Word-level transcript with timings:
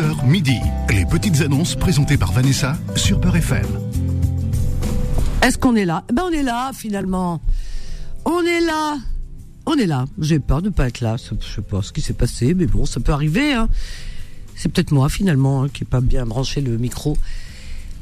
11h 0.00 0.26
midi. 0.26 0.58
Les 0.88 1.04
petites 1.04 1.42
annonces 1.42 1.74
présentées 1.74 2.16
par 2.16 2.32
Vanessa 2.32 2.78
sur 2.96 3.20
Peur 3.20 3.36
FM. 3.36 3.66
Est-ce 5.42 5.58
qu'on 5.58 5.76
est 5.76 5.84
là? 5.84 6.04
Eh 6.08 6.14
ben 6.14 6.22
on 6.26 6.30
est 6.30 6.42
là 6.42 6.70
finalement. 6.74 7.40
On 8.24 8.42
est 8.42 8.60
là. 8.60 8.96
On 9.66 9.74
est 9.74 9.86
là. 9.86 10.06
J'ai 10.18 10.38
peur 10.38 10.62
de 10.62 10.70
pas 10.70 10.88
être 10.88 11.00
là. 11.00 11.16
Je 11.18 11.54
sais 11.54 11.60
pas 11.60 11.82
ce 11.82 11.92
qui 11.92 12.00
s'est 12.00 12.14
passé, 12.14 12.54
mais 12.54 12.66
bon, 12.66 12.86
ça 12.86 13.00
peut 13.00 13.12
arriver. 13.12 13.52
Hein. 13.52 13.68
C'est 14.56 14.70
peut-être 14.70 14.92
moi 14.92 15.10
finalement 15.10 15.64
hein, 15.64 15.68
qui 15.68 15.82
n'ai 15.82 15.88
pas 15.88 16.00
bien 16.00 16.24
branché 16.24 16.62
le 16.62 16.78
micro. 16.78 17.18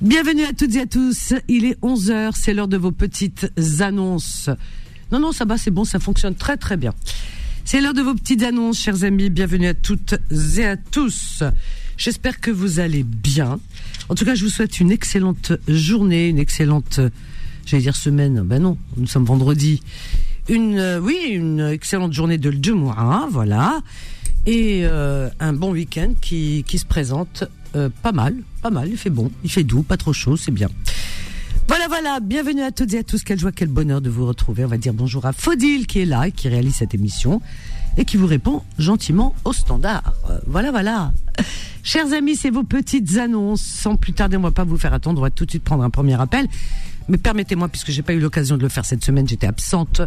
Bienvenue 0.00 0.44
à 0.44 0.52
toutes 0.52 0.76
et 0.76 0.82
à 0.82 0.86
tous. 0.86 1.34
Il 1.48 1.64
est 1.64 1.80
11h, 1.80 2.32
c'est 2.36 2.54
l'heure 2.54 2.68
de 2.68 2.76
vos 2.76 2.92
petites 2.92 3.50
annonces. 3.80 4.50
Non, 5.10 5.18
non, 5.18 5.32
ça 5.32 5.44
va, 5.44 5.58
c'est 5.58 5.72
bon, 5.72 5.84
ça 5.84 5.98
fonctionne 5.98 6.36
très 6.36 6.56
très 6.56 6.76
bien. 6.76 6.94
C'est 7.64 7.80
l'heure 7.80 7.94
de 7.94 8.02
vos 8.02 8.14
petites 8.14 8.44
annonces, 8.44 8.78
chers 8.78 9.02
amis. 9.02 9.30
Bienvenue 9.30 9.66
à 9.66 9.74
toutes 9.74 10.14
et 10.58 10.64
à 10.64 10.76
tous. 10.76 11.42
J'espère 11.98 12.40
que 12.40 12.52
vous 12.52 12.79
allez 12.79 13.02
bien. 13.02 13.58
En 14.08 14.14
tout 14.14 14.25
cas, 14.25 14.36
je 14.36 14.44
vous 14.44 14.50
souhaite 14.50 14.79
une 14.79 14.93
excellente 14.93 15.52
journée, 15.66 16.29
une 16.29 16.39
excellente, 16.39 17.00
j'allais 17.66 17.82
dire 17.82 17.96
semaine. 17.96 18.43
Ben 18.43 18.62
non, 18.62 18.79
nous 18.96 19.08
sommes 19.08 19.25
vendredi. 19.25 19.82
Une, 20.48 20.79
euh, 20.79 21.00
oui, 21.00 21.18
une 21.32 21.58
excellente 21.58 22.12
journée 22.12 22.39
de 22.39 22.53
Jumu'ah, 22.53 23.26
voilà. 23.32 23.82
Et 24.46 24.82
euh, 24.84 25.29
un 25.40 25.53
bon 25.53 25.72
week-end 25.72 26.14
qui, 26.20 26.64
qui 26.68 26.79
se 26.79 26.86
présente 26.86 27.42
euh, 27.75 27.90
pas 28.03 28.12
mal, 28.12 28.36
pas 28.62 28.70
mal. 28.70 28.89
Il 28.89 28.96
fait 28.96 29.11
bon, 29.11 29.32
il 29.42 29.50
fait 29.50 29.64
doux, 29.64 29.82
pas 29.82 29.96
trop 29.96 30.12
chaud, 30.12 30.36
c'est 30.36 30.53
bien. 30.53 30.68
Voilà, 31.67 31.89
voilà. 31.89 32.20
Bienvenue 32.20 32.62
à 32.62 32.70
toutes 32.70 32.94
et 32.94 32.98
à 32.98 33.03
tous. 33.03 33.25
Quelle 33.25 33.41
joie, 33.41 33.50
quel 33.50 33.69
bonheur 33.69 34.00
de 34.00 34.08
vous 34.08 34.25
retrouver. 34.25 34.64
On 34.64 34.69
va 34.69 34.78
dire 34.78 34.94
bonjour 34.94 35.27
à 35.27 35.33
Faudil 35.33 35.89
qui 35.89 35.98
est 35.98 36.06
là 36.06 36.28
et 36.28 36.33
qui 36.33 36.48
réalise 36.48 36.77
cette 36.77 36.94
émission 36.94 37.42
et 37.98 38.05
qui 38.05 38.16
vous 38.16 38.27
répond 38.27 38.62
gentiment 38.78 39.34
au 39.44 39.52
standard. 39.52 40.14
Euh, 40.30 40.39
voilà, 40.47 40.70
voilà. 40.70 41.12
Chers 41.83 42.12
amis, 42.12 42.36
c'est 42.36 42.50
vos 42.50 42.62
petites 42.62 43.19
annonces. 43.19 43.61
Sans 43.61 43.97
plus 43.97 44.12
tarder, 44.12 44.36
on 44.36 44.41
va 44.41 44.53
pas 44.53 44.64
vous 44.64 44.78
faire 44.78 44.95
attendre. 44.95 45.19
On 45.19 45.23
va 45.23 45.31
tout 45.31 45.45
de 45.45 45.50
suite 45.50 45.64
prendre 45.64 45.83
un 45.83 45.91
premier 45.91 46.19
appel. 46.19 46.47
Mais 47.08 47.19
permettez-moi, 47.19 47.69
puisque 47.69 47.91
j'ai 47.91 48.03
pas 48.03 48.12
eu 48.12 48.20
l'occasion 48.20 48.56
de 48.56 48.62
le 48.62 48.69
faire 48.69 48.84
cette 48.84 49.05
semaine, 49.05 49.27
j'étais 49.27 49.47
absente. 49.47 50.03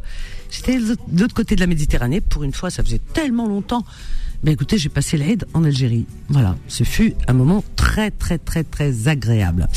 J'étais 0.50 0.80
de 0.80 1.22
l'autre 1.22 1.34
côté 1.34 1.56
de 1.56 1.60
la 1.60 1.68
Méditerranée. 1.68 2.22
Pour 2.22 2.44
une 2.44 2.54
fois, 2.54 2.70
ça 2.70 2.84
faisait 2.84 3.02
tellement 3.14 3.48
longtemps. 3.48 3.84
Mais 4.44 4.54
écoutez, 4.54 4.78
j'ai 4.78 4.90
passé 4.90 5.18
l'aide 5.18 5.46
en 5.54 5.64
Algérie. 5.64 6.06
Voilà. 6.30 6.56
Ce 6.68 6.84
fut 6.84 7.14
un 7.28 7.34
moment 7.34 7.64
très, 7.76 8.10
très, 8.10 8.38
très, 8.38 8.64
très 8.64 9.08
agréable. 9.08 9.68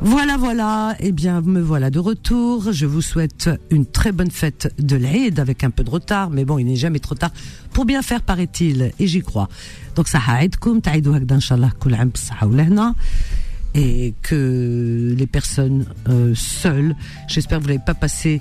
Voilà, 0.00 0.36
voilà. 0.36 0.96
Eh 1.00 1.12
bien, 1.12 1.40
me 1.40 1.60
voilà 1.60 1.90
de 1.90 1.98
retour. 1.98 2.72
Je 2.72 2.86
vous 2.86 3.02
souhaite 3.02 3.50
une 3.70 3.86
très 3.86 4.12
bonne 4.12 4.30
fête 4.30 4.74
de 4.78 4.96
l'Aïd 4.96 5.40
avec 5.40 5.64
un 5.64 5.70
peu 5.70 5.82
de 5.82 5.90
retard, 5.90 6.30
mais 6.30 6.44
bon, 6.44 6.58
il 6.58 6.66
n'est 6.66 6.76
jamais 6.76 6.98
trop 6.98 7.14
tard 7.14 7.30
pour 7.72 7.84
bien 7.84 8.02
faire, 8.02 8.22
paraît-il, 8.22 8.92
et 8.98 9.06
j'y 9.06 9.20
crois. 9.20 9.48
Donc, 9.96 10.08
ça 10.08 10.20
haïdkoum, 10.26 10.80
taïdou 10.80 11.14
hakda, 11.14 11.36
inshallah, 11.36 11.70
kul 11.80 11.94
am 11.94 12.10
et 13.74 14.14
que 14.22 15.14
les 15.18 15.26
personnes 15.26 15.84
euh, 16.08 16.32
seules, 16.34 16.94
j'espère 17.26 17.58
que 17.58 17.64
vous 17.64 17.70
n'avez 17.70 17.82
pas 17.84 17.94
passé 17.94 18.40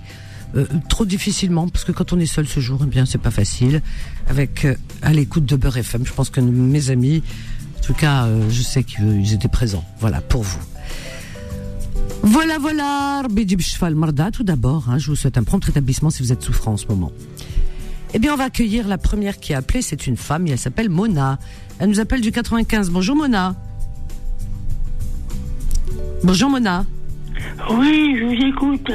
euh, 0.55 0.65
trop 0.87 1.05
difficilement, 1.05 1.67
parce 1.67 1.83
que 1.83 1.91
quand 1.91 2.13
on 2.13 2.19
est 2.19 2.27
seul 2.27 2.47
ce 2.47 2.59
jour, 2.59 2.81
eh 2.83 2.85
bien, 2.85 3.05
c'est 3.05 3.17
pas 3.17 3.31
facile. 3.31 3.81
Avec 4.27 4.65
euh, 4.65 4.75
à 5.01 5.11
l'écoute 5.11 5.45
de 5.45 5.55
Beurre 5.55 5.77
FM, 5.77 6.05
je 6.05 6.13
pense 6.13 6.29
que 6.29 6.39
mes 6.39 6.91
amis, 6.91 7.23
en 7.77 7.81
tout 7.81 7.93
cas, 7.93 8.25
euh, 8.25 8.47
je 8.51 8.61
sais 8.61 8.83
qu'ils 8.83 9.33
étaient 9.33 9.47
présents. 9.47 9.83
Voilà, 9.99 10.21
pour 10.21 10.43
vous. 10.43 10.59
Voilà, 12.23 12.57
voilà. 12.57 13.23
Marda, 13.95 14.31
tout 14.31 14.43
d'abord, 14.43 14.89
hein, 14.89 14.97
je 14.97 15.07
vous 15.07 15.15
souhaite 15.15 15.37
un 15.37 15.43
prompt 15.43 15.63
rétablissement 15.63 16.09
si 16.09 16.23
vous 16.23 16.31
êtes 16.31 16.41
souffrant 16.41 16.73
en 16.73 16.77
ce 16.77 16.87
moment. 16.87 17.11
Eh 18.13 18.19
bien, 18.19 18.33
on 18.33 18.37
va 18.37 18.45
accueillir 18.45 18.87
la 18.87 18.97
première 18.97 19.39
qui 19.39 19.53
a 19.53 19.57
appelé. 19.57 19.81
C'est 19.81 20.07
une 20.07 20.17
femme 20.17 20.47
et 20.47 20.51
elle 20.51 20.57
s'appelle 20.59 20.89
Mona. 20.89 21.39
Elle 21.79 21.89
nous 21.89 21.99
appelle 21.99 22.21
du 22.21 22.31
95. 22.31 22.91
Bonjour 22.91 23.15
Mona. 23.15 23.55
Bonjour 26.23 26.49
Mona. 26.49 26.85
Oui, 27.71 28.15
je 28.19 28.25
vous 28.25 28.47
écoute. 28.47 28.91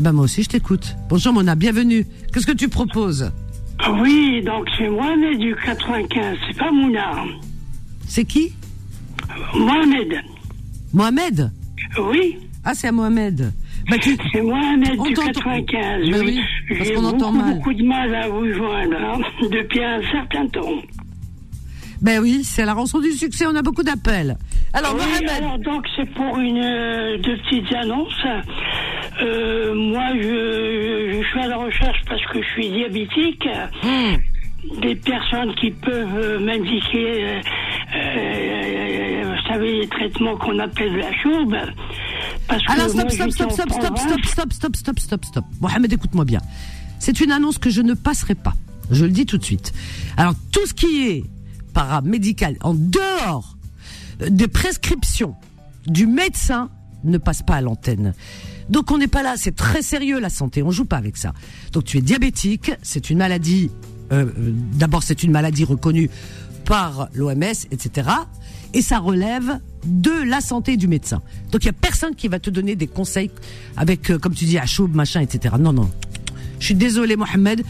Bah 0.00 0.12
moi 0.12 0.24
aussi 0.24 0.42
je 0.42 0.48
t'écoute. 0.50 0.94
Bonjour 1.08 1.32
Mona, 1.32 1.54
bienvenue. 1.54 2.06
Qu'est-ce 2.32 2.46
que 2.46 2.52
tu 2.52 2.68
proposes? 2.68 3.30
Oui, 4.00 4.42
donc 4.44 4.68
c'est 4.76 4.88
Mohamed 4.88 5.38
du 5.38 5.54
95, 5.54 6.36
c'est 6.46 6.56
pas 6.58 6.70
Mouna. 6.70 7.24
C'est 8.06 8.24
qui? 8.24 8.52
Mohamed. 9.54 10.22
Mohamed? 10.92 11.52
Oui. 11.98 12.38
Ah 12.64 12.74
c'est 12.74 12.88
à 12.88 12.92
Mohamed. 12.92 13.52
Bah, 13.88 13.96
c'est 14.32 14.40
Mohamed 14.40 15.00
du 15.00 15.12
95. 15.14 16.10
Bah 16.10 16.16
oui, 16.24 16.40
parce 16.76 16.90
qu'on 16.90 17.04
entend 17.04 17.32
mal. 17.32 17.46
J'ai 17.48 17.54
beaucoup 17.54 17.74
de 17.74 17.84
mal 17.84 18.14
à 18.14 18.28
vous 18.28 18.52
joindre 18.52 18.96
hein, 18.98 19.20
depuis 19.50 19.84
un 19.84 20.00
certain 20.10 20.46
temps. 20.48 20.82
Ben 22.02 22.20
oui, 22.20 22.42
c'est 22.44 22.64
la 22.64 22.74
rançon 22.74 23.00
du 23.00 23.12
succès, 23.12 23.46
on 23.46 23.54
a 23.54 23.62
beaucoup 23.62 23.82
d'appels. 23.82 24.36
Alors, 24.74 24.94
oui, 24.94 25.00
Mohamed. 25.08 25.30
alors 25.30 25.58
donc 25.60 25.86
c'est 25.96 26.08
pour 26.10 26.38
une 26.38 26.58
euh, 26.58 27.16
de 27.18 27.36
petites 27.42 27.74
annonces. 27.74 28.26
Euh, 29.22 29.74
moi, 29.74 30.08
je, 30.14 31.12
je, 31.12 31.26
suis 31.26 31.40
à 31.40 31.46
la 31.46 31.56
recherche 31.56 31.98
parce 32.08 32.24
que 32.26 32.42
je 32.42 32.48
suis 32.48 32.68
diabétique. 32.68 33.48
Hmm. 33.82 34.16
Des 34.80 34.96
personnes 34.96 35.54
qui 35.54 35.70
peuvent 35.70 36.18
euh, 36.18 36.40
m'indiquer, 36.40 37.40
euh, 37.94 38.55
savez, 39.46 39.80
les 39.80 39.88
traitements 39.88 40.36
qu'on 40.36 40.58
appelle 40.58 40.96
la 40.96 41.12
chourbe. 41.22 41.56
Parce 42.48 42.64
que 42.64 42.72
Alors, 42.72 42.88
stop, 42.88 43.02
moi, 43.02 43.10
stop, 43.10 43.30
stop, 43.30 43.50
stop, 43.52 43.70
stop, 43.70 43.98
stop, 43.98 44.24
stop, 44.24 44.52
stop, 44.52 44.76
stop, 44.76 44.98
stop, 44.98 45.24
stop. 45.24 45.44
Mohamed, 45.60 45.92
écoute-moi 45.92 46.24
bien. 46.24 46.40
C'est 46.98 47.20
une 47.20 47.32
annonce 47.32 47.58
que 47.58 47.70
je 47.70 47.82
ne 47.82 47.94
passerai 47.94 48.34
pas. 48.34 48.54
Je 48.90 49.04
le 49.04 49.10
dis 49.10 49.26
tout 49.26 49.38
de 49.38 49.44
suite. 49.44 49.72
Alors, 50.16 50.34
tout 50.52 50.66
ce 50.66 50.74
qui 50.74 51.08
est 51.08 51.24
paramédical, 51.74 52.56
en 52.62 52.74
dehors 52.74 53.56
des 54.18 54.48
prescriptions 54.48 55.34
du 55.86 56.06
médecin, 56.06 56.70
ne 57.04 57.18
passe 57.18 57.42
pas 57.42 57.56
à 57.56 57.60
l'antenne. 57.60 58.14
Donc 58.68 58.90
on 58.90 58.98
n'est 58.98 59.06
pas 59.08 59.22
là, 59.22 59.34
c'est 59.36 59.54
très 59.54 59.82
sérieux 59.82 60.18
la 60.18 60.30
santé, 60.30 60.62
on 60.62 60.70
joue 60.70 60.84
pas 60.84 60.96
avec 60.96 61.16
ça. 61.16 61.32
Donc 61.72 61.84
tu 61.84 61.98
es 61.98 62.00
diabétique, 62.00 62.72
c'est 62.82 63.10
une 63.10 63.18
maladie, 63.18 63.70
euh, 64.12 64.26
d'abord 64.72 65.02
c'est 65.02 65.22
une 65.22 65.30
maladie 65.30 65.64
reconnue 65.64 66.10
par 66.66 67.08
l'OMS, 67.14 67.66
etc. 67.70 68.10
Et 68.74 68.82
ça 68.82 68.98
relève 68.98 69.60
de 69.86 70.10
la 70.10 70.40
santé 70.40 70.76
du 70.76 70.88
médecin. 70.88 71.22
Donc 71.50 71.62
il 71.62 71.66
y 71.66 71.70
a 71.70 71.72
personne 71.72 72.14
qui 72.14 72.28
va 72.28 72.38
te 72.38 72.50
donner 72.50 72.76
des 72.76 72.88
conseils 72.88 73.30
avec, 73.76 74.10
euh, 74.10 74.18
comme 74.18 74.34
tu 74.34 74.44
dis, 74.44 74.58
à 74.58 74.66
chaud, 74.66 74.88
machin, 74.88 75.20
etc. 75.20 75.54
Non, 75.58 75.72
non. 75.72 75.88
Je 76.58 76.66
suis 76.66 76.74
désolé, 76.74 77.16
Mohamed. 77.16 77.64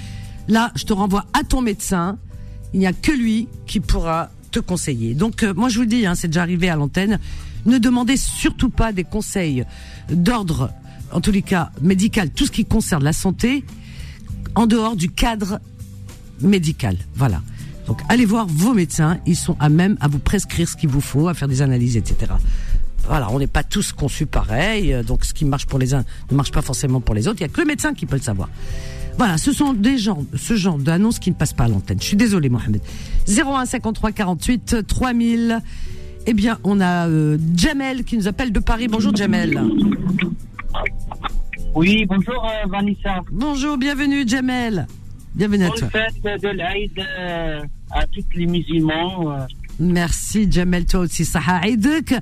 Là, 0.49 0.73
je 0.75 0.85
te 0.85 0.93
renvoie 0.93 1.27
à 1.33 1.45
ton 1.45 1.61
médecin. 1.61 2.19
Il 2.73 2.81
n'y 2.81 2.87
a 2.87 2.93
que 2.93 3.13
lui 3.13 3.49
qui 3.67 3.81
pourra 3.81 4.31
te 4.51 4.59
conseiller. 4.59 5.15
Donc 5.15 5.43
euh, 5.43 5.53
moi 5.55 5.69
je 5.69 5.77
vous 5.77 5.83
le 5.83 5.89
dis, 5.89 6.07
hein, 6.07 6.15
c'est 6.15 6.29
déjà 6.29 6.43
arrivé 6.43 6.69
à 6.69 6.77
l'antenne. 6.77 7.19
Ne 7.67 7.79
demandez 7.79 8.17
surtout 8.17 8.71
pas 8.71 8.93
des 8.93 9.05
conseils 9.05 9.65
d'ordre, 10.11 10.71
en 11.13 11.21
tous 11.21 11.33
les 11.33 11.43
cas 11.43 11.71
médical, 11.83 12.31
tout 12.31 12.47
ce 12.47 12.53
qui 12.53 12.65
concerne 12.65 13.05
la 13.05 13.13
santé, 13.13 13.65
en 14.55 14.67
dehors 14.67 14.97
du 14.97 15.11
cadre 15.11 15.61
médical. 16.41 16.97
Voilà. 17.15 17.43
Donc 17.87 18.01
allez 18.09 18.25
voir 18.25 18.47
vos 18.47 18.75
médecins, 18.75 19.19
ils 19.27 19.37
sont 19.37 19.57
à 19.61 19.69
même 19.69 19.97
à 20.01 20.09
vous 20.09 20.19
prescrire 20.19 20.69
ce 20.69 20.77
qu'il 20.77 20.89
vous 20.89 21.01
faut, 21.01 21.29
à 21.29 21.35
faire 21.35 21.49
des 21.49 21.63
analyses, 21.63 21.97
etc. 21.97 22.33
Voilà, 23.07 23.31
on 23.31 23.39
n'est 23.39 23.47
pas 23.47 23.63
tous 23.63 23.93
conçus 23.93 24.27
pareil, 24.27 24.93
euh, 24.93 25.03
donc 25.03 25.25
ce 25.25 25.33
qui 25.33 25.45
marche 25.45 25.67
pour 25.67 25.79
les 25.79 25.95
uns 25.95 26.05
ne 26.31 26.37
marche 26.37 26.51
pas 26.51 26.63
forcément 26.63 27.01
pour 27.01 27.15
les 27.15 27.29
autres. 27.29 27.39
Il 27.39 27.43
y 27.43 27.45
a 27.45 27.49
que 27.49 27.61
le 27.61 27.67
médecin 27.67 27.95
qui 27.95 28.07
peut 28.07 28.17
le 28.17 28.23
savoir. 28.23 28.49
Voilà, 29.17 29.39
ce 29.39 29.53
sont 29.53 29.73
des 29.73 29.97
gens, 29.97 30.25
ce 30.35 30.57
genre 30.57 30.77
d'annonces 30.77 31.19
qui 31.19 31.31
ne 31.31 31.37
passent 31.37 31.55
pas 31.55 31.65
à 31.65 31.69
l'antenne. 31.69 31.99
Je 32.01 32.05
suis 32.05 32.17
désolé, 32.17 32.49
Mohamed. 32.49 32.83
01 33.29 33.65
53 33.65 34.13
48 34.13 34.87
3000. 34.87 35.61
Eh 36.27 36.35
bien, 36.35 36.59
on 36.65 36.81
a 36.81 37.09
euh, 37.09 37.39
Jamel 37.55 38.05
qui 38.05 38.17
nous 38.17 38.29
appelle 38.29 38.53
de 38.53 38.59
Paris. 38.59 38.89
Bonjour, 38.89 39.15
Jamel. 39.15 39.63
Oui, 41.75 42.05
bonjour 42.07 42.45
euh, 42.45 42.69
Vanessa. 42.69 43.23
Bonjour, 43.31 43.79
bienvenue, 43.79 44.27
Jamel. 44.27 44.87
Bienvenue 45.35 45.65
à 45.65 45.71
toi. 45.71 45.89
Bonne 45.93 46.03
fête 46.23 46.43
de 46.43 46.49
l'Aïd 46.49 46.93
à 47.91 48.07
tous 48.07 48.25
les 48.35 48.47
musulmans. 48.47 49.33
euh. 49.33 49.47
Merci, 49.79 50.51
Jamel, 50.51 50.87
toi 50.87 51.01
aussi. 51.01 51.25
Saha 51.25 51.59
Aïdek. 51.59 52.15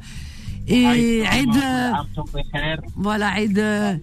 Et 0.67 0.87
Aïd, 0.87 1.25
Aïd, 1.31 1.57
euh, 1.57 2.77
voilà, 2.97 3.29
Aïd, 3.35 3.59
euh, 3.59 3.95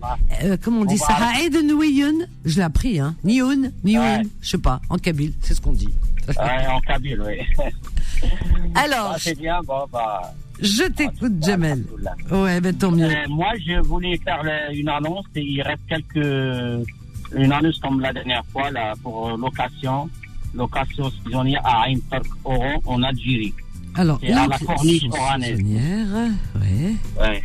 euh, 0.43 0.57
comment 0.61 0.81
on 0.81 0.85
dit 0.85 0.97
ça? 0.99 1.17
Aïd 1.39 1.55
Nouyoun. 1.65 2.27
Je 2.45 2.57
l'ai 2.57 2.61
appris, 2.61 2.99
hein. 2.99 3.15
Nioun, 3.23 3.71
Nioun. 3.83 4.23
Je 4.41 4.49
sais 4.49 4.57
pas, 4.59 4.79
en 4.89 4.97
kabyle, 4.99 5.33
c'est 5.41 5.55
ce 5.55 5.61
qu'on 5.61 5.71
dit. 5.73 5.89
Ouais, 6.27 6.67
en 6.67 6.79
Kabyle, 6.81 7.19
oui. 7.25 7.39
Alors, 8.75 9.13
Ah, 9.15 9.17
c'est 9.17 9.35
bien, 9.37 9.59
bon, 9.65 9.85
bah. 9.91 10.21
je 10.61 10.83
t'écoute, 10.83 11.43
Jamel. 11.43 11.83
Ouais, 12.29 12.61
ben 12.61 12.75
tant 12.77 12.91
mieux. 12.91 13.05
Euh, 13.09 13.27
moi, 13.27 13.47
je 13.65 13.79
voulais 13.81 14.17
faire 14.23 14.43
une 14.71 14.89
annonce 14.89 15.25
et 15.35 15.41
il 15.41 15.61
reste 15.63 15.81
quelques. 15.89 16.87
Une 17.35 17.51
annonce 17.51 17.79
comme 17.79 18.01
la 18.01 18.13
dernière 18.13 18.43
fois, 18.51 18.69
là, 18.69 18.93
pour 19.01 19.35
location. 19.35 20.09
Location 20.53 21.11
saisonnière 21.23 21.61
à 21.65 21.85
Ain 21.87 21.95
Park 22.09 22.25
Oran 22.43 22.81
en 22.85 23.03
Algérie. 23.03 23.53
Alors, 23.95 24.19
c'est 24.21 24.31
à 24.31 24.47
la 24.47 24.57
corniche 24.59 25.03
oranaise. 25.11 25.59
ouais. 25.61 26.95
Ouais. 27.19 27.43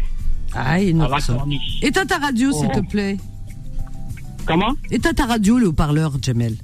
Ah, 0.55 0.81
une 0.81 1.03
À 1.03 1.09
la 1.09 1.17
autre. 1.17 1.37
corniche. 1.37 1.83
Éteins 1.83 2.07
ta 2.07 2.19
radio, 2.19 2.53
s'il 2.53 2.69
te 2.69 2.81
plaît. 2.91 3.17
Comment? 4.47 4.75
Éteins 4.91 5.13
ta 5.13 5.27
radio, 5.27 5.59
le 5.59 5.69
haut-parleur, 5.69 6.13
Jamel. 6.23 6.55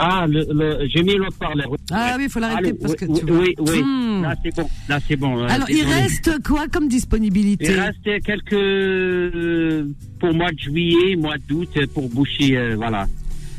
Ah, 0.00 0.26
le, 0.28 0.44
le, 0.52 0.86
j'ai 0.88 1.02
mis 1.02 1.14
l'autre 1.16 1.36
parleur. 1.38 1.66
Ah 1.90 2.14
oui, 2.16 2.24
il 2.24 2.30
faut 2.30 2.38
l'arrêter 2.38 2.72
parce 2.74 2.92
oui, 2.92 2.98
que 2.98 3.04
tu 3.06 3.24
oui, 3.24 3.30
vois. 3.32 3.38
oui, 3.40 3.54
oui. 3.58 3.82
Hmm. 3.82 4.22
Là, 4.22 4.34
c'est 4.44 4.54
bon. 4.54 4.68
Là, 4.88 4.98
c'est 5.08 5.16
bon. 5.16 5.44
Alors, 5.46 5.70
il 5.70 5.82
reste 5.84 6.42
quoi 6.44 6.68
comme 6.68 6.88
disponibilité? 6.88 7.64
Il 7.72 7.80
reste 7.80 8.22
quelques 8.24 8.52
euh, 8.52 9.88
pour 10.20 10.32
mois 10.34 10.52
de 10.52 10.58
juillet, 10.58 11.16
mois 11.16 11.36
d'août 11.48 11.68
pour 11.94 12.08
boucher, 12.10 12.56
euh, 12.56 12.76
voilà. 12.76 13.06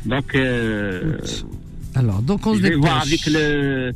Donc, 0.05 0.35
euh, 0.35 1.17
Alors, 1.95 2.21
donc 2.21 2.45
on 2.47 2.53
je 2.53 2.57
se 2.59 2.63
vais 2.67 2.75
voir 2.75 3.01
avec 3.01 3.25
le, 3.27 3.91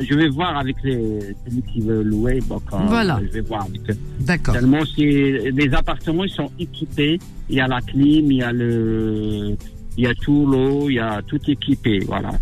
je 0.00 0.14
vais 0.14 0.28
voir 0.28 0.56
avec 0.58 0.76
les, 0.84 1.20
celui 1.46 1.62
qui 1.62 1.80
veut 1.80 2.02
louer. 2.02 2.40
Donc, 2.48 2.62
euh, 2.72 2.76
Voilà. 2.86 3.20
Je 3.26 3.32
vais 3.32 3.40
voir 3.40 3.62
avec 3.66 3.80
eux. 3.90 3.96
D'accord. 4.20 4.54
Tellement 4.54 4.84
c'est 4.96 5.50
les 5.52 5.74
appartements 5.74 6.24
ils 6.24 6.30
sont 6.30 6.50
équipés. 6.58 7.18
Il 7.48 7.56
y 7.56 7.60
a 7.60 7.66
la 7.66 7.80
clim, 7.80 8.30
il 8.30 8.36
y 8.38 8.42
a 8.42 8.52
le, 8.52 9.56
il 9.96 10.04
y 10.04 10.06
a 10.06 10.14
tout 10.14 10.46
l'eau, 10.46 10.90
il 10.90 10.94
y 10.94 10.98
a 11.00 11.22
tout 11.26 11.40
équipé, 11.48 11.98
voilà. 12.00 12.32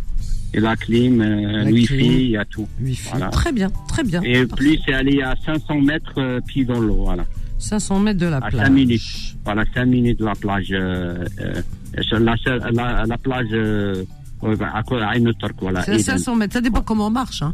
Et 0.53 0.61
la 0.61 0.75
clim, 0.75 1.21
euh, 1.21 1.25
La 1.59 1.65
le 1.65 1.71
clim. 1.71 1.75
wifi, 1.75 2.07
il 2.25 2.31
y 2.31 2.37
a 2.37 2.45
tout. 2.45 2.67
Wifi. 2.83 3.09
Voilà. 3.11 3.29
Très 3.29 3.53
bien, 3.53 3.69
très 3.89 4.03
bien. 4.03 4.23
Et 4.23 4.47
Parfait. 4.47 4.65
plus 4.65 4.79
c'est 4.85 4.95
aller 4.95 5.21
à 5.23 5.35
500 5.45 5.81
mètres 5.81 6.15
euh, 6.19 6.41
pieds 6.41 6.65
dans 6.65 6.81
l'eau, 6.81 6.95
voilà. 7.05 7.25
500 7.67 8.01
mètres 8.01 8.21
de 8.21 8.27
la 8.27 8.37
À 8.39 8.49
plage. 8.49 8.65
5 8.67 8.71
minutes. 8.73 9.03
Voilà, 9.45 9.65
5 9.75 9.85
minutes 9.87 10.19
de 10.21 10.25
la 10.25 10.35
plage. 10.35 10.69
Euh, 10.71 11.25
euh, 11.41 11.63
sur 12.03 12.19
la, 12.19 12.35
la, 12.73 13.05
la 13.07 13.19
plage 13.19 13.47
euh, 13.53 14.05
à 14.75 14.83
quoi 14.83 15.05
à 15.05 15.17
Ain 15.17 15.25
Turk, 15.39 15.55
voilà. 15.61 15.83
C'est 15.83 15.93
à 15.93 15.95
Eden. 15.95 16.05
500 16.05 16.37
mètres. 16.37 16.53
Ça 16.55 16.61
dépend 16.61 16.83
comment 16.83 17.07
on 17.07 17.11
marche. 17.11 17.43
Hein. 17.43 17.53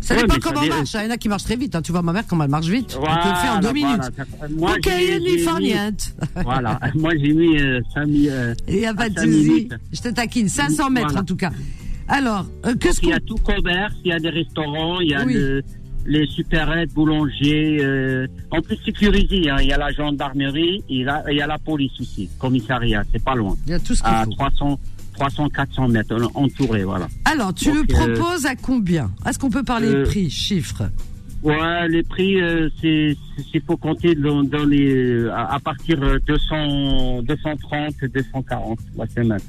Ça 0.00 0.16
dépend 0.16 0.36
comment 0.40 0.60
on 0.62 0.68
marche. 0.68 0.94
Il 0.94 1.04
y 1.04 1.06
en 1.06 1.10
a 1.10 1.16
qui 1.16 1.28
marchent 1.28 1.44
très 1.44 1.56
vite. 1.56 1.74
hein. 1.74 1.82
Tu 1.82 1.92
vois 1.92 2.02
ma 2.02 2.12
mère 2.12 2.24
comment 2.26 2.44
elle 2.44 2.50
marche 2.50 2.66
vite. 2.68 2.96
elle 2.98 3.22
te 3.22 3.28
le 3.28 3.34
fait 3.34 3.48
en 3.48 3.60
deux 3.60 3.68
Voilà, 3.68 3.96
minutes. 3.96 4.12
voilà. 4.38 4.54
Moi, 4.54 4.72
ok, 4.76 5.44
farniente. 5.44 6.14
Voilà. 6.44 6.80
Moi, 6.94 7.12
j'ai 7.20 7.32
mis 7.32 7.58
euh, 7.58 7.80
5 7.94 8.06
minutes. 8.06 8.28
euh, 8.30 8.54
Il 8.68 8.76
n'y 8.76 8.86
a 8.86 8.94
pas 8.94 9.08
de 9.08 9.18
souci. 9.18 9.68
Je 9.92 10.00
te 10.00 10.08
taquine. 10.08 10.48
500 10.48 10.90
mètres 10.90 11.06
Voilà. 11.08 11.20
en 11.20 11.24
tout 11.24 11.36
cas. 11.36 11.50
Alors, 12.08 12.46
euh, 12.66 12.74
qu'est-ce 12.74 13.00
il 13.02 13.10
y 13.10 13.12
a 13.12 13.20
tout 13.20 13.36
commerce, 13.36 13.94
il 14.04 14.08
y 14.08 14.12
a 14.12 14.18
des 14.18 14.30
restaurants, 14.30 14.98
il 15.00 15.10
y 15.10 15.14
a 15.14 15.24
Oui. 15.24 15.36
Les 16.06 16.26
supérettes, 16.26 16.92
boulangers. 16.92 17.78
euh, 17.82 18.26
en 18.50 18.60
plus 18.60 18.76
sécurisé, 18.84 19.50
hein, 19.50 19.56
il 19.60 19.68
y 19.68 19.72
a 19.72 19.78
la 19.78 19.90
gendarmerie, 19.92 20.82
il 20.88 21.02
y 21.02 21.08
a, 21.08 21.22
il 21.30 21.36
y 21.36 21.42
a 21.42 21.46
la 21.46 21.58
police 21.58 21.92
aussi, 22.00 22.28
commissariat, 22.38 23.02
c'est 23.12 23.22
pas 23.22 23.34
loin. 23.34 23.56
Il 23.66 23.70
y 23.72 23.74
a 23.74 23.78
tout 23.80 23.94
ce 23.94 24.02
qu'il 24.02 24.12
À 24.12 24.24
faut. 24.24 24.32
300, 24.32 24.80
300, 25.14 25.48
400 25.50 25.88
mètres, 25.88 26.16
entouré, 26.34 26.84
voilà. 26.84 27.08
Alors, 27.24 27.52
tu 27.54 27.72
le 27.72 27.80
euh, 27.80 27.84
proposes 27.86 28.46
à 28.46 28.56
combien? 28.56 29.10
Est-ce 29.26 29.38
qu'on 29.38 29.50
peut 29.50 29.62
parler 29.62 29.88
de 29.88 29.96
euh, 29.96 30.04
prix, 30.04 30.30
chiffres? 30.30 30.84
Ouais, 31.42 31.88
les 31.88 32.02
prix, 32.02 32.40
euh, 32.40 32.68
c'est 32.82 33.16
c'est 33.50 33.64
faut 33.64 33.78
compter 33.78 34.14
dans, 34.14 34.42
dans 34.44 34.64
les 34.64 35.26
à, 35.28 35.54
à 35.54 35.58
partir 35.58 35.98
de 35.98 36.20
200, 36.26 37.22
230, 37.22 37.94
240 38.12 38.78
la 38.96 39.06
semaine. 39.06 39.40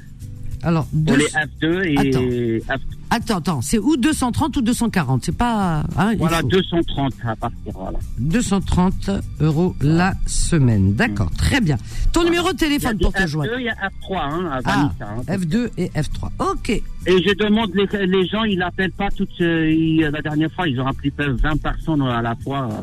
Alors, 0.62 0.86
deux- 0.92 1.16
les 1.16 1.26
F2 1.26 1.82
et 1.84 2.60
F, 2.60 2.80
attends, 3.10 3.38
attends, 3.38 3.60
c'est 3.62 3.78
ou 3.78 3.96
230 3.96 4.56
ou 4.56 4.62
240 4.62 5.24
C'est 5.24 5.36
pas. 5.36 5.82
hein, 5.96 6.12
il 6.12 6.18
voilà 6.18 6.40
faut. 6.40 6.48
230 6.48 7.12
à 7.24 7.34
partir 7.36 7.72
voilà. 7.74 7.98
230 8.18 9.10
euros 9.40 9.74
la 9.80 10.14
semaine. 10.26 10.94
D'accord, 10.94 11.30
très 11.36 11.60
bien. 11.60 11.76
Ton 12.12 12.24
numéro 12.24 12.52
de 12.52 12.56
téléphone 12.56 12.98
pour 12.98 13.12
te 13.12 13.18
F2, 13.22 13.26
joindre 13.26 13.52
il 13.58 13.64
y 13.64 13.68
a 13.68 13.74
F3 13.74 14.18
hein, 14.20 14.50
à 14.52 14.60
Ah, 14.64 14.90
Vanessa, 14.98 15.14
hein. 15.16 15.36
F2 15.36 15.70
et 15.78 15.88
F3. 15.88 16.30
Ok. 16.38 16.70
Et 16.70 16.82
je 17.06 17.34
demande, 17.34 17.70
les, 17.74 18.06
les 18.06 18.26
gens, 18.28 18.44
ils 18.44 18.58
n'appellent 18.58 18.92
pas 18.92 19.10
toutes. 19.10 19.28
euh, 19.40 19.70
ils- 19.70 20.00
la 20.02 20.22
dernière 20.22 20.50
fois, 20.52 20.68
ils 20.68 20.80
ont 20.80 20.86
appelé 20.86 21.12
20 21.18 21.60
personnes 21.60 22.02
à 22.02 22.22
la 22.22 22.34
fois. 22.36 22.68
euh, 22.70 22.82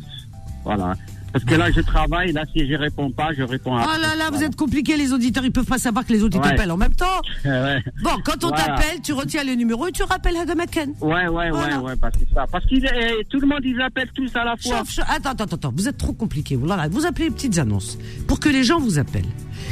Voilà. 0.65 0.95
Parce 1.31 1.45
que 1.45 1.55
là, 1.55 1.71
je 1.71 1.81
travaille. 1.81 2.31
Là, 2.31 2.43
si 2.53 2.67
je 2.67 2.73
réponds 2.75 3.11
pas, 3.11 3.29
je 3.37 3.43
réponds 3.43 3.75
à. 3.75 3.85
Oh 3.85 4.01
là 4.01 4.15
là, 4.15 4.29
vous 4.31 4.43
êtes 4.43 4.55
compliqués, 4.55 4.97
les 4.97 5.13
auditeurs. 5.13 5.45
Ils 5.45 5.51
peuvent 5.51 5.65
pas 5.65 5.77
savoir 5.77 6.05
que 6.05 6.13
les 6.13 6.23
autres 6.23 6.37
ils 6.37 6.41
Ouais. 6.41 6.49
t'appellent 6.49 6.71
en 6.71 6.77
même 6.77 6.93
temps. 6.95 7.21
ouais, 7.45 7.83
Bon, 8.03 8.11
quand 8.23 8.43
on 8.43 8.49
Voilà. 8.49 8.63
t'appelle, 8.63 9.01
tu 9.03 9.13
retiens 9.13 9.43
le 9.43 9.53
numéro 9.53 9.87
et 9.87 9.91
tu 9.91 10.03
rappelles 10.03 10.37
Hadamaken. 10.37 10.93
ouais, 11.01 11.27
ouais, 11.27 11.49
Voilà. 11.51 11.79
ouais, 11.81 11.95
parce 11.99 12.15
que 12.17 12.23
ça. 12.33 12.45
Parce 12.51 12.65
que 12.65 13.23
tout 13.25 13.39
le 13.39 13.47
monde, 13.47 13.61
ils 13.63 13.79
appellent 13.81 14.11
tous 14.15 14.29
à 14.35 14.43
la 14.43 14.55
fois. 14.57 14.83
Attends, 15.07 15.29
attends, 15.31 15.43
attends. 15.55 15.73
Vous 15.75 15.87
êtes 15.87 15.97
trop 15.97 16.13
compliqués. 16.13 16.55
Vous, 16.55 16.65
là, 16.65 16.87
vous 16.89 17.05
appelez 17.05 17.25
les 17.25 17.31
petites 17.35 17.57
annonces 17.57 17.97
pour 18.27 18.39
que 18.39 18.49
les 18.49 18.63
gens 18.63 18.79
vous 18.79 18.97
appellent. 18.99 19.25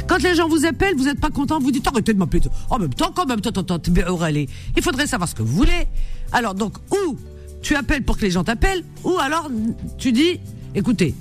Quand 0.06 0.22
les 0.22 0.34
gens 0.34 0.48
vous 0.48 0.64
appellent, 0.66 0.94
vous 0.96 1.04
n'êtes 1.04 1.20
pas 1.20 1.30
content, 1.30 1.58
vous 1.58 1.70
dites 1.72 1.86
arrêtez 1.86 2.12
de 2.14 2.18
m'appeler. 2.18 2.42
En 2.70 2.78
même 2.78 2.92
temps, 2.94 3.10
quand 3.14 3.26
même, 3.26 3.38
attends, 3.38 3.60
attends, 3.60 3.74
attends, 3.76 4.10
Aurélie. 4.12 4.48
Il 4.76 4.82
faudrait 4.82 5.06
savoir 5.06 5.28
ce 5.28 5.34
que 5.34 5.42
vous 5.42 5.54
voulez. 5.54 5.86
Alors, 6.32 6.54
donc, 6.54 6.74
ou 6.92 7.16
tu 7.62 7.74
appelles 7.74 8.02
pour 8.04 8.16
que 8.16 8.22
les 8.22 8.30
gens 8.30 8.44
t'appellent, 8.44 8.84
ou 9.04 9.18
alors 9.18 9.50
tu 9.98 10.12
dis 10.12 10.38
écoutez, 10.74 11.14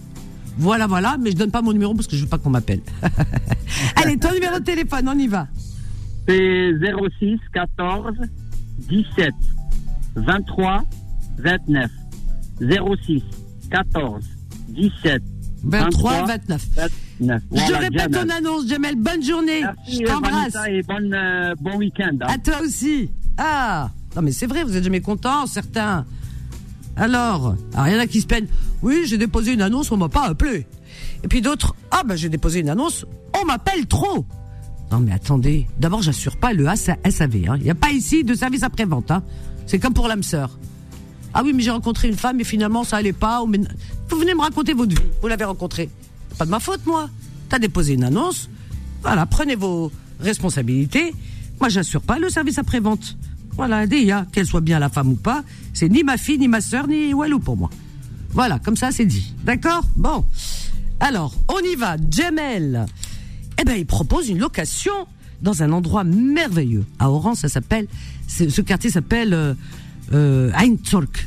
voilà, 0.58 0.88
voilà, 0.88 1.18
mais 1.20 1.32
je 1.32 1.36
donne 1.36 1.52
pas 1.52 1.62
mon 1.62 1.74
numéro 1.74 1.94
parce 1.94 2.08
que 2.08 2.16
je 2.16 2.24
veux 2.24 2.30
pas 2.30 2.38
qu'on 2.38 2.50
m'appelle. 2.50 2.82
Allez, 3.96 4.18
ton 4.18 4.32
numéro 4.34 4.60
de 4.60 4.64
téléphone, 4.64 5.08
on 5.10 5.18
y 5.18 5.28
va. 5.28 5.48
C'est 6.28 6.72
06 7.20 7.38
14 7.54 8.14
17 8.90 9.30
23 10.16 10.84
29. 11.40 11.92
06 12.60 13.24
14 13.72 14.24
17 14.70 15.22
23, 15.64 16.12
23, 16.12 16.26
29. 16.28 16.68
29. 17.20 17.42
je 17.52 17.74
répète 17.74 18.00
Jamel. 18.00 18.12
ton 18.12 18.30
annonce, 18.30 18.68
Jamel. 18.68 18.96
Bonne 18.96 19.24
journée. 19.24 19.62
Merci, 19.62 20.02
je 20.02 20.06
t'embrasse. 20.08 20.56
Et 20.70 20.82
bonne, 20.84 21.14
euh, 21.14 21.54
bon 21.60 21.78
week-end. 21.78 22.18
hein. 22.22 22.28
À 22.30 22.38
toi 22.38 22.62
aussi. 22.64 23.10
Ah, 23.38 23.90
non 24.16 24.22
mais 24.22 24.32
c'est 24.32 24.48
vrai, 24.48 24.64
vous 24.64 24.76
êtes 24.76 24.84
jamais 24.84 25.02
contents, 25.02 25.46
certains. 25.48 26.06
Alors, 26.98 27.56
alors, 27.74 27.88
il 27.88 27.94
y 27.94 27.96
en 27.96 28.00
a 28.00 28.08
qui 28.08 28.22
se 28.22 28.28
plaignent. 28.28 28.48
Oui, 28.82 29.04
j'ai 29.06 29.18
déposé 29.18 29.54
une 29.54 29.62
annonce, 29.62 29.92
on 29.92 29.98
m'a 29.98 30.10
pas 30.10 30.26
appelé. 30.28 30.66
Et 31.24 31.28
puis 31.28 31.42
d'autres, 31.42 31.76
ah 31.92 32.02
ben 32.04 32.16
j'ai 32.16 32.30
déposé 32.30 32.60
une 32.60 32.70
annonce, 32.70 33.06
on 33.40 33.46
m'appelle 33.46 33.86
trop. 33.86 34.26
Non 34.92 35.00
mais 35.00 35.12
attendez, 35.12 35.68
d'abord 35.80 36.02
j'assure 36.02 36.38
pas 36.38 36.54
le 36.54 36.66
SAV. 36.76 37.36
hein. 37.50 37.56
Il 37.58 37.64
n'y 37.64 37.70
a 37.70 37.76
pas 37.76 37.92
ici 37.92 38.24
de 38.24 38.34
service 38.34 38.64
après-vente. 38.64 39.12
Hein. 39.12 39.24
C'est 39.66 39.80
comme 39.80 39.94
pour 39.94 40.08
l'âme 40.08 40.24
sœur. 40.24 40.58
Ah 41.34 41.42
oui, 41.44 41.54
mais 41.54 41.62
j'ai 41.62 41.72
rencontré 41.72 42.08
une 42.08 42.16
femme 42.16 42.40
et 42.40 42.44
finalement 42.44 42.84
ça 42.84 42.98
allait 42.98 43.14
pas. 43.14 43.44
Vous 43.44 44.18
venez 44.20 44.34
me 44.34 44.42
raconter 44.42 44.74
votre 44.74 44.96
vie. 44.96 45.08
Vous 45.22 45.28
l'avez 45.28 45.44
rencontrée. 45.44 45.90
Pas 46.38 46.46
de 46.46 46.52
ma 46.52 46.60
faute, 46.60 46.86
moi. 46.86 47.10
T'as 47.50 47.60
déposé 47.60 47.94
une 47.94 48.04
annonce. 48.04 48.50
Voilà, 49.04 49.26
prenez 49.26 49.56
vos 49.56 49.92
responsabilités. 50.20 51.14
Moi, 51.60 51.70
j'assure 51.70 52.02
pas 52.02 52.18
le 52.20 52.30
service 52.30 52.58
après-vente. 52.58 53.18
Voilà, 53.58 53.88
DIA, 53.88 54.28
qu'elle 54.32 54.46
soit 54.46 54.62
bien 54.62 54.78
la 54.78 54.90
femme 54.90 55.10
ou 55.10 55.16
pas, 55.16 55.44
c'est 55.74 55.90
ni 55.90 56.04
ma 56.04 56.18
fille, 56.18 56.38
ni 56.38 56.48
ma 56.48 56.62
sœur, 56.62 56.88
ni 56.88 57.14
Walou 57.14 57.40
pour 57.40 57.58
moi. 57.58 57.70
Voilà, 58.30 58.60
comme 58.60 58.78
ça, 58.78 58.92
c'est 58.92 59.06
dit. 59.06 59.34
D'accord? 59.44 59.84
Bon. 59.96 60.24
Alors, 61.00 61.34
on 61.50 61.60
y 61.60 61.76
va. 61.76 61.98
Jamel. 62.10 62.86
Eh 63.60 63.64
ben, 63.64 63.76
il 63.76 63.86
propose 63.86 64.30
une 64.30 64.38
location 64.38 64.94
dans 65.42 65.64
un 65.64 65.72
endroit 65.72 66.04
merveilleux. 66.04 66.86
À 67.00 67.10
Oran, 67.10 67.34
ça 67.34 67.50
s'appelle, 67.50 67.88
ce 68.28 68.62
quartier 68.62 68.92
s'appelle 68.92 69.34
euh, 69.34 69.54
euh. 70.14 70.52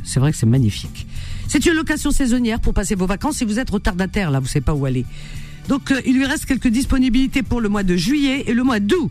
C'est 0.04 0.20
vrai 0.20 0.30
que 0.30 0.38
c'est 0.38 0.46
magnifique. 0.46 1.06
C'est 1.49 1.66
une 1.66 1.75
location 1.75 2.12
saisonnière 2.12 2.60
pour 2.60 2.75
passer 2.75 2.94
vos 2.94 3.06
vacances 3.06 3.38
si 3.38 3.44
vous 3.44 3.58
êtes 3.58 3.70
retardataire, 3.70 4.30
là, 4.30 4.38
vous 4.38 4.46
savez 4.46 4.60
pas 4.60 4.75
où 4.75 4.84
aller. 4.84 5.04
Donc, 5.68 5.90
euh, 5.90 6.00
il 6.06 6.16
lui 6.16 6.26
reste 6.26 6.46
quelques 6.46 6.68
disponibilités 6.68 7.42
pour 7.42 7.60
le 7.60 7.68
mois 7.68 7.82
de 7.82 7.96
juillet 7.96 8.44
et 8.46 8.54
le 8.54 8.62
mois 8.62 8.78
d'août. 8.78 9.10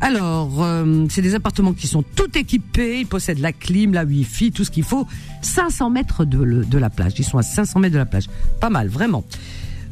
Alors, 0.00 0.62
euh, 0.62 1.06
c'est 1.10 1.22
des 1.22 1.34
appartements 1.34 1.72
qui 1.72 1.88
sont 1.88 2.02
tout 2.02 2.38
équipés, 2.38 3.00
ils 3.00 3.06
possèdent 3.06 3.40
la 3.40 3.52
clim, 3.52 3.92
la 3.92 4.04
wifi, 4.04 4.52
tout 4.52 4.64
ce 4.64 4.70
qu'il 4.70 4.84
faut. 4.84 5.06
500 5.42 5.90
mètres 5.90 6.24
de, 6.24 6.78
la 6.78 6.90
plage, 6.90 7.14
ils 7.18 7.24
sont 7.24 7.38
à 7.38 7.42
500 7.42 7.80
mètres 7.80 7.94
de 7.94 7.98
la 7.98 8.06
plage. 8.06 8.26
Pas 8.60 8.70
mal, 8.70 8.88
vraiment. 8.88 9.24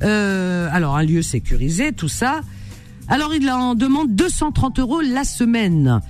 Euh, 0.02 0.68
alors, 0.72 0.96
un 0.96 1.02
lieu 1.02 1.22
sécurisé, 1.22 1.92
tout 1.92 2.08
ça. 2.08 2.42
Alors, 3.08 3.34
il 3.34 3.50
en 3.50 3.74
demande 3.74 4.14
230 4.14 4.78
euros 4.78 5.00
la 5.00 5.24
semaine. 5.24 6.00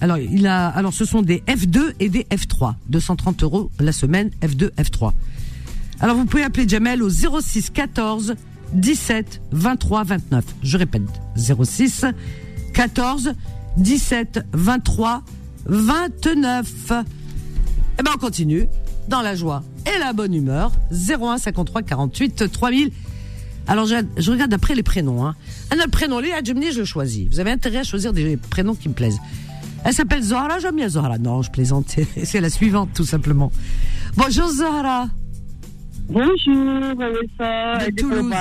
Alors, 0.00 0.18
il 0.18 0.46
a, 0.46 0.68
alors, 0.68 0.92
ce 0.92 1.04
sont 1.04 1.22
des 1.22 1.42
F2 1.48 1.94
et 1.98 2.08
des 2.08 2.24
F3. 2.24 2.74
230 2.90 3.42
euros 3.42 3.70
la 3.80 3.92
semaine, 3.92 4.30
F2, 4.40 4.70
F3. 4.74 5.12
Alors, 5.98 6.16
vous 6.16 6.26
pouvez 6.26 6.44
appeler 6.44 6.68
Jamel 6.68 7.02
au 7.02 7.10
06 7.10 7.70
14 7.70 8.34
17 8.72 9.42
23 9.50 10.04
29. 10.04 10.44
Je 10.62 10.78
répète, 10.78 11.02
06 11.36 12.06
14 12.72 13.34
17 13.76 14.46
23 14.52 15.22
29. 15.66 16.92
Eh 17.98 18.02
ben, 18.02 18.10
on 18.14 18.18
continue 18.18 18.66
dans 19.08 19.22
la 19.22 19.34
joie 19.34 19.62
et 19.86 19.98
la 19.98 20.12
bonne 20.12 20.34
humeur. 20.34 20.72
01 20.90 21.38
53 21.38 21.82
48 21.82 22.50
3000. 22.52 22.90
Alors, 23.66 23.86
je, 23.86 23.94
je 24.16 24.30
regarde 24.30 24.50
d'après 24.50 24.74
les 24.74 24.82
prénoms. 24.82 25.24
Hein. 25.24 25.36
Un 25.70 25.76
autre 25.76 25.90
prénom, 25.90 26.20
lui, 26.20 26.32
à 26.32 26.42
Gemini, 26.42 26.72
je 26.72 26.80
le 26.80 26.84
choisis. 26.84 27.28
Vous 27.28 27.40
avez 27.40 27.50
intérêt 27.50 27.78
à 27.78 27.84
choisir 27.84 28.12
des 28.12 28.36
prénoms 28.36 28.74
qui 28.74 28.88
me 28.88 28.94
plaisent. 28.94 29.20
Elle 29.84 29.94
s'appelle 29.94 30.22
Zahra, 30.22 30.58
j'aime 30.58 30.76
bien 30.76 30.88
Zahra. 30.88 31.18
Non, 31.18 31.42
je 31.42 31.50
plaisante. 31.50 31.94
C'est 32.24 32.40
la 32.40 32.50
suivante, 32.50 32.90
tout 32.94 33.04
simplement. 33.04 33.52
Bonjour 34.16 34.48
Zahra. 34.48 35.08
Bonjour, 36.08 36.96
Vanessa. 36.96 37.86
De 37.86 37.94
Toulouse. 37.96 38.32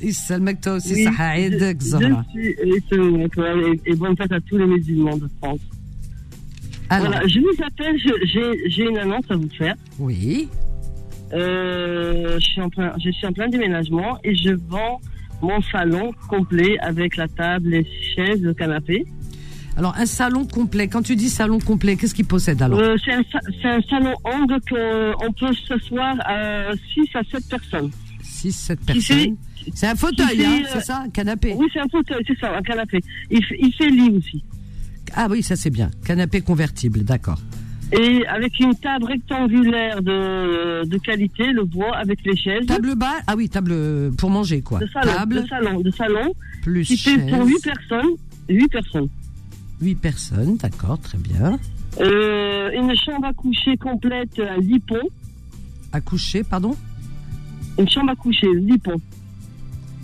Mubarak. 0.00 0.02
يسلمك 0.02 0.60
toi 0.64 0.72
aussi 0.76 0.94
Oui, 0.94 1.04
صحة 1.04 1.24
je- 1.24 1.40
عيدك 1.40 1.80
je 1.80 1.84
Zahra. 1.86 2.24
suis- 2.30 2.48
et 2.48 2.82
selon 2.90 3.28
toi, 3.28 3.46
et- 3.56 3.90
Et 3.90 3.94
bonne 3.96 4.16
fête 4.16 4.32
à 4.32 4.40
tous 4.40 4.58
les 4.58 4.66
musulmans 4.66 5.16
de 5.16 5.28
France. 5.38 5.60
Alors, 6.90 7.06
Voilà, 7.06 7.26
je 7.26 7.38
vous 7.40 7.56
appelle, 7.68 7.96
je- 8.04 8.26
j'ai 8.32 8.70
j'ai 8.72 8.84
une 8.90 8.98
annonce 8.98 9.28
à 9.30 9.36
vous 9.36 9.48
faire. 9.58 9.74
oui. 9.98 10.48
Euh, 11.32 12.38
je, 12.40 12.46
suis 12.46 12.60
en 12.60 12.68
plein, 12.70 12.92
je 13.04 13.10
suis 13.10 13.26
en 13.26 13.32
plein 13.32 13.48
déménagement 13.48 14.18
et 14.22 14.34
je 14.36 14.50
vends 14.68 15.00
mon 15.42 15.60
salon 15.72 16.12
complet 16.28 16.78
avec 16.78 17.16
la 17.16 17.26
table, 17.26 17.68
les 17.70 17.84
chaises, 18.14 18.40
le 18.40 18.54
canapé. 18.54 19.04
Alors, 19.76 19.94
un 19.98 20.06
salon 20.06 20.44
complet. 20.46 20.86
Quand 20.88 21.02
tu 21.02 21.16
dis 21.16 21.28
salon 21.28 21.58
complet, 21.58 21.96
qu'est-ce 21.96 22.14
qu'il 22.14 22.26
possède 22.26 22.62
alors 22.62 22.78
Euh, 22.80 22.94
c'est 23.04 23.12
un, 23.12 23.24
sa- 23.32 23.40
c'est 23.60 23.68
un 23.78 23.82
salon 23.90 24.14
angle 24.24 24.58
qu'on 24.70 25.32
peut 25.40 25.54
s'asseoir 25.66 26.14
à 26.24 26.72
6 26.94 27.08
à 27.14 27.22
7 27.30 27.44
personnes. 27.54 27.90
6, 28.22 28.52
7 28.52 28.78
Qui 28.80 28.86
personnes. 28.86 29.36
C'est 29.75 29.87
un 29.87 29.95
fauteuil, 29.95 30.43
hein, 30.45 30.61
c'est 30.71 30.81
ça 30.81 31.03
Un 31.05 31.09
canapé 31.09 31.53
Oui, 31.57 31.67
c'est 31.73 31.79
un 31.79 31.87
fauteuil, 31.91 32.23
c'est 32.27 32.37
ça, 32.39 32.55
un 32.57 32.61
canapé. 32.61 32.99
Il, 33.29 33.43
fait- 33.45 33.57
il 33.59 33.73
fait 33.73 33.89
lit 33.89 34.09
aussi. 34.17 34.43
Ah 35.15 35.27
oui, 35.29 35.43
ça 35.43 35.55
c'est 35.55 35.69
bien. 35.69 35.89
Canapé 36.05 36.41
convertible, 36.41 37.03
d'accord. 37.03 37.39
Et 37.91 38.25
avec 38.27 38.57
une 38.61 38.73
table 38.75 39.03
rectangulaire 39.05 40.01
de, 40.01 40.85
de 40.87 40.97
qualité, 40.97 41.51
le 41.51 41.65
bois, 41.65 41.93
avec 41.97 42.19
les 42.25 42.37
chaises. 42.37 42.65
Table 42.65 42.95
bas 42.95 43.15
Ah 43.27 43.33
oui, 43.35 43.49
table 43.49 44.13
pour 44.17 44.29
manger, 44.29 44.61
quoi. 44.61 44.79
de 44.79 44.87
salon, 44.87 45.11
Table 45.13 45.41
de 45.43 45.47
salon, 45.47 45.81
de 45.81 45.91
salon, 45.91 46.33
plus 46.61 46.87
qui 46.87 46.95
fait 46.97 47.17
pour 47.27 47.45
chaise. 47.45 47.55
8 47.55 47.63
personnes. 47.63 48.11
8 48.49 48.67
personnes. 48.69 49.07
8 49.81 49.95
personnes, 49.95 50.57
d'accord, 50.57 50.99
très 51.01 51.17
bien. 51.17 51.59
Euh, 51.99 52.69
une 52.71 52.95
chambre 52.95 53.27
à 53.27 53.33
coucher 53.33 53.75
complète, 53.75 54.39
un 54.39 54.57
lit 54.61 54.79
pont. 54.79 55.09
À 55.91 55.99
coucher, 55.99 56.43
pardon? 56.43 56.77
Une 57.77 57.89
chambre 57.89 58.11
à 58.11 58.15
coucher, 58.15 58.47
lit 58.55 58.77
pont. 58.77 59.01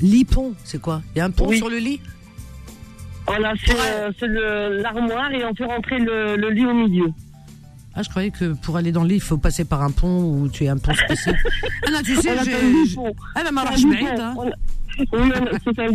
Lit 0.01 0.25
pont, 0.25 0.53
c'est 0.63 0.81
quoi? 0.81 1.01
Il 1.15 1.19
y 1.19 1.21
a 1.21 1.25
un 1.25 1.31
pont 1.31 1.47
Oui. 1.47 1.57
sur 1.57 1.69
le 1.69 1.77
lit? 1.77 1.99
Voilà, 3.25 3.53
c'est 3.61 4.23
euh, 4.23 4.81
l'armoire 4.81 5.31
et 5.31 5.43
on 5.43 5.53
fait 5.53 5.65
rentrer 5.65 5.99
le, 5.99 6.37
le 6.37 6.49
lit 6.49 6.65
au 6.65 6.73
milieu. 6.73 7.07
Ah, 7.93 8.03
je 8.03 8.09
croyais 8.09 8.29
que 8.29 8.53
pour 8.53 8.77
aller 8.77 8.91
dans 8.91 9.01
le 9.03 9.09
lit, 9.09 9.15
il 9.15 9.21
faut 9.21 9.37
passer 9.37 9.65
par 9.65 9.81
un 9.81 9.91
pont 9.91 10.23
ou 10.23 10.47
tu 10.49 10.63
es 10.65 10.67
un 10.69 10.77
pont 10.77 10.93
spécial. 10.93 11.35
ah 11.87 11.91
non, 11.91 11.99
tu 12.05 12.15
sais, 12.15 12.37
j'ai... 12.45 12.53
Ah, 13.35 13.41
C'est 13.43 13.51
marche 13.51 13.83
hein. 13.83 14.35
Oui, 15.13 15.31
a- 15.31 15.59
c'est 15.63 15.79
un. 15.79 15.87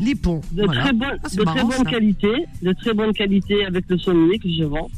Lit 0.00 0.14
pont, 0.14 0.40
De 0.52 0.64
voilà. 0.64 0.82
très 0.82 0.92
bonne, 0.92 1.18
Ah, 1.22 1.28
de 1.28 1.42
marrant, 1.44 1.56
très 1.56 1.64
bonne 1.78 1.84
ça. 1.84 1.90
qualité, 1.90 2.28
de 2.62 2.72
très 2.72 2.94
bonne 2.94 3.12
qualité 3.12 3.64
avec 3.66 3.84
le 3.88 3.98
sommier 3.98 4.38
que 4.38 4.48
je 4.48 4.64
vends. 4.64 4.88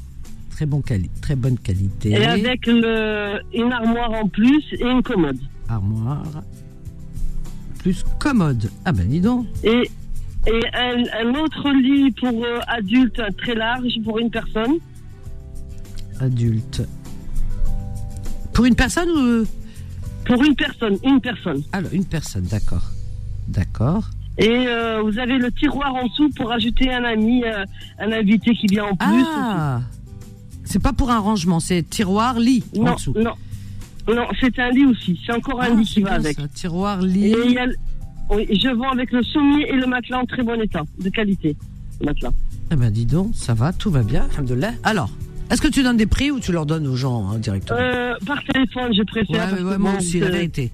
Très, 0.50 0.66
bon 0.66 0.80
quali- 0.82 1.10
très 1.20 1.34
bonne 1.34 1.58
qualité. 1.58 2.10
Et 2.10 2.24
avec 2.26 2.66
le, 2.66 3.40
une 3.54 3.72
armoire 3.72 4.12
en 4.12 4.28
plus 4.28 4.62
et 4.72 4.82
une 4.88 5.02
commode. 5.02 5.38
Armoire. 5.68 6.22
Plus 7.84 8.02
commode. 8.18 8.70
Ah 8.86 8.92
ben 8.92 9.06
dis 9.08 9.20
donc. 9.20 9.46
Et, 9.62 9.88
et 10.46 10.60
un, 10.74 11.04
un 11.28 11.34
autre 11.38 11.70
lit 11.70 12.10
pour 12.12 12.44
euh, 12.44 12.58
adultes 12.66 13.20
très 13.38 13.54
large 13.54 13.92
pour 14.04 14.18
une 14.18 14.30
personne. 14.30 14.72
Adulte. 16.20 16.82
Pour 18.54 18.64
une 18.64 18.74
personne 18.74 19.08
ou... 19.10 19.18
euh, 19.18 19.46
Pour 20.24 20.42
une 20.42 20.54
personne, 20.56 20.96
une 21.04 21.20
personne. 21.20 21.62
Alors, 21.72 21.92
une 21.92 22.04
personne, 22.06 22.44
d'accord. 22.44 22.84
D'accord. 23.48 24.04
Et 24.38 24.48
euh, 24.66 25.02
vous 25.02 25.18
avez 25.18 25.36
le 25.38 25.52
tiroir 25.52 25.94
en 25.94 26.06
dessous 26.06 26.30
pour 26.30 26.50
ajouter 26.52 26.92
un 26.92 27.04
ami, 27.04 27.44
euh, 27.44 27.64
un 27.98 28.10
invité 28.12 28.52
qui 28.54 28.66
vient 28.66 28.84
en 28.86 28.96
plus. 28.96 29.24
Ah 29.36 29.82
C'est 30.64 30.82
pas 30.82 30.92
pour 30.94 31.10
un 31.10 31.18
rangement, 31.18 31.60
c'est 31.60 31.82
tiroir, 31.82 32.38
lit 32.40 32.64
en 32.78 32.82
non, 32.84 32.94
dessous. 32.94 33.14
non, 33.16 33.34
non, 34.08 34.26
c'est 34.40 34.58
un 34.58 34.70
lit 34.70 34.86
aussi. 34.86 35.18
C'est 35.24 35.32
encore 35.32 35.60
un 35.62 35.68
Ah, 35.70 35.74
lit 35.74 35.84
qui 35.84 36.02
va 36.02 36.14
avec. 36.14 36.36
ça, 36.36 36.48
Tiroir, 36.48 37.00
lit. 37.00 37.34
a 37.58 37.66
oui, 38.30 38.46
je 38.50 38.68
vends 38.74 38.90
avec 38.90 39.12
le 39.12 39.22
sommier 39.22 39.68
et 39.68 39.72
le 39.76 39.86
matelas 39.86 40.18
en 40.20 40.24
très 40.24 40.42
bon 40.42 40.58
état, 40.60 40.82
de 40.98 41.08
qualité. 41.10 41.54
le 42.00 42.06
Matelas. 42.06 42.30
Eh 42.72 42.76
ben 42.76 42.90
dis 42.90 43.04
donc, 43.06 43.32
ça 43.34 43.52
va, 43.54 43.72
tout 43.72 43.90
va 43.90 44.02
bien, 44.02 44.26
alhamdoulilah. 44.34 44.72
Alors, 44.82 45.10
est-ce 45.50 45.60
que 45.60 45.68
tu 45.68 45.82
donnes 45.82 45.98
des 45.98 46.06
prix 46.06 46.30
ou 46.30 46.40
tu 46.40 46.50
leur 46.50 46.64
donnes 46.64 46.86
aux 46.86 46.96
gens 46.96 47.28
hein, 47.30 47.38
directement 47.38 47.78
Euh, 47.80 48.14
par 48.26 48.42
téléphone, 48.44 48.94
je 48.94 49.02
préfère. 49.02 49.52
Ouais, 49.52 49.62
ouais, 49.62 49.78
moi 49.78 49.92
aussi, 49.98 50.20
la 50.20 50.30
vérité. 50.30 50.70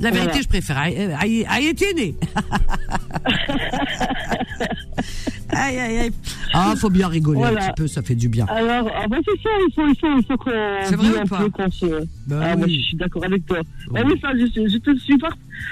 La 0.00 0.08
Voilà. 0.10 0.24
vérité, 0.24 0.42
je 0.42 0.48
préfère. 0.48 0.78
Aïe, 0.78 0.96
aïe, 1.20 1.46
aïe, 1.48 1.66
Étienne. 1.68 2.14
Aïe, 5.54 5.78
aïe, 5.78 5.98
aïe. 5.98 6.12
Ah, 6.54 6.74
faut 6.76 6.88
bien 6.90 7.08
rigoler 7.08 7.38
un 7.38 7.50
Voilà. 7.50 7.60
petit 7.66 7.82
peu, 7.82 7.86
ça 7.86 8.02
fait 8.02 8.14
du 8.14 8.28
bien. 8.28 8.46
Alors, 8.46 8.90
ah 8.94 9.06
bah 9.06 9.18
c'est 9.24 9.42
ça, 9.42 9.50
il 9.68 9.72
faut, 9.74 9.86
il 9.86 9.96
faut, 9.98 10.18
il 10.18 10.24
faut 10.24 10.36
qu'on 10.38 10.50
C'est 10.84 10.96
vrai 10.96 11.10
ou 11.10 11.20
un 11.20 11.26
pas 11.26 11.38
peu 11.38 11.50
qu'on 11.50 11.70
se... 11.70 11.86
Bah 12.26 12.40
ah, 12.42 12.56
moi, 12.56 12.66
oui. 12.66 12.76
je 12.80 12.86
suis 12.88 12.96
d'accord 12.96 13.24
avec 13.24 13.44
toi. 13.46 13.58
Oui. 13.90 14.00
Ah 14.00 14.02
oui, 14.06 14.18
ça, 14.20 14.28
je, 14.32 14.46
je 14.46 14.78
te 14.78 14.98
suis 14.98 15.18
pas, 15.18 15.28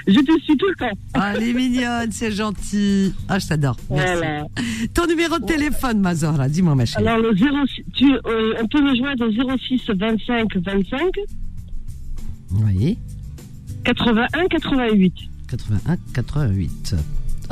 je 0.07 0.19
te 0.19 0.39
suis 0.43 0.55
tout 0.57 0.67
le 0.67 0.75
temps. 0.75 0.97
Ah, 1.15 1.33
elle 1.35 1.43
est 1.43 1.53
mignonne, 1.53 2.11
c'est 2.11 2.31
gentil. 2.31 3.13
Ah, 3.27 3.39
je 3.39 3.47
t'adore. 3.47 3.75
Voilà. 3.89 4.45
Ton 4.93 5.07
numéro 5.07 5.39
de 5.39 5.45
téléphone, 5.45 5.99
ma 5.99 6.13
Zahra, 6.13 6.47
dis-moi, 6.47 6.75
ma 6.75 6.85
chérie. 6.85 7.07
Alors, 7.07 7.19
le 7.23 7.35
06, 7.35 7.81
tu, 7.93 8.11
euh, 8.13 8.53
on 8.61 8.67
peut 8.67 8.81
me 8.81 8.95
joindre 8.95 9.25
au 9.27 9.57
06 9.57 9.81
25 9.89 10.57
25 10.57 10.99
Oui, 12.51 12.97
81 13.83 14.47
88. 14.47 15.13
81 15.49 15.97
88. 16.13 16.95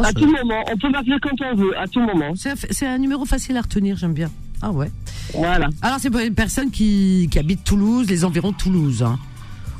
À 0.03 0.13
tout 0.13 0.25
moment. 0.25 0.63
On 0.71 0.77
peut 0.77 0.89
m'appeler 0.89 1.17
quand 1.21 1.41
on 1.45 1.55
veut, 1.55 1.77
à 1.77 1.87
tout 1.87 1.99
moment. 2.01 2.33
c'est 2.35 2.85
un, 2.85 2.97
numéro 2.97 3.25
facile 3.25 3.57
à 3.57 3.61
retenir, 3.61 3.97
j'aime 3.97 4.13
bien. 4.13 4.29
Ah 4.61 4.71
ouais. 4.71 4.91
Voilà. 5.33 5.69
Alors, 5.81 5.99
c'est 5.99 6.09
pour 6.09 6.19
les 6.19 6.31
personnes 6.31 6.71
qui, 6.71 7.27
qui 7.31 7.39
habitent 7.39 7.63
Toulouse, 7.63 8.09
les 8.09 8.25
environs 8.25 8.51
de 8.51 8.57
Toulouse. 8.57 9.03
hein. 9.03 9.17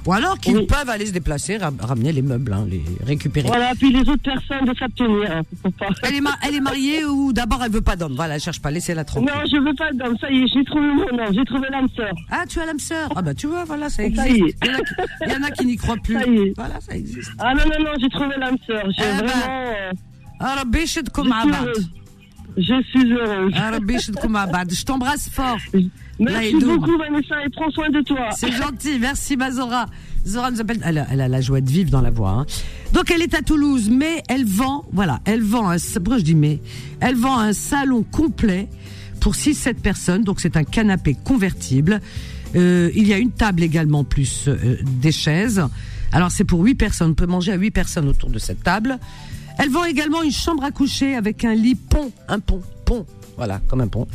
Ou 0.10 0.14
alors 0.14 0.40
qu'ils 0.40 0.66
peuvent 0.66 0.90
aller 0.90 1.06
se 1.06 1.12
déplacer, 1.12 1.60
ramener 1.82 2.12
les 2.12 2.24
meubles, 2.24 2.52
hein, 2.52 2.66
les 2.68 2.82
récupérer. 3.06 3.48
Voilà, 3.48 3.74
puis 3.76 3.94
les 3.94 4.00
autres 4.10 4.24
personnes 4.24 4.66
de 4.66 4.74
s'abstenir. 4.76 5.32
Hein, 5.32 5.42
elle, 6.02 6.16
est 6.16 6.22
elle 6.48 6.56
est 6.56 6.60
mariée 6.60 7.06
ou 7.06 7.32
d'abord 7.32 7.64
elle 7.64 7.72
veut 7.72 7.82
pas 7.82 7.96
d'homme? 7.96 8.16
Voilà, 8.16 8.34
elle 8.34 8.42
cherche 8.42 8.60
pas, 8.60 8.72
laissez-la 8.72 9.04
tranquille. 9.04 9.30
Non, 9.32 9.46
je 9.46 9.58
veux 9.58 9.76
pas 9.76 9.92
d'homme, 9.92 10.18
ça 10.18 10.32
y 10.32 10.42
est, 10.42 10.48
j'ai 10.48 10.64
trouvé 10.64 10.88
mon 10.88 11.16
nom, 11.16 11.32
j'ai 11.32 11.46
trouvé 11.46 11.68
l'âme 11.70 11.88
sœur. 11.96 12.12
Ah, 12.32 12.44
tu 12.50 12.60
as 12.60 12.66
l'âme 12.66 12.80
sœur? 12.80 13.08
Ah 13.16 13.22
bah 13.22 13.36
tu 13.36 13.46
vois, 13.46 13.66
voilà, 13.66 13.88
ça 13.92 14.04
existe. 14.04 14.28
Y 14.32 14.46
est. 14.46 14.56
Il 15.28 15.32
y 15.32 15.36
en 15.36 15.44
a 15.44 15.52
qui 15.52 15.68
n'y 15.68 15.76
croient 15.76 15.98
plus. 16.04 16.16
Ça 16.16 16.26
y 16.26 16.38
est. 16.40 16.54
Voilà, 16.58 16.82
ça 16.82 16.96
existe. 16.96 17.32
Ah 17.38 17.54
non, 17.54 17.66
non, 17.66 17.86
non, 17.86 17.92
j'ai 18.02 18.10
trouvé 18.10 18.34
l'âme 18.40 18.58
sœur. 18.66 18.82
J'ai 18.90 19.04
eh 19.04 19.22
ben. 19.22 19.28
vraiment... 19.28 19.54
Euh, 19.60 19.92
ah, 20.40 20.64
je 22.60 22.84
suis 22.90 23.14
heureuse. 23.14 23.54
Ah, 23.56 23.72
je 24.70 24.84
t'embrasse 24.84 25.30
fort. 25.30 25.58
Merci 26.20 26.56
beaucoup, 26.56 26.98
Vanessa, 26.98 27.36
et 27.46 27.50
prends 27.50 27.72
soin 27.72 27.90
de 27.90 28.02
toi. 28.02 28.30
C'est 28.36 28.52
gentil, 28.52 29.00
merci, 29.00 29.38
Mazora. 29.38 29.86
Zora 30.28 30.52
nous 30.52 30.60
appelle. 30.60 30.82
Elle 30.86 31.22
a, 31.22 31.28
la 31.28 31.42
joie 31.42 31.62
de 31.62 31.70
vivre 31.70 31.90
dans 31.90 32.02
la 32.02 32.10
voix. 32.10 32.32
Hein. 32.32 32.46
Donc, 32.94 33.10
elle 33.12 33.22
est 33.22 33.34
à 33.34 33.42
Toulouse, 33.42 33.90
mais 33.90 34.22
elle 34.28 34.46
vend, 34.46 34.86
voilà, 34.92 35.22
elle 35.24 35.42
vend 35.42 35.70
un. 35.70 35.78
Pourquoi 35.96 36.18
je 36.18 36.24
dis 36.24 36.36
mais? 36.36 36.60
Elle 37.00 37.16
vend 37.16 37.40
un 37.40 37.54
salon 37.54 38.04
complet 38.04 38.68
pour 39.22 39.34
6-7 39.34 39.76
personnes. 39.76 40.24
Donc, 40.24 40.42
c'est 40.42 40.58
un 40.58 40.66
canapé 40.66 41.16
convertible. 41.24 42.02
Euh, 42.56 42.92
il 42.94 43.08
y 43.08 43.14
a 43.14 43.18
une 43.18 43.32
table 43.32 43.64
également, 43.64 44.04
plus 44.04 44.50
euh, 44.50 44.78
des 44.84 45.14
chaises. 45.14 45.64
Alors, 46.12 46.32
c'est 46.32 46.44
pour 46.44 46.62
8 46.62 46.76
personnes. 46.76 47.12
On 47.12 47.16
peut 47.16 47.28
manger 47.28 47.54
à 47.54 47.56
8 47.56 47.72
personnes 47.72 48.10
autour 48.10 48.30
de 48.30 48.40
cette 48.40 48.64
table. 48.64 49.00
Elle 49.60 49.70
vend 49.70 49.84
également 49.84 50.24
une 50.24 50.32
chambre 50.32 50.64
à 50.64 50.72
coucher 50.72 51.16
avec 51.16 51.44
un 51.44 51.54
lit 51.54 51.76
pont, 51.76 52.12
un 52.30 52.40
pont, 52.40 52.62
pont, 52.86 53.06
voilà, 53.36 53.60
comme 53.68 53.82
un 53.82 53.88
pont. 53.88 54.08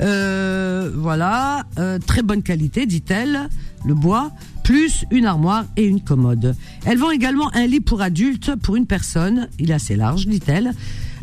Euh, 0.00 0.92
voilà, 0.94 1.66
euh, 1.80 1.98
très 1.98 2.22
bonne 2.22 2.44
qualité, 2.44 2.86
dit-elle, 2.86 3.48
le 3.84 3.94
bois, 3.94 4.30
plus 4.62 5.04
une 5.10 5.26
armoire 5.26 5.64
et 5.76 5.84
une 5.84 6.00
commode. 6.00 6.54
Elle 6.86 6.98
vend 6.98 7.10
également 7.10 7.52
un 7.54 7.66
lit 7.66 7.80
pour 7.80 8.02
adultes, 8.02 8.54
pour 8.54 8.76
une 8.76 8.86
personne, 8.86 9.48
il 9.58 9.72
est 9.72 9.74
assez 9.74 9.96
large, 9.96 10.28
dit-elle, 10.28 10.72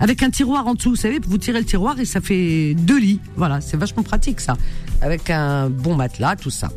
avec 0.01 0.21
un 0.21 0.29
tiroir 0.31 0.67
en 0.67 0.73
dessous. 0.73 0.89
Vous 0.89 0.95
savez, 0.97 1.19
vous 1.25 1.37
tirez 1.37 1.59
le 1.59 1.65
tiroir 1.65 1.97
et 1.97 2.05
ça 2.05 2.19
fait 2.19 2.73
deux 2.73 2.99
lits. 2.99 3.21
Voilà, 3.37 3.61
c'est 3.61 3.77
vachement 3.77 4.03
pratique 4.03 4.41
ça, 4.41 4.57
avec 5.01 5.29
un 5.29 5.69
bon 5.69 5.95
matelas, 5.95 6.35
tout 6.35 6.49
ça. 6.49 6.69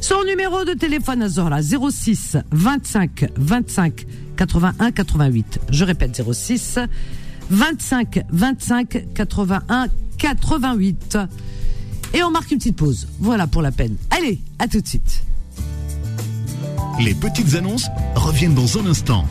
Son 0.00 0.24
numéro 0.24 0.64
de 0.64 0.72
téléphone 0.72 1.22
à 1.22 1.28
Zora, 1.28 1.60
06 1.62 2.38
25 2.50 3.26
25 3.36 4.06
81 4.38 4.92
88. 4.92 5.60
Je 5.70 5.84
répète, 5.84 6.22
06 6.32 6.78
25 7.50 8.20
25 8.30 9.06
81 9.12 9.88
88. 10.16 11.18
Et 12.14 12.22
on 12.22 12.30
marque 12.30 12.50
une 12.52 12.58
petite 12.58 12.76
pause. 12.76 13.08
Voilà 13.18 13.46
pour 13.46 13.62
la 13.62 13.72
peine. 13.72 13.96
Allez, 14.10 14.40
à 14.58 14.68
tout 14.68 14.80
de 14.80 14.86
suite. 14.86 15.24
Les 17.00 17.14
petites 17.14 17.54
annonces 17.54 17.88
reviennent 18.14 18.54
dans 18.54 18.78
un 18.78 18.86
instant. 18.86 19.24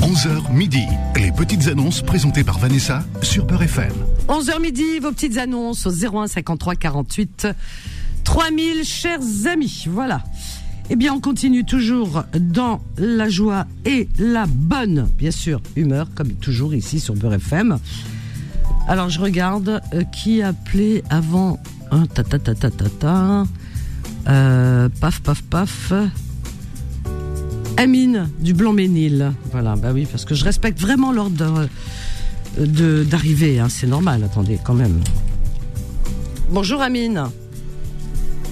11h 0.00 0.52
midi. 0.52 0.84
Les 1.16 1.32
petites 1.32 1.68
annonces 1.68 2.02
présentées 2.02 2.44
par 2.44 2.58
Vanessa 2.58 3.04
sur 3.22 3.46
Peur 3.46 3.62
FM. 3.62 3.92
11h 4.28 4.60
midi, 4.60 4.98
vos 5.00 5.12
petites 5.12 5.36
annonces 5.36 5.86
au 5.86 5.90
01 5.90 6.28
53 6.28 6.76
48 6.76 7.46
3000, 8.24 8.84
chers 8.84 9.20
amis. 9.46 9.84
Voilà. 9.88 10.22
Eh 10.92 10.96
bien, 10.96 11.14
on 11.14 11.20
continue 11.20 11.64
toujours 11.64 12.24
dans 12.34 12.80
la 12.98 13.28
joie 13.28 13.64
et 13.84 14.08
la 14.18 14.46
bonne, 14.46 15.08
bien 15.16 15.30
sûr, 15.30 15.62
humeur, 15.76 16.08
comme 16.16 16.32
toujours 16.32 16.74
ici 16.74 16.98
sur 16.98 17.14
Beurre 17.14 17.34
FM. 17.34 17.78
Alors, 18.88 19.08
je 19.08 19.20
regarde 19.20 19.80
euh, 19.94 20.02
qui 20.02 20.42
a 20.42 20.48
appelé 20.48 21.04
avant. 21.08 21.60
Ta 22.14 22.24
ta 22.24 22.40
ta 22.40 22.54
ta 22.56 22.70
ta 22.70 22.88
ta. 22.88 23.44
Euh, 24.28 24.88
paf 25.00 25.20
paf 25.20 25.42
paf. 25.42 25.92
Amine 27.76 28.28
du 28.40 28.52
Blanc-Ménil. 28.52 29.32
Voilà, 29.52 29.76
bah 29.76 29.92
oui, 29.94 30.08
parce 30.10 30.24
que 30.24 30.34
je 30.34 30.44
respecte 30.44 30.80
vraiment 30.80 31.12
l'ordre 31.12 31.68
de 32.58 33.04
d'arriver, 33.04 33.60
hein, 33.60 33.68
c'est 33.68 33.86
normal. 33.86 34.24
Attendez, 34.24 34.58
quand 34.64 34.74
même. 34.74 35.00
Bonjour 36.50 36.82
Amine. 36.82 37.26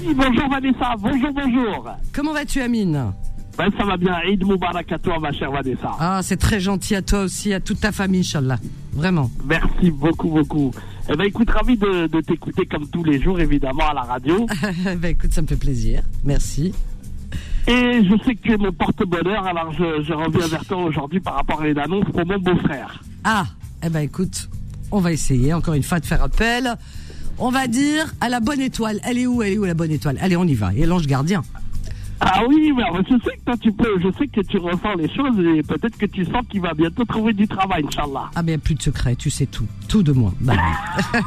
Bonjour 0.04 0.48
Vanessa, 0.48 0.94
bonjour, 0.98 1.32
bonjour. 1.32 1.90
Comment 2.12 2.32
vas-tu 2.32 2.60
Amine 2.60 3.12
Ben, 3.56 3.68
ça 3.76 3.84
va 3.84 3.96
bien, 3.96 4.16
Eid 4.26 4.44
Moubarak 4.44 4.90
à 4.92 4.98
toi, 4.98 5.18
ma 5.18 5.32
chère 5.32 5.50
Vanessa. 5.50 5.90
Ah, 5.98 6.20
c'est 6.22 6.36
très 6.36 6.60
gentil 6.60 6.94
à 6.94 7.02
toi 7.02 7.22
aussi, 7.22 7.52
à 7.52 7.60
toute 7.60 7.80
ta 7.80 7.92
famille, 7.92 8.20
Inch'Allah. 8.20 8.58
vraiment. 8.92 9.30
Merci 9.44 9.90
beaucoup, 9.90 10.28
beaucoup. 10.28 10.70
Eh 11.10 11.16
ben, 11.16 11.24
écoute, 11.24 11.50
ravi 11.50 11.76
de, 11.76 12.06
de 12.06 12.20
t'écouter 12.20 12.64
comme 12.66 12.88
tous 12.88 13.02
les 13.04 13.20
jours, 13.20 13.40
évidemment, 13.40 13.88
à 13.90 13.94
la 13.94 14.02
radio. 14.02 14.46
ben 14.84 15.04
écoute, 15.10 15.32
ça 15.32 15.42
me 15.42 15.46
fait 15.46 15.56
plaisir. 15.56 16.02
Merci. 16.24 16.72
Et 17.66 18.02
je 18.04 18.14
sais 18.24 18.34
que 18.34 18.40
tu 18.42 18.52
es 18.52 18.56
mon 18.56 18.72
porte-bonheur, 18.72 19.44
alors 19.46 19.72
je, 19.72 20.02
je 20.02 20.12
reviens 20.14 20.46
vers 20.46 20.64
toi 20.64 20.78
aujourd'hui 20.84 21.20
par 21.20 21.34
rapport 21.34 21.60
à 21.60 21.68
une 21.68 21.78
annonce 21.78 22.04
pour 22.06 22.24
mon 22.24 22.38
beau-frère. 22.38 23.02
Ah, 23.24 23.44
eh 23.84 23.90
ben 23.90 24.00
écoute, 24.00 24.48
on 24.90 25.00
va 25.00 25.12
essayer 25.12 25.52
encore 25.52 25.74
une 25.74 25.82
fois 25.82 26.00
de 26.00 26.06
faire 26.06 26.22
appel. 26.22 26.76
On 27.40 27.50
va 27.50 27.68
dire 27.68 28.12
à 28.20 28.28
la 28.28 28.40
bonne 28.40 28.60
étoile. 28.60 29.00
Elle 29.04 29.18
est 29.18 29.26
où 29.26 29.42
Elle 29.42 29.52
est 29.52 29.58
où 29.58 29.64
la 29.64 29.74
bonne 29.74 29.92
étoile? 29.92 30.18
Allez, 30.20 30.36
on 30.36 30.44
y 30.44 30.54
va. 30.54 30.74
Et 30.74 30.86
l'ange 30.86 31.06
gardien. 31.06 31.42
Ah 32.20 32.42
oui, 32.48 32.72
mais 32.76 32.82
je 33.08 33.14
sais 33.22 33.36
que 33.36 33.44
toi, 33.44 33.56
tu 33.56 33.70
peux, 33.70 34.00
je 34.02 34.10
sais 34.18 34.26
que 34.26 34.40
tu 34.40 34.58
ressens 34.58 34.94
les 34.96 35.08
choses 35.08 35.38
et 35.38 35.62
peut-être 35.62 35.96
que 35.96 36.06
tu 36.06 36.24
sens 36.24 36.44
qu'il 36.50 36.60
va 36.60 36.74
bientôt 36.74 37.04
trouver 37.04 37.32
du 37.32 37.46
travail, 37.46 37.84
Inch'Allah. 37.86 38.30
Ah, 38.34 38.42
mais 38.42 38.58
plus 38.58 38.74
de 38.74 38.82
secret, 38.82 39.14
tu 39.14 39.30
sais 39.30 39.46
tout. 39.46 39.66
Tout 39.88 40.02
de 40.02 40.10
moi. 40.10 40.32
Bah, 40.40 40.54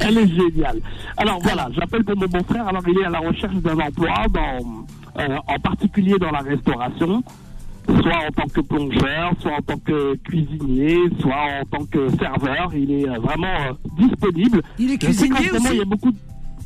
Elle 0.00 0.18
est 0.18 0.34
géniale. 0.34 0.80
Alors 1.16 1.38
voilà, 1.42 1.68
j'appelle 1.78 2.04
pour 2.04 2.16
mon 2.16 2.26
beau-frère. 2.26 2.66
Alors 2.66 2.82
il 2.88 2.98
est 2.98 3.04
à 3.04 3.10
la 3.10 3.20
recherche 3.20 3.54
d'un 3.54 3.78
emploi, 3.78 4.14
dans, 4.30 4.84
euh, 5.20 5.36
en 5.46 5.58
particulier 5.60 6.16
dans 6.18 6.32
la 6.32 6.40
restauration, 6.40 7.22
soit 7.86 8.26
en 8.28 8.30
tant 8.32 8.48
que 8.48 8.60
plongeur, 8.60 9.32
soit 9.40 9.52
en 9.52 9.62
tant 9.62 9.78
que 9.78 10.14
cuisinier, 10.16 10.98
soit 11.20 11.34
en 11.62 11.64
tant 11.78 11.84
que 11.86 12.08
serveur. 12.16 12.72
Il 12.74 12.90
est 12.90 13.08
euh, 13.08 13.18
vraiment 13.18 13.46
euh, 13.46 13.72
disponible. 13.98 14.62
Il 14.78 14.92
est 14.92 14.98
cuisinier 14.98 15.50
aussi 15.50 15.68
Il 15.72 15.78
y 15.78 15.82
a 15.82 15.84
beaucoup 15.84 16.10
de... 16.12 16.16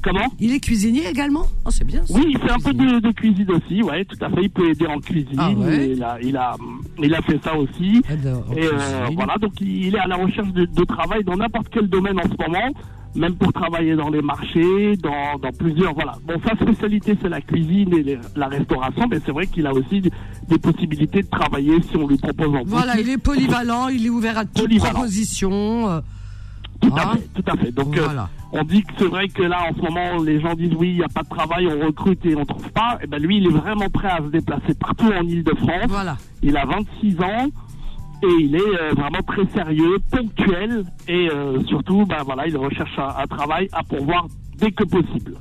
Comment? 0.01 0.27
Il 0.39 0.55
est 0.55 0.61
cuisinier 0.61 1.09
également? 1.09 1.47
Oh, 1.67 1.71
c'est 1.71 1.85
bien. 1.85 2.07
ça. 2.07 2.15
oui, 2.15 2.27
il 2.29 2.39
fait 2.39 2.53
un 2.53 2.61
peu 2.61 2.73
de, 2.73 3.01
de 3.01 3.11
cuisine 3.11 3.51
aussi, 3.51 3.83
ouais, 3.83 4.05
tout 4.05 4.17
à 4.25 4.31
fait. 4.31 4.43
Il 4.43 4.51
peut 4.51 4.71
aider 4.71 4.87
en 4.87 5.01
cuisine. 5.01 5.35
Ah 5.37 5.51
ouais 5.51 5.91
il, 5.91 6.03
a, 6.05 6.19
il, 6.23 6.37
a, 6.37 6.55
il 7.03 7.13
a 7.13 7.21
fait 7.23 7.43
ça 7.43 7.57
aussi. 7.57 8.01
Et 8.57 8.63
euh, 8.65 9.07
voilà, 9.17 9.35
donc 9.39 9.61
il 9.61 9.87
il 9.87 9.97
est 9.97 9.99
à 9.99 10.07
la 10.07 10.15
recherche 10.15 10.53
de, 10.53 10.67
de 10.67 10.85
travail 10.85 11.25
dans 11.25 11.37
n'importe 11.37 11.67
quel 11.73 11.89
domaine 11.89 12.17
en 12.17 12.23
ce 12.23 12.49
moment, 12.49 12.69
même 13.15 13.35
pour 13.37 13.53
travailler 13.53 13.97
dans 13.97 14.11
les 14.11 14.23
marchés, 14.23 14.97
dans, 14.97 15.39
dans 15.41 15.51
plusieurs. 15.53 15.95
Voilà. 15.95 16.15
Bon, 16.27 16.35
sa 16.47 16.55
spécialité 16.57 17.17
c'est 17.21 17.29
la 17.29 17.41
cuisine 17.41 17.93
et 17.95 18.03
les- 18.03 18.19
la 18.37 18.49
restauration, 18.49 19.07
mais 19.11 19.19
c'est 19.25 19.33
vrai 19.33 19.47
qu'il 19.47 19.67
a 19.67 19.73
aussi 19.73 20.01
des- 20.01 20.59
possibilités 20.59 21.23
de 21.23 21.29
travailler 21.29 21.81
si 21.83 21.97
on 21.97 22.07
lui 22.07 22.17
propose 22.19 22.55
en 22.55 22.63
Voilà, 22.67 22.99
il 22.99 23.09
est 23.09 23.19
polyvalent, 23.19 23.89
il 23.89 24.07
est 24.07 24.11
ouvert 24.11 24.39
à 24.39 24.45
toute 24.45 24.77
proposition. 24.79 25.89
euh, 25.89 26.01
Tout 26.81 26.93
Ah. 26.97 27.11
à 27.11 27.17
fait, 27.17 27.29
tout 27.35 27.51
à 27.51 27.57
fait. 27.57 27.73
Donc 27.73 27.97
euh, 27.97 28.07
on 28.53 28.63
dit 28.63 28.83
que 28.83 28.93
c'est 28.99 29.07
vrai 29.09 29.27
que 29.29 29.43
là 29.43 29.59
en 29.69 29.75
ce 29.75 29.81
moment 29.81 30.23
les 30.23 30.41
gens 30.41 30.55
disent 30.55 30.75
oui, 30.77 30.91
il 30.91 30.97
n'y 30.99 31.03
a 31.03 31.09
pas 31.09 31.23
de 31.25 31.29
travail, 31.29 31.67
on 31.67 31.85
recrute 31.87 32.25
et 32.25 32.37
on 32.37 32.45
trouve 32.45 32.71
pas. 32.71 32.99
Et 33.03 33.09
ben 33.09 33.21
lui, 33.21 33.39
il 33.39 33.47
est 33.47 33.51
vraiment 33.51 33.89
prêt 33.89 34.09
à 34.09 34.19
se 34.19 34.29
déplacer 34.31 34.75
partout 34.75 35.07
en 35.13 35.23
Ile-de-France. 35.27 35.87
Voilà. 35.89 36.17
Il 36.43 36.57
a 36.57 36.65
26 36.67 37.21
ans 37.21 37.49
et 38.23 38.43
il 38.43 38.55
est 38.57 38.61
euh, 38.81 38.93
vraiment 38.95 39.23
très 39.27 39.47
sérieux, 39.55 39.99
ponctuel 40.11 40.85
et 41.07 41.29
euh, 41.31 41.63
surtout, 41.67 42.05
ben 42.07 42.23
voilà, 42.25 42.47
il 42.47 42.57
recherche 42.57 42.99
un, 42.99 43.23
un 43.23 43.27
travail 43.27 43.69
à 43.73 43.83
pourvoir 43.83 44.27
dès 44.59 44.71
que 44.73 44.85
possible. 44.85 45.35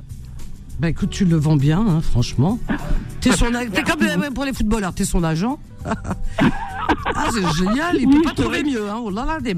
Bah 0.78 0.88
écoute, 0.90 1.10
tu 1.10 1.24
le 1.24 1.36
vends 1.36 1.56
bien, 1.56 1.80
hein, 1.80 2.00
franchement. 2.00 2.58
T'es 3.20 3.32
son, 3.32 3.46
t'es 3.50 3.82
comme 3.82 4.00
euh, 4.02 4.30
pour 4.32 4.44
les 4.44 4.52
footballeurs, 4.52 4.94
t'es 4.94 5.04
son 5.04 5.24
agent. 5.24 5.58
ah, 5.86 7.26
c'est 7.32 7.64
génial, 7.64 7.96
il 8.00 8.06
Oui, 8.06 8.14
peut 8.16 8.22
pas 8.22 8.30
trouver 8.32 8.62
vrai. 8.62 8.70
mieux, 8.70 8.88
hein. 8.88 9.00
Oh 9.02 9.10
là 9.10 9.24
là, 9.24 9.40
des... 9.40 9.56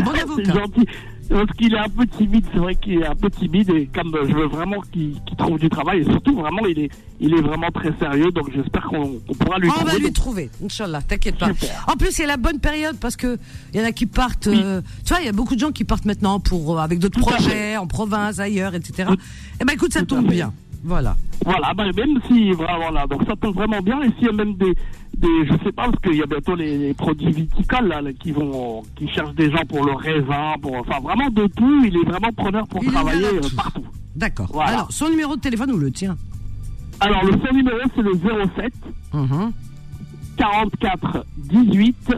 bon 0.00 0.12
C'est 0.14 0.22
avocat. 0.22 0.52
gentil. 0.54 0.86
Parce 1.28 1.50
qu'il 1.56 1.72
est 1.72 1.78
un 1.78 1.88
peu 1.88 2.06
timide, 2.06 2.44
c'est 2.52 2.58
vrai 2.58 2.74
qu'il 2.74 2.94
est 3.00 3.06
un 3.06 3.14
peu 3.14 3.30
timide 3.30 3.70
et 3.70 3.86
comme 3.94 4.14
euh, 4.14 4.26
je 4.28 4.34
veux 4.34 4.46
vraiment 4.48 4.80
qu'il 4.92 5.14
trouve 5.38 5.58
du 5.58 5.70
travail 5.70 6.00
et 6.00 6.04
surtout 6.04 6.34
vraiment 6.34 6.66
il 6.66 6.78
est, 6.78 6.90
il 7.20 7.32
est 7.32 7.40
vraiment 7.40 7.70
très 7.70 7.90
sérieux 7.98 8.30
donc 8.32 8.50
j'espère 8.54 8.82
qu'on 8.82 9.18
pourra 9.38 9.58
lui 9.58 9.68
Oh, 9.70 9.74
on 9.80 9.84
va 9.84 9.92
trouver. 9.92 9.98
lui 9.98 10.04
Donc, 10.08 10.14
trouver, 10.14 10.50
Inch'Allah, 10.62 11.00
t'inquiète 11.00 11.38
pas. 11.38 11.46
Super. 11.54 11.86
En 11.88 11.96
plus, 11.96 12.10
c'est 12.10 12.26
la 12.26 12.36
bonne 12.36 12.58
période 12.58 12.96
parce 13.00 13.16
que 13.16 13.38
il 13.72 13.80
y 13.80 13.82
en 13.82 13.86
a 13.86 13.92
qui 13.92 14.04
partent. 14.04 14.48
euh, 14.48 14.82
tu 15.06 15.14
vois, 15.14 15.20
il 15.22 15.26
y 15.26 15.28
a 15.28 15.32
beaucoup 15.32 15.54
de 15.54 15.60
gens 15.60 15.70
qui 15.72 15.84
partent 15.84 16.04
maintenant 16.04 16.38
pour 16.38 16.76
euh, 16.78 16.82
avec 16.82 16.98
d'autres 16.98 17.20
projets 17.20 17.78
en 17.78 17.86
province, 17.86 18.38
ailleurs, 18.38 18.74
etc. 18.74 19.08
Tout- 19.08 19.16
Eh 19.60 19.64
ben 19.64 19.72
écoute, 19.72 19.94
ça 19.94 20.02
tombe 20.04 20.26
bien. 20.28 20.52
Voilà. 20.84 21.16
Voilà, 21.44 21.72
ben, 21.74 21.90
même 21.96 22.18
si, 22.28 22.50
voilà, 22.52 23.06
donc 23.06 23.24
ça 23.26 23.34
tombe 23.36 23.54
vraiment 23.54 23.80
bien. 23.80 24.00
Et 24.02 24.10
s'il 24.18 24.26
y 24.26 24.28
a 24.28 24.32
même 24.32 24.54
des, 24.54 24.74
des 25.16 25.46
je 25.46 25.52
sais 25.64 25.72
pas, 25.72 25.84
parce 25.90 26.00
qu'il 26.02 26.16
y 26.16 26.22
a 26.22 26.26
bientôt 26.26 26.54
les, 26.54 26.78
les 26.78 26.94
produits 26.94 27.32
viticoles 27.32 27.88
là, 27.88 28.00
là, 28.00 28.12
qui 28.12 28.30
vont, 28.32 28.82
qui 28.96 29.08
cherchent 29.08 29.34
des 29.34 29.50
gens 29.50 29.64
pour 29.68 29.84
le 29.84 29.92
raisin, 29.92 30.54
pour, 30.60 30.74
enfin 30.76 31.00
vraiment 31.00 31.30
de 31.30 31.46
tout. 31.48 31.84
Il 31.84 31.96
est 31.96 32.04
vraiment 32.08 32.32
preneur 32.32 32.66
pour 32.68 32.82
Il 32.82 32.88
est 32.88 32.92
travailler 32.92 33.24
euh, 33.26 33.40
tout. 33.40 33.56
partout. 33.56 33.84
D'accord. 34.16 34.48
Voilà. 34.52 34.70
Alors, 34.72 34.92
son 34.92 35.08
numéro 35.08 35.34
de 35.36 35.40
téléphone 35.40 35.72
ou 35.72 35.78
le 35.78 35.90
tien 35.90 36.16
Alors 37.00 37.24
le 37.24 37.32
son 37.32 37.54
numéro 37.54 37.78
c'est 37.94 38.02
le 38.02 38.12
07 38.56 38.72
Mhm. 39.14 39.52
44 40.36 41.24
18 41.36 42.14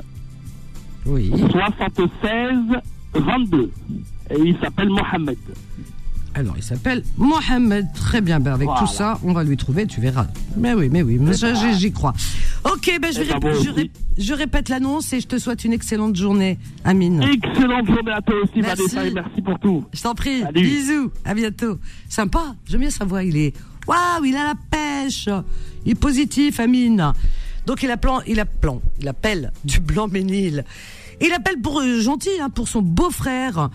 Oui. 1.07 1.33
76 1.51 2.81
22. 3.15 3.71
Et 4.31 4.41
il 4.41 4.57
s'appelle 4.59 4.89
Mohamed. 4.91 5.37
Alors, 6.37 6.55
il 6.57 6.63
s'appelle 6.65 7.03
Mohamed. 7.17 7.87
Très 7.95 8.21
bien. 8.21 8.41
Ben, 8.41 8.53
avec 8.55 8.67
Voilà. 8.67 8.81
tout 8.81 8.93
ça, 8.93 9.19
on 9.23 9.33
va 9.33 9.45
lui 9.45 9.57
trouver, 9.57 9.87
tu 9.87 10.01
verras. 10.01 10.27
Mais 10.57 10.75
oui, 10.75 10.89
mais 10.91 11.03
oui, 11.03 11.19
mais 11.21 11.33
ça, 11.35 11.55
j'y 11.73 11.93
crois. 11.93 12.13
Ok, 12.65 12.91
ben, 13.01 13.13
je, 13.13 13.21
vais 13.21 13.33
rép- 13.33 13.41
moi 13.41 13.53
je, 13.53 13.59
aussi. 13.59 13.69
rép- 13.71 13.91
je 14.19 14.35
répète 14.35 14.69
l'annonce 14.69 15.13
et 15.13 15.21
je 15.21 15.27
te 15.29 15.39
souhaite 15.39 15.65
une 15.65 15.73
excellente 15.73 16.17
journée, 16.17 16.59
Amine. 16.85 17.23
Excellente 17.23 17.87
journée 17.87 18.11
à 18.13 18.21
toi 18.21 18.35
aussi, 18.43 18.61
Merci. 18.61 18.83
Vanessa, 18.95 19.07
et 19.07 19.11
merci 19.13 19.43
pour 19.43 19.59
tout. 19.61 19.85
Je 19.93 20.03
t'en 20.03 20.15
prie. 20.15 20.41
Salut. 20.43 20.61
Bisous. 20.63 21.11
À 21.25 21.35
bientôt. 21.35 21.79
Sympa. 22.09 22.57
J'aime 22.67 22.81
bien 22.81 22.91
sa 22.91 23.05
voix. 23.05 23.23
Il 23.23 23.37
est, 23.37 23.55
waouh, 23.87 24.25
il 24.25 24.35
a 24.35 24.43
la 24.45 24.55
pêche. 24.71 25.29
Il 25.87 25.93
est 25.93 25.95
positif, 25.95 26.59
Amine. 26.59 27.13
Donc, 27.67 27.83
il 27.85 27.91
a 27.93 27.97
plan, 27.97 28.21
il 28.27 28.41
a 28.41 28.45
plan, 28.45 28.83
il 29.01 29.07
appelle 29.09 29.53
du 29.65 29.79
Blanc-Ménil. 29.81 30.65
Il 31.21 31.33
appelle 31.33 31.61
pour 31.63 31.81
euh, 31.81 32.01
gentil, 32.01 32.29
hein, 32.41 32.51
pour 32.51 32.67
son 32.69 32.83
beau-frère. 32.83 33.71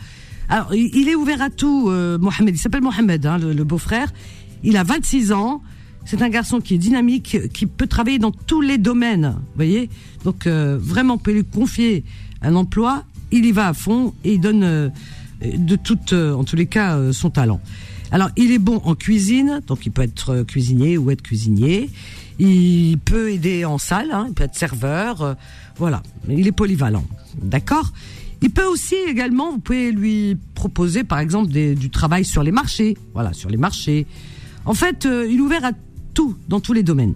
Alors, 0.49 0.73
il, 0.73 1.07
est 1.07 1.15
ouvert 1.15 1.41
à 1.41 1.49
tout, 1.49 1.89
euh, 1.89 2.17
Mohamed. 2.17 2.55
Il 2.55 2.57
s'appelle 2.57 2.81
Mohamed, 2.81 3.25
hein, 3.25 3.38
le, 3.38 3.63
beau-frère. 3.63 4.12
Il 4.63 4.77
a 4.77 4.83
26 4.83 5.31
ans. 5.31 5.62
C'est 6.05 6.21
un 6.21 6.29
garçon 6.29 6.59
qui 6.59 6.73
est 6.73 6.79
dynamique, 6.79 7.38
qui 7.53 7.65
peut 7.67 7.85
travailler 7.85 8.17
dans 8.17 8.31
tous 8.31 8.62
les 8.62 8.77
domaines. 8.77 9.35
Vous 9.38 9.55
voyez 9.55 9.89
Donc, 10.23 10.47
euh, 10.47 10.77
vraiment, 10.81 11.15
on 11.15 11.17
peut 11.19 11.33
lui 11.33 11.45
confier 11.45 12.03
un 12.41 12.55
emploi. 12.55 13.03
Il 13.31 13.45
y 13.45 13.51
va 13.51 13.67
à 13.67 13.73
fond 13.73 14.13
et 14.23 14.33
il 14.33 14.41
donne 14.41 14.63
euh, 14.63 14.89
de 15.41 15.75
toute, 15.75 16.13
euh, 16.13 16.33
en 16.33 16.43
tous 16.43 16.55
les 16.55 16.65
cas, 16.65 16.97
euh, 16.97 17.12
son 17.12 17.29
talent. 17.29 17.62
Alors, 18.12 18.29
il 18.35 18.51
est 18.51 18.59
bon 18.59 18.81
en 18.85 18.95
cuisine, 18.95 19.62
donc 19.67 19.85
il 19.85 19.91
peut 19.91 20.01
être 20.01 20.29
euh, 20.31 20.43
cuisinier 20.43 20.97
ou 20.97 21.12
être 21.12 21.21
cuisinier. 21.21 21.89
Il 22.39 22.97
peut 22.99 23.31
aider 23.31 23.65
en 23.65 23.77
salle, 23.77 24.12
hein, 24.12 24.25
il 24.29 24.33
peut 24.33 24.45
être 24.45 24.55
serveur, 24.55 25.35
voilà. 25.75 26.01
Il 26.29 26.47
est 26.47 26.53
polyvalent, 26.53 27.03
d'accord? 27.41 27.91
Il 28.41 28.52
peut 28.52 28.65
aussi 28.65 28.95
également, 29.08 29.52
vous 29.52 29.60
pouvez 29.60 29.91
lui 29.91 30.38
proposer, 30.56 31.04
par 31.04 31.19
exemple, 31.19 31.52
du 31.52 31.89
travail 31.89 32.23
sur 32.23 32.43
les 32.43 32.52
marchés, 32.52 32.97
voilà, 33.13 33.34
sur 33.34 33.49
les 33.49 33.58
marchés. 33.58 34.08
En 34.65 34.73
fait, 34.73 35.06
euh, 35.06 35.28
il 35.30 35.38
est 35.38 35.41
ouvert 35.41 35.65
à 35.65 35.71
tout, 36.13 36.36
dans 36.47 36.60
tous 36.60 36.73
les 36.73 36.84
domaines. 36.84 37.15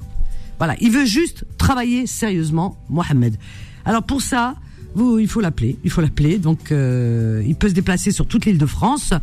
Voilà, 0.58 0.76
il 0.82 0.92
veut 0.92 1.06
juste 1.06 1.46
travailler 1.58 2.08
sérieusement, 2.08 2.78
Mohamed. 2.90 3.38
Alors 3.86 4.04
pour 4.04 4.22
ça, 4.22 4.56
vous, 4.96 5.20
il 5.20 5.28
faut 5.28 5.42
l'appeler, 5.42 5.78
il 5.84 5.90
faut 5.90 6.02
l'appeler. 6.02 6.38
Donc, 6.38 6.72
euh, 6.72 7.44
il 7.46 7.56
peut 7.56 7.70
se 7.70 7.74
déplacer 7.74 8.12
sur 8.12 8.28
toute 8.28 8.46
l'île 8.46 8.58
de 8.58 8.66
France. 8.66 9.14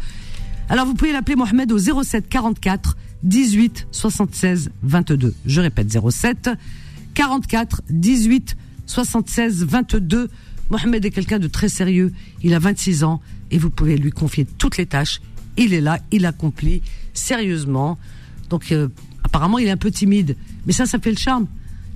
Alors 0.69 0.87
vous 0.87 0.95
pouvez 0.95 1.13
l'appeler 1.13 1.37
Mohamed 1.37 1.73
au 1.73 1.79
07 1.79 2.29
44 2.29 2.97
18 3.23 3.89
76 3.91 4.71
22. 4.83 5.35
Je 5.45 5.61
répète 5.61 5.89
07 5.91 6.51
44 7.15 7.83
18 7.91 8.57
76 8.87 9.65
22. 9.65 10.29
Mohamed 10.71 11.05
est 11.05 11.11
quelqu'un 11.11 11.39
de 11.39 11.49
très 11.49 11.69
sérieux. 11.69 12.13
Il 12.43 12.55
a 12.55 12.59
26 12.59 13.05
ans 13.05 13.21
et 13.51 13.59
vous 13.59 13.71
pouvez 13.71 13.97
lui 13.97 14.11
confier 14.11 14.47
toutes 14.59 14.77
les 14.77 14.87
tâches. 14.87 15.21
Il 15.57 15.75
est 15.75 15.81
là, 15.81 15.99
il 16.13 16.27
accomplit 16.27 16.83
sérieusement. 17.13 17.99
Donc 18.49 18.73
euh, 18.73 18.89
apparemment 19.25 19.59
il 19.59 19.67
est 19.67 19.71
un 19.71 19.77
peu 19.77 19.91
timide, 19.91 20.37
mais 20.67 20.73
ça, 20.73 20.87
ça 20.87 20.99
fait 20.99 21.11
le 21.11 21.19
charme. 21.19 21.47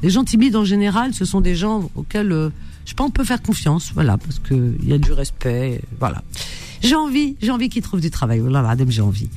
Les 0.03 0.11
gens 0.11 0.25
timides 0.25 0.57
en 0.57 0.65
général, 0.65 1.15
ce 1.15 1.25
sont 1.25 1.41
des 1.41 1.55
gens 1.55 1.91
auxquels 1.95 2.33
euh, 2.33 2.51
je 2.85 2.95
pense 2.95 3.09
on 3.09 3.11
peut 3.11 3.25
faire 3.25 3.41
confiance, 3.41 3.93
voilà, 3.95 4.19
parce 4.19 4.39
que 4.39 4.75
il 4.83 4.89
y 4.89 4.93
a 4.93 4.99
du 4.99 5.13
respect, 5.13 5.81
voilà. 5.99 6.23
J'ai 6.83 6.97
envie, 6.97 7.37
j'ai 7.41 7.51
envie 7.51 7.71
qu'ils 7.71 7.83
trouvent 7.83 8.03
du 8.03 8.11
travail. 8.11 8.41
Voilà, 8.41 8.61
madame, 8.61 8.91
j'ai 8.91 9.01
envie. 9.01 9.31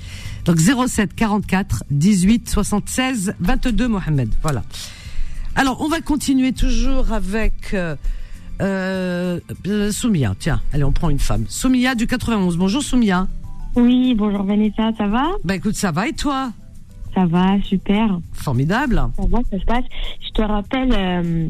Donc 0.43 0.59
07 0.59 1.15
44 1.15 1.85
18 1.89 2.49
76 2.49 3.35
22 3.39 3.87
Mohamed, 3.87 4.29
voilà. 4.41 4.63
Alors 5.55 5.81
on 5.81 5.87
va 5.87 6.01
continuer 6.01 6.51
toujours 6.51 7.13
avec 7.13 7.73
euh, 7.73 7.95
euh, 8.61 9.39
Soumia. 9.91 10.33
Tiens, 10.39 10.61
allez, 10.73 10.83
on 10.83 10.91
prend 10.91 11.09
une 11.09 11.19
femme. 11.19 11.45
Soumia 11.47 11.95
du 11.95 12.07
91. 12.07 12.57
Bonjour 12.57 12.81
Soumia. 12.81 13.27
Oui, 13.75 14.15
bonjour 14.15 14.43
Vanessa, 14.43 14.91
ça 14.97 15.07
va? 15.07 15.25
Bah 15.43 15.55
écoute, 15.55 15.75
ça 15.75 15.91
va 15.91 16.07
et 16.07 16.13
toi? 16.13 16.51
Ça 17.13 17.25
va, 17.25 17.59
super. 17.63 18.19
Formidable. 18.33 19.01
Ça 19.15 19.23
va, 19.27 19.39
ça 19.51 19.59
se 19.59 19.65
passe. 19.65 19.83
Je 20.21 20.29
te 20.33 20.41
rappelle, 20.43 20.93
euh, 20.93 21.47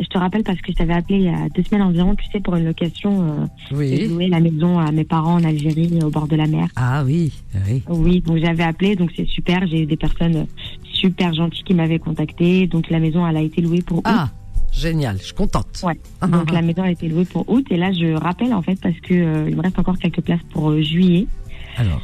je 0.00 0.06
te 0.06 0.16
rappelle 0.18 0.44
parce 0.44 0.60
que 0.60 0.70
je 0.70 0.76
t'avais 0.76 0.92
appelé 0.94 1.18
il 1.18 1.24
y 1.24 1.28
a 1.28 1.48
deux 1.54 1.62
semaines 1.64 1.82
environ, 1.82 2.14
tu 2.14 2.24
sais, 2.30 2.38
pour 2.40 2.54
une 2.54 2.64
location. 2.66 3.22
Euh, 3.22 3.76
Oui. 3.76 4.06
loué 4.06 4.28
la 4.28 4.38
maison 4.38 4.78
à 4.78 4.92
mes 4.92 5.02
parents 5.04 5.34
en 5.34 5.44
Algérie, 5.44 5.98
au 6.04 6.10
bord 6.10 6.28
de 6.28 6.36
la 6.36 6.46
mer. 6.46 6.68
Ah 6.76 7.02
oui, 7.04 7.32
oui. 7.68 7.82
Oui, 7.88 8.20
donc 8.20 8.38
j'avais 8.38 8.62
appelé, 8.62 8.94
donc 8.94 9.10
c'est 9.16 9.26
super. 9.26 9.66
J'ai 9.66 9.82
eu 9.82 9.86
des 9.86 9.96
personnes 9.96 10.46
super 10.92 11.34
gentilles 11.34 11.64
qui 11.64 11.74
m'avaient 11.74 11.98
contacté. 11.98 12.66
Donc 12.68 12.88
la 12.90 13.00
maison, 13.00 13.26
elle 13.26 13.36
a 13.38 13.42
été 13.42 13.60
louée 13.60 13.82
pour. 13.82 14.02
Ah, 14.04 14.28
génial, 14.78 15.18
je 15.18 15.24
suis 15.24 15.34
contente. 15.34 15.82
Ouais. 15.82 15.98
Donc 16.26 16.50
la 16.50 16.62
maison 16.62 16.82
a 16.82 16.90
été 16.90 17.08
louée 17.08 17.24
pour 17.24 17.48
août 17.48 17.66
et 17.70 17.76
là 17.76 17.92
je 17.92 18.14
rappelle 18.14 18.54
en 18.54 18.62
fait 18.62 18.80
parce 18.80 18.98
que 19.00 19.14
euh, 19.14 19.50
il 19.50 19.56
me 19.56 19.62
reste 19.62 19.78
encore 19.78 19.98
quelques 19.98 20.22
places 20.22 20.40
pour 20.50 20.70
euh, 20.70 20.80
juillet. 20.80 21.26
Alors, 21.76 22.02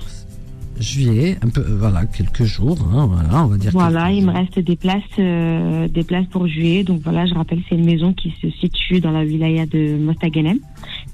juillet, 0.78 1.38
un 1.42 1.48
peu, 1.48 1.60
euh, 1.60 1.76
voilà, 1.78 2.04
quelques 2.06 2.44
jours, 2.44 2.78
hein, 2.92 3.06
voilà, 3.06 3.44
on 3.44 3.48
va 3.48 3.56
dire. 3.56 3.70
Voilà, 3.72 4.10
il 4.10 4.26
me 4.26 4.32
reste 4.32 4.58
des 4.58 4.76
places, 4.76 5.02
euh, 5.18 5.88
des 5.88 6.04
places 6.04 6.26
pour 6.26 6.46
juillet. 6.46 6.84
Donc 6.84 7.00
voilà, 7.02 7.26
je 7.26 7.34
rappelle, 7.34 7.60
c'est 7.68 7.76
une 7.76 7.87
maison 7.87 8.12
qui 8.12 8.34
se 8.42 8.50
situe 8.50 9.00
dans 9.00 9.12
la 9.12 9.24
wilaya 9.24 9.66
de 9.66 9.96
Mostaganem, 9.96 10.58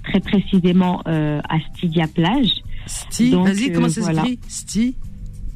très 0.04 0.20
précisément 0.20 1.02
à 1.04 1.58
Stygia 1.74 2.06
Plage. 2.06 2.62
Sti, 2.86 3.30
vas-y, 3.30 3.72
comment 3.72 3.88
ça 3.88 4.00
voilà. 4.00 4.22
s'écrit? 4.22 4.38
Sti? 4.48 4.94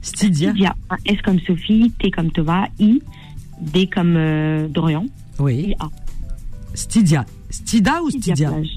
Stydia? 0.03 0.51
Stygia, 0.51 0.75
un 0.91 0.97
S 1.07 1.23
comme 1.23 1.41
Sophie, 1.41 1.91
T 1.99 2.11
comme 2.11 2.31
Tova, 2.31 2.69
I, 2.79 3.01
D 3.61 3.87
comme 3.87 4.15
Dorian, 4.69 5.07
Oui. 5.39 5.71
et 5.71 5.77
A. 5.81 5.89
Stydia. 6.75 7.25
Stida 7.51 8.03
ou 8.03 8.11
Stydia 8.11 8.51
Plage. 8.51 8.77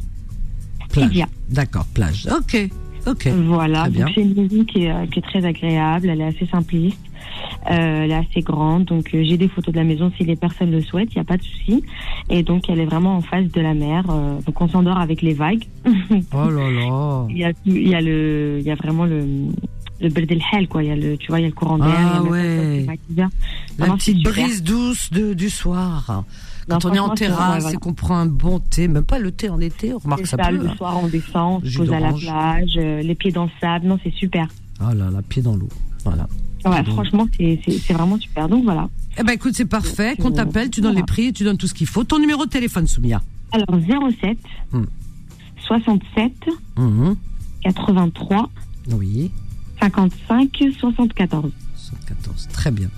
Plage. 0.90 1.26
D'accord, 1.50 1.86
plage. 1.94 2.28
Ok, 2.32 2.70
ok. 3.08 3.28
Voilà, 3.46 3.88
c'est 4.14 4.22
une 4.22 4.36
maison 4.36 4.64
qui 4.66 4.84
est, 4.84 4.92
euh, 4.92 5.06
qui 5.08 5.20
est 5.20 5.24
très 5.24 5.44
agréable, 5.46 6.10
elle 6.10 6.22
est 6.22 6.26
assez 6.26 6.46
simpliste, 6.46 7.00
euh, 7.70 8.04
elle 8.04 8.12
est 8.12 8.16
assez 8.16 8.42
grande, 8.42 8.86
donc 8.86 9.14
euh, 9.14 9.24
j'ai 9.24 9.38
des 9.38 9.48
photos 9.48 9.74
de 9.74 9.80
la 9.80 9.86
maison 9.86 10.12
si 10.18 10.24
les 10.24 10.36
personnes 10.36 10.72
le 10.72 10.82
souhaitent, 10.82 11.14
il 11.14 11.18
n'y 11.18 11.22
a 11.22 11.26
pas 11.26 11.38
de 11.38 11.44
souci. 11.44 11.84
Et 12.30 12.44
donc 12.44 12.70
elle 12.70 12.80
est 12.80 12.86
vraiment 12.86 13.18
en 13.18 13.22
face 13.22 13.50
de 13.52 13.62
la 13.62 13.74
mer, 13.74 14.06
euh, 14.10 14.40
donc 14.46 14.62
on 14.62 14.68
s'endort 14.68 14.98
avec 15.00 15.22
les 15.22 15.34
vagues. 15.34 15.66
Oh 16.34 16.50
là 16.50 16.70
là. 16.70 17.26
il, 17.30 17.38
y 17.38 17.46
a, 17.46 17.52
il 17.66 17.88
y 17.88 17.96
a 17.96 18.02
le, 18.02 18.58
il 18.60 18.66
y 18.66 18.72
a 18.72 18.76
vraiment 18.76 19.06
le 19.06 19.26
le 20.00 20.10
Berd 20.10 20.32
el 20.32 20.42
Hel, 20.52 20.68
quoi. 20.68 20.84
Il 20.84 20.90
y 20.90 20.92
a 20.92 20.96
le, 20.96 21.18
tu 21.18 21.28
vois, 21.30 21.40
il 21.40 21.44
y 21.44 21.46
a 21.46 21.50
le 21.50 21.54
courant 21.54 21.78
d'air. 21.78 21.88
Ah 21.90 22.20
il 22.22 22.26
y 22.26 22.28
a 22.28 22.32
ouais. 22.32 22.86
La 23.78 23.94
petite 23.96 24.24
brise 24.24 24.64
douce 24.64 25.12
de, 25.12 25.34
du 25.34 25.50
soir. 25.50 26.24
Quand 26.70 26.84
Non, 26.84 26.92
on 26.92 26.94
est 26.96 27.00
en 27.00 27.10
terrasse 27.16 27.56
ouais, 27.56 27.60
voilà. 27.62 27.76
et 27.76 27.80
qu'on 27.80 27.94
prend 27.94 28.18
un 28.18 28.26
bon 28.26 28.60
thé, 28.60 28.88
même 28.90 29.06
pas 29.06 29.20
le 29.20 29.32
thé 29.32 29.50
en 29.50 29.60
été, 29.62 29.94
on 29.94 30.00
remarque 30.00 30.28
ça 30.28 30.36
ça, 30.36 30.52
le 30.52 30.68
hein. 30.68 30.74
soir 30.76 31.00
on 31.02 31.08
descend, 31.08 31.62
on 31.64 31.66
se 31.66 31.78
pose 31.78 31.94
à 31.94 32.00
la 32.02 32.12
plage, 32.12 32.74
euh, 32.76 33.02
les 33.02 33.16
pieds 33.16 33.32
dans 33.32 33.46
le 33.46 33.50
sable, 33.62 33.88
non 33.88 33.98
c'est 34.04 34.14
super. 34.14 34.48
Oh 34.82 34.94
là 34.94 35.10
là, 35.10 35.22
pied 35.30 35.42
dans 35.42 35.56
l'eau. 35.56 35.70
Voilà. 36.04 36.28
Ouais, 36.66 36.84
franchement 36.84 37.26
c'est 37.38 37.94
vraiment 37.94 38.20
super. 38.20 38.50
Donc 38.50 38.66
voilà. 38.66 38.90
Eh 39.18 39.24
ben 39.24 39.32
écoute, 39.32 39.54
c'est 39.56 39.66
parfait. 39.66 40.18
Qu'on 40.22 40.32
euh, 40.32 40.36
t'appelle, 40.36 40.70
tu 40.70 40.82
donnes 40.82 40.92
voilà. 40.92 41.06
les 41.06 41.06
prix, 41.06 41.32
tu 41.32 41.46
donnes 41.46 41.56
tout 41.58 41.68
ce 41.68 41.74
qu'il 41.74 41.88
faut. 41.88 42.04
Ton 42.04 42.20
numéro 42.20 42.44
de 42.46 42.50
téléphone, 42.50 42.86
Soumia. 42.86 43.22
Alors 43.54 43.68
07 44.20 44.38
Hmm. 44.74 44.84
67 45.66 46.32
Mhm. 46.78 47.16
83 47.64 48.50
Oui. 48.92 49.32
55 49.80 50.50
74. 50.80 51.52
114. 51.76 52.48
Très 52.52 52.72
bien. 52.72 52.90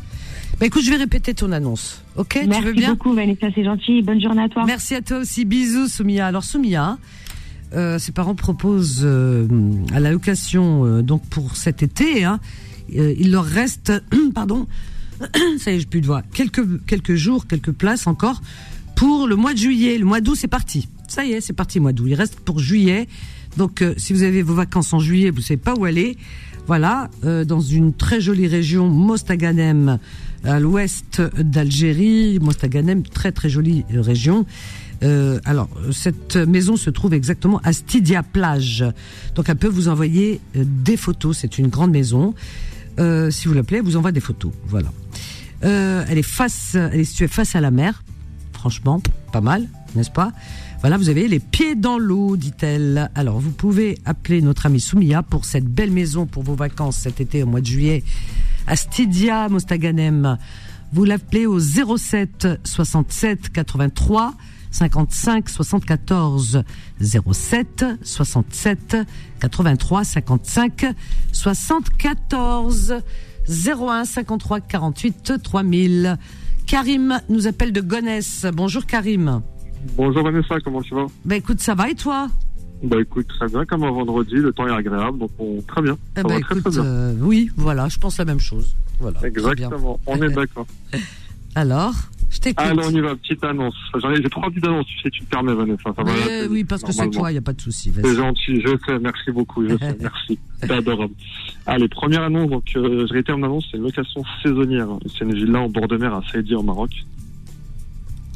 Ben 0.59 0.65
écoute, 0.65 0.83
je 0.83 0.89
vais 0.91 0.97
répéter 0.97 1.33
ton 1.33 1.53
annonce. 1.53 2.03
Ok, 2.17 2.33
tu 2.33 2.39
veux 2.41 2.47
Merci 2.47 2.71
bien 2.73 2.89
beaucoup 2.89 3.13
Vanessa, 3.13 3.47
c'est 3.55 3.63
gentil. 3.63 4.01
Bonne 4.01 4.21
journée 4.21 4.43
à 4.43 4.49
toi. 4.49 4.65
Merci 4.65 4.93
à 4.93 5.01
toi 5.01 5.19
aussi. 5.19 5.45
Bisous, 5.45 5.87
Soumia. 5.87 6.27
Alors, 6.27 6.43
Soumia, 6.43 6.97
euh, 7.73 7.97
ses 7.97 8.11
parents 8.11 8.35
proposent 8.35 9.03
euh, 9.03 9.47
à 9.93 10.01
la 10.01 10.11
location, 10.11 10.85
euh, 10.85 11.01
donc 11.01 11.25
pour 11.29 11.55
cet 11.55 11.81
été, 11.81 12.25
hein, 12.25 12.39
il 12.91 13.31
leur 13.31 13.45
reste, 13.45 13.93
pardon, 14.33 14.67
ça 15.59 15.71
y 15.71 15.75
est, 15.75 15.79
j'ai 15.79 15.85
plus 15.85 16.01
de 16.01 16.07
voix, 16.07 16.23
quelques, 16.33 16.85
quelques 16.85 17.15
jours, 17.15 17.47
quelques 17.47 17.71
places 17.71 18.07
encore 18.07 18.41
pour 18.95 19.27
le 19.27 19.37
mois 19.37 19.53
de 19.53 19.59
juillet. 19.59 19.97
Le 19.97 20.05
mois 20.05 20.19
d'août, 20.19 20.35
c'est 20.35 20.49
parti. 20.49 20.89
Ça 21.07 21.23
y 21.23 21.31
est, 21.31 21.41
c'est 21.41 21.53
parti, 21.53 21.79
mois 21.79 21.93
d'août. 21.93 22.07
Il 22.09 22.15
reste 22.15 22.39
pour 22.41 22.59
juillet. 22.59 23.07
Donc, 23.55 23.83
si 23.95 24.11
vous 24.11 24.23
avez 24.23 24.41
vos 24.41 24.53
vacances 24.53 24.91
en 24.91 24.99
juillet, 24.99 25.29
vous 25.29 25.41
savez 25.41 25.57
pas 25.57 25.73
où 25.73 25.85
aller. 25.85 26.17
Voilà, 26.69 27.09
euh, 27.25 27.45
dans 27.45 27.61
une 27.61 27.95
très 27.95 28.21
jolie 28.21 28.45
région, 28.45 28.89
Mostaganem, 28.89 29.97
à 30.43 30.59
l'ouest 30.59 31.19
d'Algérie. 31.35 32.37
Mostaganem, 32.39 33.01
très 33.01 33.31
très 33.31 33.49
jolie 33.49 33.85
euh, 33.91 34.01
région. 34.01 34.45
Euh, 35.01 35.39
alors, 35.45 35.67
cette 35.91 36.35
maison 36.35 36.77
se 36.77 36.91
trouve 36.91 37.15
exactement 37.15 37.59
à 37.63 37.73
Stydia 37.73 38.21
Plage. 38.21 38.85
Donc, 39.33 39.49
elle 39.49 39.55
peut 39.55 39.67
vous 39.67 39.87
envoyer 39.87 40.41
des 40.53 40.95
photos. 40.95 41.39
C'est 41.39 41.57
une 41.57 41.69
grande 41.69 41.89
maison. 41.89 42.35
Si 42.99 43.47
vous 43.47 43.55
l'appelez, 43.55 43.77
elle 43.77 43.85
vous 43.85 43.97
envoie 43.97 44.11
des 44.11 44.19
photos. 44.19 44.51
Voilà. 44.67 44.91
Elle 45.61 46.19
est 46.19 46.21
face, 46.21 46.75
elle 46.75 46.99
est 46.99 47.03
située 47.03 47.27
face 47.27 47.55
à 47.55 47.61
la 47.61 47.71
mer. 47.71 48.03
Franchement, 48.53 49.01
pas 49.31 49.41
mal, 49.41 49.67
n'est-ce 49.95 50.11
pas? 50.11 50.33
Voilà, 50.81 50.95
vous 50.95 51.09
avez 51.09 51.27
les 51.27 51.39
pieds 51.39 51.75
dans 51.75 51.97
l'eau, 51.97 52.37
dit-elle. 52.37 53.11
Alors, 53.13 53.39
vous 53.39 53.51
pouvez 53.51 53.97
appeler 54.05 54.41
notre 54.41 54.65
amie 54.65 54.79
Soumia 54.79 55.23
pour 55.23 55.43
cette 55.43 55.65
belle 55.65 55.91
maison 55.91 56.25
pour 56.25 56.43
vos 56.43 56.55
vacances 56.55 56.99
cet 56.99 57.19
été 57.19 57.43
au 57.43 57.47
mois 57.47 57.59
de 57.59 57.65
juillet 57.65 58.03
à 58.65 58.77
Stydia, 58.77 59.49
Mostaganem. 59.49 60.37
Vous 60.93 61.03
l'appelez 61.03 61.45
au 61.45 61.59
07 61.59 62.47
67 62.63 63.49
83 63.49 64.35
55 64.71 65.49
74 65.49 66.63
07 67.01 67.85
67 68.01 68.97
83 69.41 70.03
55 70.05 70.85
74 71.33 72.95
01 73.49 74.05
53 74.05 74.61
48 74.61 75.33
3000. 75.43 76.17
Karim 76.65 77.19
nous 77.27 77.47
appelle 77.47 77.73
de 77.73 77.81
Gonesse. 77.81 78.45
Bonjour 78.53 78.85
Karim. 78.85 79.41
Bonjour 79.95 80.23
Vanessa, 80.23 80.59
comment 80.61 80.81
tu 80.81 80.93
vas? 80.93 81.05
Ben 81.25 81.35
écoute, 81.37 81.59
ça 81.61 81.75
va 81.75 81.89
et 81.89 81.95
toi? 81.95 82.27
Bah 82.83 82.97
écoute, 83.01 83.27
très 83.27 83.47
bien, 83.47 83.65
comme 83.65 83.83
un 83.83 83.91
vendredi, 83.91 84.35
le 84.35 84.53
temps 84.53 84.67
est 84.67 84.71
agréable, 84.73 85.17
donc 85.19 85.31
on... 85.39 85.61
très 85.67 85.81
bien. 85.81 85.97
Eh 86.15 86.21
Ça 86.21 86.23
ben, 86.23 86.33
va 86.35 86.39
très 86.41 86.57
écoute, 86.59 86.71
très 86.73 86.81
bien. 86.81 86.89
euh, 86.89 87.13
oui, 87.21 87.49
voilà, 87.57 87.89
je 87.89 87.97
pense 87.97 88.17
la 88.17 88.25
même 88.25 88.39
chose. 88.39 88.73
Voilà. 88.99 89.17
très. 89.19 89.27
Exactement, 89.29 89.99
on 90.05 90.21
est 90.21 90.29
d'accord. 90.29 90.65
Alors, 91.55 91.93
je 92.29 92.39
t'écoute. 92.39 92.65
Allez, 92.65 92.81
on 92.85 92.89
y 92.91 92.99
va, 93.01 93.15
petite 93.15 93.43
annonce. 93.43 93.73
J'en 94.01 94.11
ai- 94.11 94.21
J'ai 94.21 94.29
trois 94.29 94.49
petites 94.49 94.65
annonces, 94.65 94.85
tu 94.85 94.99
sais, 95.01 95.09
tu 95.09 95.23
me 95.23 95.27
permets 95.27 95.53
Vanessa. 95.53 95.81
Ça 95.95 96.03
va 96.03 96.11
Oui, 96.49 96.63
parce 96.63 96.83
que 96.83 96.91
c'est 96.93 97.09
toi, 97.09 97.31
il 97.31 97.33
n'y 97.33 97.39
a 97.39 97.41
pas 97.41 97.53
de 97.53 97.59
souci. 97.61 97.91
C'est 97.93 98.15
gentil, 98.15 98.61
je 98.61 98.77
sais, 98.85 98.99
merci 98.99 99.31
beaucoup, 99.31 99.67
je 99.67 99.75
sais, 99.77 99.97
merci. 100.01 100.39
C'est 100.61 100.71
adorable. 100.71 101.13
Allez, 101.65 101.87
première 101.89 102.23
annonce, 102.23 102.49
donc 102.49 102.63
euh, 102.77 103.05
je 103.07 103.13
réitère 103.13 103.37
mon 103.37 103.45
annonce, 103.47 103.65
c'est 103.71 103.77
une 103.77 103.83
location 103.83 104.23
saisonnière. 104.43 104.87
C'est 105.17 105.25
une 105.25 105.33
villa 105.33 105.59
en 105.61 105.69
bord 105.69 105.87
de 105.87 105.97
mer 105.97 106.13
à 106.13 106.21
Saïdi 106.31 106.55
en 106.55 106.63
Maroc. 106.63 106.91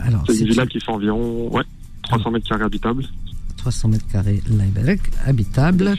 Alors, 0.05 0.23
C'est 0.27 0.37
une 0.39 0.47
villa 0.47 0.65
qui 0.65 0.79
fait 0.79 0.91
environ 0.91 1.49
ouais, 1.51 1.63
300 2.03 2.31
mètres 2.31 2.47
carrés 2.49 2.63
habitables. 2.63 3.05
300 3.57 3.87
mètres 3.89 4.07
carrés, 4.11 4.41
Laïbalek, 4.49 4.99
habitable. 5.25 5.95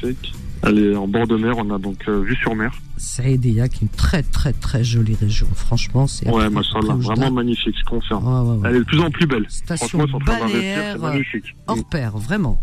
Elle 0.67 0.79
est 0.79 0.97
en 0.97 1.07
bord 1.09 1.27
de 1.27 1.37
mer, 1.37 1.55
on 1.59 1.71
a 1.75 1.79
donc 1.79 1.99
euh, 2.09 2.21
vue 2.23 2.37
sur 2.37 2.55
mer. 2.55 2.73
Saïdia, 2.97 3.69
qui 3.69 3.77
est 3.77 3.83
une 3.83 3.89
très 3.89 4.23
très 4.23 4.53
très 4.53 4.83
jolie 4.83 5.15
région. 5.15 5.47
Franchement, 5.55 6.07
c'est 6.07 6.29
Ouais, 6.31 6.49
machallah, 6.49 6.95
vraiment 6.95 7.31
magnifique, 7.31 7.75
je 7.79 7.85
confirme. 7.85 8.25
Ouais, 8.27 8.51
ouais, 8.51 8.57
ouais. 8.59 8.69
Elle 8.71 8.77
est 8.77 8.79
de 8.81 8.85
plus 8.85 9.01
en 9.01 9.11
plus 9.11 9.27
belle. 9.27 9.45
Station 9.49 10.07
balnéaire, 10.25 10.99
magnifique. 10.99 11.55
hors 11.67 11.85
pair, 11.85 12.17
vraiment. 12.17 12.61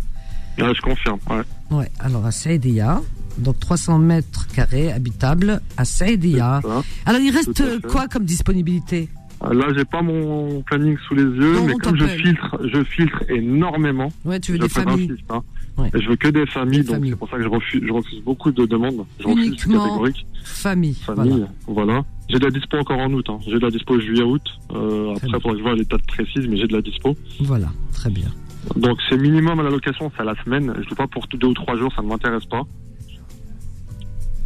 Je 0.58 0.82
confirme, 0.82 1.20
ouais. 1.30 1.78
Ouais, 1.78 1.92
alors 2.00 2.26
à 2.26 2.32
Saïdia, 2.32 3.02
donc 3.38 3.60
300 3.60 4.00
mètres 4.00 4.48
carrés, 4.48 4.92
habitable 4.92 5.62
à 5.78 5.86
Saïdia. 5.86 6.62
Alors 7.06 7.22
il 7.22 7.32
reste 7.32 7.62
euh, 7.62 7.80
quoi 7.80 8.08
comme 8.08 8.26
disponibilité? 8.26 9.10
Euh, 9.14 9.21
Là, 9.44 9.68
j'ai 9.76 9.86
pas 9.86 10.02
mon 10.02 10.62
planning 10.62 10.98
sous 11.08 11.16
les 11.16 11.24
yeux, 11.24 11.54
Non, 11.54 11.66
mais 11.66 11.74
on 11.74 11.78
comme 11.78 11.98
je 11.98 12.06
filtre, 12.06 12.60
je 12.64 12.84
filtre 12.84 13.24
énormément. 13.30 14.12
Ouais, 14.24 14.40
tu 14.40 14.52
veux 14.52 14.58
je 14.58 14.64
des 14.64 14.70
familles 14.70 15.16
hein. 15.30 15.42
Ouais. 15.78 15.90
Je 15.94 16.10
veux 16.10 16.16
que 16.16 16.28
des 16.28 16.46
familles, 16.46 16.84
Des 16.84 16.94
donc 16.94 17.06
c'est 17.06 17.16
pour 17.16 17.30
ça 17.30 17.38
que 17.38 17.44
je 17.44 17.48
refuse, 17.48 17.82
je 17.86 17.92
refuse 17.92 18.22
beaucoup 18.22 18.52
de 18.52 18.66
demandes. 18.66 19.06
Je 19.20 19.28
Uniquement 19.28 19.84
catégorique. 19.84 20.26
Famille. 20.44 20.94
Famille, 20.94 21.46
voilà. 21.66 22.04
J'ai 22.30 22.40
de 22.40 22.46
la 22.46 22.52
dispo 22.52 22.78
encore 22.78 23.00
en 23.00 23.12
août. 23.12 23.26
Hein. 23.30 23.40
J'ai 23.46 23.54
de 23.54 23.60
la 23.60 23.72
dispo 23.72 24.00
juillet-août. 24.00 24.44
Euh, 24.74 25.16
après, 25.16 25.40
faudrait 25.40 25.52
que 25.54 25.58
je 25.58 25.64
vois 25.64 25.76
les 25.76 25.86
dates 25.86 26.06
précises, 26.06 26.48
mais 26.48 26.58
j'ai 26.58 26.68
de 26.68 26.74
la 26.74 26.82
dispo. 26.82 27.16
Voilà. 27.42 27.70
très 27.94 28.10
bien. 28.10 28.28
Donc 28.76 29.00
c'est 29.10 29.18
minimum 29.18 29.60
à 29.60 29.64
la 29.64 29.70
location, 29.70 30.12
c'est 30.16 30.22
à 30.22 30.26
la 30.26 30.36
semaine. 30.44 30.72
Je 30.84 30.90
ne 30.90 30.96
pas 30.96 31.08
pour 31.08 31.26
deux 31.28 31.48
ou 31.48 31.54
trois 31.54 31.76
jours, 31.78 31.92
ça 31.96 32.02
ne 32.04 32.08
m'intéresse 32.08 32.46
pas. 32.46 32.62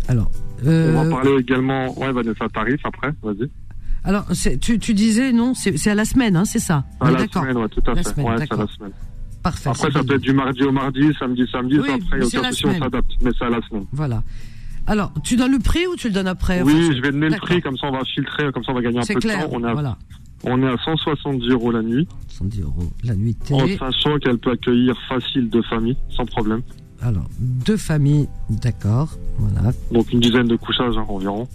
Alors, 0.07 0.31
On 0.63 0.67
euh, 0.67 0.91
va 0.91 1.09
parler 1.09 1.35
également, 1.39 1.97
ouais, 1.99 2.11
Vanessa, 2.11 2.47
tarif 2.49 2.79
après, 2.85 3.11
vas-y. 3.21 3.49
Alors 4.05 4.25
tu, 4.61 4.79
tu 4.79 4.93
disais 4.93 5.31
non, 5.33 5.53
c'est 5.53 5.89
à 5.89 5.95
la 5.95 6.05
semaine, 6.05 6.35
hein, 6.35 6.45
c'est 6.45 6.59
ça 6.59 6.83
À 6.99 7.11
la 7.11 7.27
semaine, 7.27 7.57
ouais, 7.57 7.69
tout 7.69 7.81
à 7.87 7.93
La 7.93 8.03
fait. 8.03 8.09
semaine, 8.09 8.25
ouais, 8.27 8.33
à 8.33 8.37
la 8.55 8.67
semaine. 8.67 8.91
Parfait. 9.43 9.69
Après, 9.69 9.91
ça 9.91 9.99
bien. 9.99 10.03
peut 10.05 10.15
être 10.15 10.21
du 10.21 10.33
mardi 10.33 10.63
au 10.63 10.71
mardi, 10.71 11.11
samedi, 11.19 11.43
samedi, 11.51 11.79
Oui, 11.79 11.89
après, 11.91 12.17
il 12.19 12.23
souci, 12.23 12.65
on 12.65 12.79
s'adapte. 12.79 13.11
Mais 13.21 13.29
c'est 13.37 13.45
à 13.45 13.49
la 13.49 13.61
semaine. 13.67 13.85
Voilà. 13.91 14.23
Alors, 14.87 15.11
tu 15.23 15.35
donnes 15.35 15.51
le 15.51 15.59
prix 15.59 15.85
ou 15.87 15.95
tu 15.95 16.07
le 16.07 16.13
donnes 16.13 16.27
après 16.27 16.61
oui, 16.61 16.73
Enfin, 16.75 16.95
je 16.95 17.01
vais 17.01 17.11
donner 17.11 17.29
le 17.29 17.37
prix, 17.37 17.61
comme 17.61 17.77
ça 17.77 17.87
on 17.87 17.91
va 17.91 18.03
filtrer, 18.05 18.51
comme 18.51 18.63
ça 18.63 18.71
on 18.71 18.75
va 18.75 18.81
gagner 18.81 18.99
un 18.99 19.05
peu 19.05 19.15
clair. 19.19 19.39
de 19.47 19.51
temps. 19.53 19.59
On 19.59 19.63
est, 19.63 19.69
à, 19.69 19.73
Voilà. 19.73 19.97
on 20.43 20.61
est 20.63 20.67
à 20.67 20.77
170 20.83 21.47
euros 21.49 21.71
la 21.71 21.81
nuit, 21.81 22.07
110 22.29 22.61
euros 22.61 22.83
la 23.03 23.15
nuitée. 23.15 23.53
en 23.55 23.67
sachant 23.79 24.17
qu'elle 24.19 24.37
peut 24.37 24.51
accueillir 24.51 24.95
facile 25.09 25.49
deux 25.49 25.63
familles, 25.63 25.97
sans 26.09 26.25
problème. 26.25 26.61
Alors, 27.01 27.27
deux 27.39 27.77
familles, 27.77 28.27
d'accord. 28.49 29.09
Voilà. 29.39 29.71
Donc 29.91 30.11
une 30.13 30.19
dizaine 30.19 30.47
de 30.47 30.55
couchages 30.55 30.95
hein, 30.97 31.05
environ. 31.07 31.47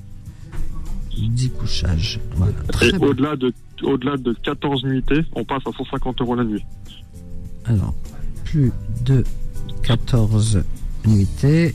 10 1.29 1.51
couchages. 1.51 2.21
Voilà. 2.37 2.53
Et 2.83 2.97
au-delà 2.97 3.37
de, 3.37 3.53
au-delà 3.83 4.17
de 4.17 4.33
14 4.43 4.85
nuitées, 4.85 5.23
on 5.35 5.45
passe 5.45 5.63
à 5.67 5.73
150 5.77 6.21
euros 6.21 6.35
la 6.35 6.45
nuit. 6.45 6.65
Alors, 7.67 7.95
plus 8.45 8.73
de 9.05 9.25
14 9.83 10.63
nuitées, 11.07 11.75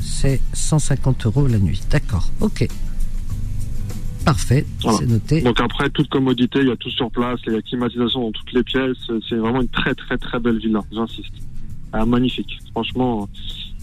c'est 0.00 0.40
150 0.52 1.26
euros 1.26 1.46
la 1.46 1.58
nuit. 1.58 1.80
D'accord, 1.90 2.30
ok. 2.40 2.66
Parfait, 4.24 4.64
Voilà. 4.82 4.98
c'est 4.98 5.06
noté. 5.06 5.42
Donc 5.42 5.60
après, 5.60 5.90
toute 5.90 6.08
commodité, 6.08 6.60
il 6.60 6.68
y 6.68 6.70
a 6.70 6.76
tout 6.76 6.90
sur 6.90 7.10
place, 7.10 7.38
il 7.46 7.52
y 7.52 7.56
a 7.56 7.62
climatisation 7.62 8.22
dans 8.22 8.32
toutes 8.32 8.52
les 8.52 8.62
pièces. 8.62 8.96
C'est 9.28 9.36
vraiment 9.36 9.60
une 9.60 9.68
très 9.68 9.94
très 9.94 10.16
très 10.16 10.40
belle 10.40 10.58
villa, 10.58 10.80
j'insiste. 10.92 11.34
Ah, 11.92 12.06
magnifique, 12.06 12.58
franchement. 12.72 13.28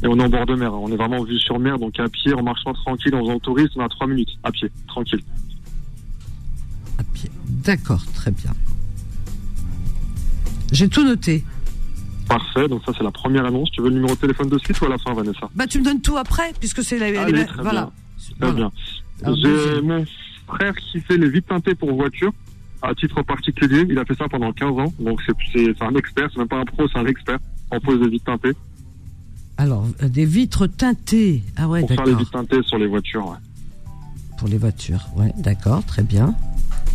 Et 0.04 0.08
on 0.08 0.18
est 0.20 0.24
en 0.24 0.30
bord 0.30 0.46
de 0.48 0.56
mer, 0.56 0.74
hein. 0.74 0.80
on 0.82 0.92
est 0.92 0.96
vraiment 0.96 1.24
vue 1.24 1.38
sur 1.40 1.60
mer, 1.60 1.78
donc 1.78 2.00
à 2.00 2.10
pied, 2.10 2.34
en 2.34 2.42
marchant 2.42 2.74
tranquille, 2.74 3.14
en 3.16 3.20
faisant 3.22 3.34
le 3.36 3.40
touriste, 3.40 3.74
on 3.76 3.82
a 3.82 3.90
trois 3.90 4.08
minutes, 4.08 4.30
à 4.44 4.52
pied, 4.52 4.70
tranquille. 4.88 5.22
À 6.98 7.04
pied. 7.14 7.30
D'accord, 7.64 8.02
très 8.14 8.32
bien. 8.32 8.52
J'ai 10.72 10.88
tout 10.90 11.04
noté. 11.04 11.44
Parfait, 12.28 12.68
donc 12.68 12.82
ça 12.86 12.94
c'est 12.98 13.04
la 13.04 13.12
première 13.12 13.46
annonce. 13.46 13.70
Tu 13.72 13.82
veux 13.82 13.90
le 13.90 13.96
numéro 13.96 14.16
de 14.16 14.20
téléphone 14.20 14.48
de 14.50 14.58
suite 14.58 14.80
ou 14.82 14.86
à 14.86 14.90
la 14.90 14.98
fin, 14.98 15.14
Vanessa? 15.14 15.50
Bah, 15.54 15.68
tu 15.68 15.80
me 15.80 15.84
donnes 15.86 16.02
tout 16.02 16.18
après, 16.18 16.54
puisque 16.60 16.82
c'est 16.82 16.98
la. 16.98 17.08
Allez, 17.22 17.34
les- 17.34 17.46
très 17.46 17.62
voilà. 17.62 17.92
Très 18.40 18.52
Voilà. 18.52 18.72
bien. 19.24 19.36
J'ai 19.36 19.82
mon 19.82 20.06
frère 20.48 20.74
qui 20.76 21.00
fait 21.02 21.18
les 21.18 21.30
vitres 21.30 21.50
teintées 21.50 21.76
pour 21.76 21.94
voiture, 21.94 22.32
à 22.82 22.96
titre 22.96 23.22
particulier. 23.22 23.86
Il 23.90 24.00
a 24.00 24.06
fait 24.06 24.16
ça 24.16 24.28
pendant 24.30 24.52
15 24.54 24.80
ans, 24.80 24.94
donc 25.00 25.22
c'est 25.28 25.82
un 25.82 25.94
expert, 25.96 26.30
c'est 26.32 26.40
même 26.40 26.48
pas 26.48 26.60
un 26.60 26.66
pro, 26.66 26.88
c'est 26.88 27.00
un 27.00 27.06
expert 27.06 27.38
en 27.70 27.80
pose 27.82 28.00
de 28.00 28.08
vitres 28.08 28.26
teintées. 28.26 28.54
Alors, 29.62 29.86
euh, 30.02 30.10
des 30.10 30.26
vitres 30.26 30.66
teintées. 30.66 31.44
Ah 31.56 31.68
ouais, 31.70 31.82
pour 31.82 31.90
faire 31.90 32.04
les 32.06 32.16
vitres 32.16 32.32
teintées 32.32 32.64
sur 32.64 32.80
les 32.80 32.88
voitures. 32.88 33.28
ouais. 33.28 33.38
Pour 34.40 34.48
les 34.48 34.58
voitures. 34.58 35.06
Ouais, 35.16 35.32
d'accord, 35.38 35.84
très 35.86 36.02
bien. 36.02 36.34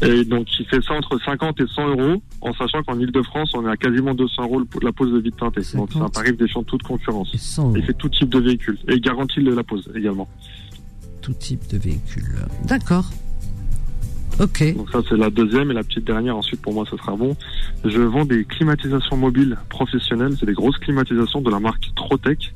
Et 0.02 0.24
donc, 0.24 0.48
il 0.58 0.66
fait 0.66 0.82
ça 0.82 0.94
entre 0.94 1.16
50 1.24 1.60
et 1.60 1.64
100 1.68 1.88
euros, 1.96 2.20
en 2.40 2.52
sachant 2.54 2.82
qu'en 2.82 2.98
Ile-de-France, 2.98 3.50
on 3.54 3.64
est 3.68 3.70
à 3.70 3.76
quasiment 3.76 4.14
200 4.14 4.42
euros 4.42 4.58
le- 4.58 4.66
la 4.82 4.90
pose 4.92 5.12
de 5.12 5.18
vitres 5.20 5.36
teintées. 5.36 5.60
Donc, 5.76 5.90
c'est 5.92 5.98
un 5.98 6.00
50. 6.08 6.12
tarif 6.12 6.36
défiant 6.36 6.64
toute 6.64 6.82
concurrence. 6.82 7.28
Et 7.32 7.38
100 7.38 7.62
Et 7.62 7.78
euros, 7.78 7.84
c'est 7.86 7.96
tout 7.98 8.08
type 8.08 8.30
de 8.30 8.40
véhicule. 8.40 8.78
Et 8.88 8.94
il 8.94 9.00
garantit 9.00 9.40
la 9.42 9.62
pose 9.62 9.88
également. 9.94 10.26
tout 11.22 11.32
type 11.34 11.66
de 11.70 11.78
véhicule. 11.78 12.36
D'accord. 12.66 13.10
Donc, 14.72 14.90
ça, 14.90 15.00
c'est 15.08 15.16
la 15.16 15.30
deuxième. 15.30 15.70
Et 15.70 15.74
la 15.74 15.82
petite 15.82 16.04
dernière, 16.04 16.36
ensuite, 16.36 16.60
pour 16.60 16.74
moi, 16.74 16.84
ce 16.90 16.96
sera 16.96 17.16
bon. 17.16 17.36
Je 17.84 18.00
vends 18.00 18.24
des 18.24 18.44
climatisations 18.44 19.16
mobiles 19.16 19.56
professionnelles. 19.68 20.34
C'est 20.38 20.46
des 20.46 20.54
grosses 20.54 20.78
climatisations 20.78 21.40
de 21.40 21.50
la 21.50 21.60
marque 21.60 21.90
Trotec. 21.94 22.52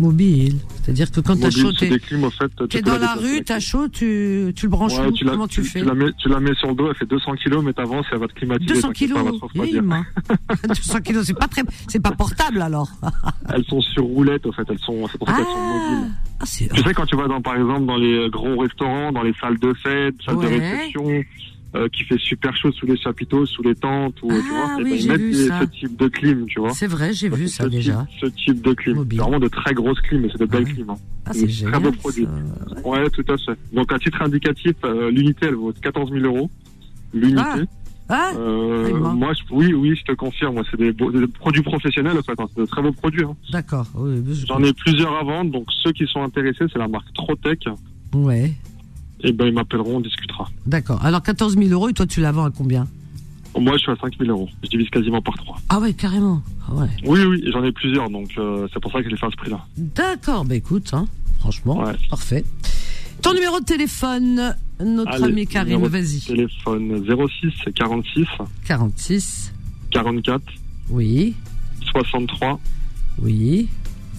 Mobile. 0.00 0.56
C'est-à-dire 0.82 1.10
que 1.10 1.20
quand 1.20 1.36
t'as 1.36 1.46
Mobiles, 1.46 1.62
chaud, 1.62 1.72
clims, 1.72 2.30
fait. 2.30 2.48
tu 2.68 2.82
peux 2.82 2.90
dans 2.90 2.98
la 2.98 3.14
rue, 3.14 3.42
t'as 3.44 3.60
chaud, 3.60 3.88
tu, 3.88 4.52
tu 4.56 4.66
le 4.66 4.70
branches 4.70 4.98
Ouais, 4.98 5.06
où? 5.06 5.12
tu 5.12 5.24
la, 5.24 5.32
Comment 5.32 5.46
tu, 5.46 5.62
tu, 5.62 5.68
fais? 5.68 5.80
tu 5.80 5.86
la 5.86 5.94
mets, 5.94 6.12
tu 6.18 6.28
la 6.28 6.40
mets 6.40 6.54
sur 6.56 6.68
le 6.68 6.74
dos, 6.74 6.88
elle 6.90 6.96
fait 6.96 7.06
200 7.06 7.34
kilos, 7.36 7.62
mais 7.64 7.72
t'avances 7.72 8.04
et 8.06 8.14
elle 8.14 8.18
va 8.20 8.26
te 8.28 8.34
climatiser. 8.34 8.74
200 8.74 8.88
t'inquiète 8.88 9.12
pas, 9.12 9.20
kilos. 9.20 9.26
elle 9.26 9.32
va 9.32 9.38
te 9.38 9.44
refroidir. 9.44 9.82
Him. 9.82 10.04
200 10.68 11.00
kilos, 11.04 11.24
c'est 11.26 11.38
pas 11.38 11.48
très, 11.48 11.62
c'est 11.88 12.00
pas 12.02 12.10
portable 12.12 12.60
alors. 12.62 12.88
Elles 13.54 13.64
sont 13.66 13.80
sur 13.80 14.04
roulette, 14.04 14.44
au 14.46 14.52
fait. 14.52 14.64
Elles 14.68 14.78
sont, 14.80 15.06
c'est 15.10 15.18
pour 15.18 15.28
ça 15.28 15.36
qu'elles 15.36 15.44
sont 15.44 15.50
mobiles. 15.60 16.10
Ah. 16.40 16.44
Tu 16.46 16.82
sais, 16.82 16.94
quand 16.94 17.06
tu 17.06 17.16
vas 17.16 17.28
dans, 17.28 17.40
par 17.40 17.54
exemple, 17.56 17.86
dans 17.86 17.96
les 17.96 18.28
gros 18.30 18.58
restaurants, 18.58 19.12
dans 19.12 19.22
les 19.22 19.34
salles 19.40 19.58
de 19.58 19.72
fête, 19.74 20.14
salles 20.26 20.36
Ouais. 20.36 20.44
de 20.46 20.60
réception, 20.60 21.22
euh, 21.74 21.88
qui 21.88 22.04
fait 22.04 22.18
super 22.18 22.56
chaud 22.56 22.70
sous 22.72 22.86
les 22.86 22.96
chapiteaux, 22.96 23.46
sous 23.46 23.62
les 23.62 23.74
tentes, 23.74 24.14
ou, 24.22 24.28
tu 24.30 24.36
Ah, 24.52 24.74
vois, 24.76 24.80
et 24.80 24.84
oui, 24.84 24.90
ben, 24.90 24.98
ils 25.00 25.08
mettent 25.48 25.64
ce 25.64 25.64
type 25.80 25.96
de 25.98 26.08
clim, 26.08 26.46
tu 26.46 26.60
vois. 26.60 26.70
C'est 26.70 26.86
vrai, 26.86 27.12
j'ai 27.12 27.28
vu 27.28 27.48
ce 27.48 27.56
ça 27.56 27.64
type- 27.64 27.72
déjà. 27.72 28.06
Ce 28.20 28.26
type 28.26 28.62
de 28.62 28.72
clim. 28.74 29.04
C'est 29.10 29.16
vraiment 29.16 29.40
de 29.40 29.48
très 29.48 29.74
grosses 29.74 30.00
clims, 30.02 30.24
et 30.24 30.28
c'est 30.30 30.38
de 30.40 30.46
belles 30.46 30.64
Ouais. 30.64 30.72
clims. 30.72 30.90
hein. 30.90 30.96
Ah, 31.26 31.32
c'est 31.32 31.46
très 31.64 31.80
beaux 31.80 31.92
produits. 31.92 32.28
Ouais, 32.84 33.08
tout 33.10 33.24
à 33.28 33.36
fait. 33.38 33.58
Donc, 33.72 33.92
à 33.92 33.98
titre 33.98 34.22
indicatif, 34.22 34.74
euh, 34.84 35.10
l'unité, 35.10 35.46
elle 35.48 35.54
vaut 35.54 35.72
14 35.82 36.10
000 36.12 36.24
euros. 36.24 36.50
L'unité. 37.12 37.42
Ah, 38.08 38.32
Euh, 38.36 38.86
dis-moi. 38.88 39.12
moi, 39.14 39.32
je- 39.32 39.42
oui, 39.54 39.72
oui, 39.72 39.96
je 39.96 40.04
te 40.04 40.12
confirme. 40.12 40.60
C'est 40.70 40.76
des, 40.78 40.92
produits 41.38 41.62
professionnels, 41.62 42.18
en 42.18 42.22
fait. 42.22 42.38
hein. 42.38 42.46
C'est 42.54 42.60
de 42.60 42.66
très 42.66 42.82
beaux 42.82 42.92
produits. 42.92 43.24
hein. 43.24 43.34
d'accord. 43.50 43.86
Oui, 43.94 44.20
oui, 44.26 44.34
je- 44.34 44.46
J'en 44.46 44.62
ai 44.62 44.72
plusieurs 44.74 45.16
à 45.16 45.24
vendre. 45.24 45.50
Donc, 45.50 45.66
ceux 45.82 45.92
qui 45.92 46.06
sont 46.06 46.22
intéressés, 46.22 46.66
c'est 46.70 46.78
la 46.78 46.86
marque 46.88 47.10
Trotec. 47.14 47.64
Ouais, 48.12 48.52
Et 49.24 49.32
ben, 49.32 49.46
ils 49.46 49.54
m'appelleront, 49.54 49.96
on 49.96 50.00
discutera. 50.00 50.48
d'accord. 50.66 51.04
Alors 51.04 51.22
14 51.22 51.56
000 51.56 51.70
euros 51.70 51.88
et 51.88 51.92
toi 51.94 52.06
tu 52.06 52.20
la 52.20 52.30
vends 52.30 52.44
à 52.44 52.50
combien? 52.50 52.86
Moi, 53.58 53.72
je 53.74 53.78
suis 53.82 53.90
à 53.92 53.96
5 53.96 54.18
000 54.18 54.30
euros. 54.30 54.48
Je 54.64 54.68
divise 54.68 54.90
quasiment 54.90 55.22
par 55.22 55.34
3. 55.36 55.56
Ah 55.68 55.78
ouais, 55.78 55.92
carrément. 55.92 56.42
Ah 56.68 56.74
ouais. 56.74 56.88
Oui, 57.06 57.20
oui, 57.24 57.44
j'en 57.52 57.62
ai 57.62 57.70
plusieurs. 57.70 58.10
Donc, 58.10 58.30
euh, 58.36 58.66
c'est 58.72 58.80
pour 58.80 58.90
ça 58.90 58.98
que 58.98 59.04
je 59.04 59.10
les 59.10 59.16
fais 59.16 59.26
à 59.26 59.30
ce 59.30 59.36
prix-là. 59.36 59.64
D'accord, 59.76 60.44
bah 60.44 60.56
écoute, 60.56 60.90
hein, 60.92 61.06
franchement, 61.38 61.78
Ouais. 61.84 61.92
parfait. 62.10 62.44
Ton 63.22 63.32
numéro 63.32 63.60
de 63.60 63.64
téléphone, 63.64 64.54
notre 64.84 65.12
Allez, 65.12 65.24
ami 65.24 65.46
Karim, 65.46 65.68
numéro 65.74 65.86
de 65.88 65.92
vas-y. 65.92 66.20
Téléphone 66.20 67.04
06 67.06 67.72
46 67.76 68.26
46, 68.66 69.52
44 69.92 70.42
oui, 70.90 71.34
63 71.92 72.58
oui, 73.22 73.68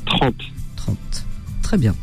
30. 0.06 0.34
30. 0.78 0.98
Très 1.62 1.78
bien. 1.78 1.94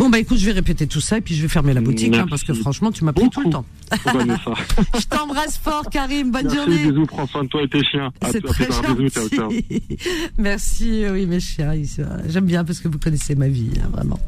Bon 0.00 0.08
bah 0.08 0.18
écoute, 0.18 0.38
je 0.38 0.46
vais 0.46 0.52
répéter 0.52 0.86
tout 0.86 1.02
ça 1.02 1.18
et 1.18 1.20
puis 1.20 1.34
je 1.34 1.42
vais 1.42 1.48
fermer 1.48 1.74
la 1.74 1.82
boutique 1.82 2.16
hein, 2.16 2.24
parce 2.26 2.42
que 2.42 2.54
franchement, 2.54 2.90
tu 2.90 3.04
m'as 3.04 3.12
pris 3.12 3.28
tout 3.28 3.42
le 3.42 3.50
temps. 3.50 3.66
Je 4.98 5.04
t'embrasse 5.04 5.58
fort, 5.58 5.90
Karim. 5.90 6.30
Bonne 6.30 6.44
Merci, 6.44 6.56
journée. 6.56 6.90
bisous, 6.90 7.04
prends 7.04 7.26
soin 7.26 7.44
de 7.44 7.48
toi 7.48 7.62
et 7.62 7.68
tes 7.68 7.84
chiens. 7.84 8.10
C'est 8.30 8.42
très 8.42 8.66
gentil. 8.66 9.82
Merci, 10.38 11.04
oui, 11.12 11.26
mes 11.26 11.38
chiens. 11.38 11.74
J'aime 12.26 12.46
bien 12.46 12.64
parce 12.64 12.80
que 12.80 12.88
vous 12.88 12.98
connaissez 12.98 13.34
ma 13.34 13.48
vie, 13.48 13.72
hein, 13.76 13.90
vraiment. 13.92 14.18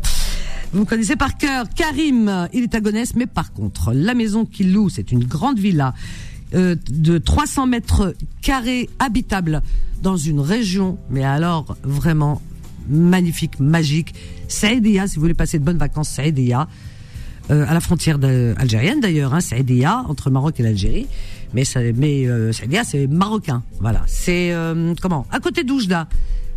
Vous 0.74 0.80
me 0.80 0.84
connaissez 0.84 1.16
par 1.16 1.38
cœur. 1.38 1.64
Karim, 1.74 2.48
il 2.52 2.64
est 2.64 2.74
à 2.74 2.80
Gonesse, 2.82 3.14
mais 3.14 3.26
par 3.26 3.54
contre, 3.54 3.94
la 3.94 4.12
maison 4.12 4.44
qu'il 4.44 4.74
loue, 4.74 4.90
c'est 4.90 5.10
une 5.10 5.24
grande 5.24 5.58
villa 5.58 5.94
euh, 6.54 6.76
de 6.90 7.16
300 7.16 7.66
mètres 7.66 8.14
carrés 8.42 8.90
habitable 8.98 9.62
dans 10.02 10.18
une 10.18 10.40
région, 10.40 10.98
mais 11.08 11.24
alors 11.24 11.78
vraiment 11.82 12.42
magnifique, 12.88 13.60
magique. 13.60 14.14
Saïdia, 14.48 15.06
si 15.06 15.16
vous 15.16 15.22
voulez 15.22 15.34
passer 15.34 15.58
de 15.58 15.64
bonnes 15.64 15.78
vacances, 15.78 16.10
Saïdia. 16.10 16.68
Euh, 17.50 17.66
à 17.68 17.74
la 17.74 17.80
frontière 17.80 18.18
algérienne 18.56 19.00
d'ailleurs, 19.00 19.34
hein, 19.34 19.40
Saïdia, 19.40 20.04
entre 20.08 20.30
Maroc 20.30 20.60
et 20.60 20.62
l'Algérie. 20.62 21.06
Mais, 21.54 21.64
ça, 21.64 21.80
mais 21.96 22.26
euh, 22.26 22.52
c'est 22.52 23.06
marocain. 23.08 23.62
Voilà. 23.80 24.02
C'est, 24.06 24.52
euh, 24.52 24.94
comment? 25.00 25.26
À 25.30 25.40
côté 25.40 25.64
d'Oujda. 25.64 26.08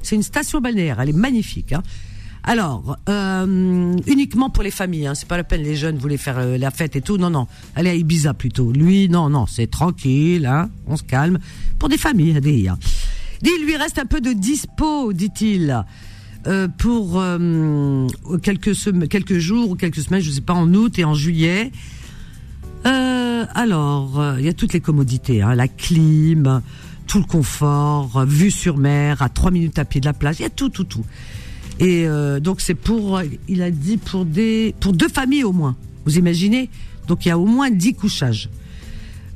C'est 0.01 0.15
une 0.15 0.23
station 0.23 0.61
balnéaire. 0.61 0.99
Elle 1.01 1.09
est 1.09 1.13
magnifique. 1.13 1.73
Hein. 1.73 1.83
Alors, 2.43 2.97
euh, 3.09 3.95
uniquement 4.05 4.49
pour 4.49 4.63
les 4.63 4.71
familles. 4.71 5.07
Hein. 5.07 5.15
C'est 5.15 5.27
pas 5.27 5.37
la 5.37 5.43
peine, 5.43 5.63
les 5.63 5.75
jeunes 5.75 5.97
voulaient 5.97 6.17
faire 6.17 6.39
la 6.57 6.71
fête 6.71 6.95
et 6.95 7.01
tout. 7.01 7.17
Non, 7.17 7.29
non. 7.29 7.47
Allez 7.75 7.89
à 7.89 7.95
Ibiza 7.95 8.33
plutôt. 8.33 8.71
Lui, 8.71 9.09
non, 9.09 9.29
non. 9.29 9.47
C'est 9.47 9.69
tranquille. 9.69 10.45
Hein. 10.45 10.69
On 10.87 10.95
se 10.95 11.03
calme. 11.03 11.39
Pour 11.79 11.89
des 11.89 11.97
familles, 11.97 12.39
des 12.39 12.69
il 13.41 13.65
lui 13.65 13.75
reste 13.75 13.99
un 13.99 14.05
peu 14.05 14.21
de 14.21 14.33
dispo, 14.33 15.13
dit-il. 15.13 15.83
Euh, 16.47 16.67
pour 16.67 17.19
euh, 17.19 18.07
quelques, 18.43 18.73
jours 18.73 19.71
ou 19.71 19.75
quelques 19.75 20.01
semaines, 20.01 20.21
je 20.21 20.29
sais 20.29 20.41
pas, 20.41 20.53
en 20.53 20.71
août 20.75 20.99
et 20.99 21.03
en 21.03 21.15
juillet. 21.15 21.71
Euh, 22.85 23.45
alors, 23.55 24.35
il 24.37 24.45
y 24.45 24.47
a 24.47 24.53
toutes 24.53 24.73
les 24.73 24.79
commodités, 24.79 25.41
hein, 25.41 25.55
la 25.55 25.67
clim, 25.67 26.61
tout 27.07 27.17
le 27.17 27.25
confort, 27.25 28.25
vue 28.27 28.51
sur 28.51 28.77
mer, 28.77 29.23
à 29.23 29.29
trois 29.29 29.49
minutes 29.49 29.79
à 29.79 29.85
pied 29.85 29.99
de 30.01 30.05
la 30.05 30.13
plage, 30.13 30.35
il 30.39 30.43
y 30.43 30.45
a 30.45 30.51
tout, 30.51 30.69
tout, 30.69 30.83
tout. 30.83 31.05
Et 31.79 32.07
donc 32.41 32.61
c'est 32.61 32.75
pour, 32.75 33.21
il 33.49 33.61
a 33.61 33.69
dit 33.69 33.97
pour 33.97 34.23
des, 34.23 34.73
pour 34.79 34.93
deux 34.93 35.09
familles 35.09 35.43
au 35.43 35.51
moins. 35.51 35.75
Vous 36.05 36.17
imaginez? 36.17 36.69
Donc 37.07 37.25
il 37.25 37.29
y 37.29 37.31
a 37.31 37.37
au 37.37 37.45
moins 37.45 37.69
dix 37.69 37.95
couchages. 37.95 38.49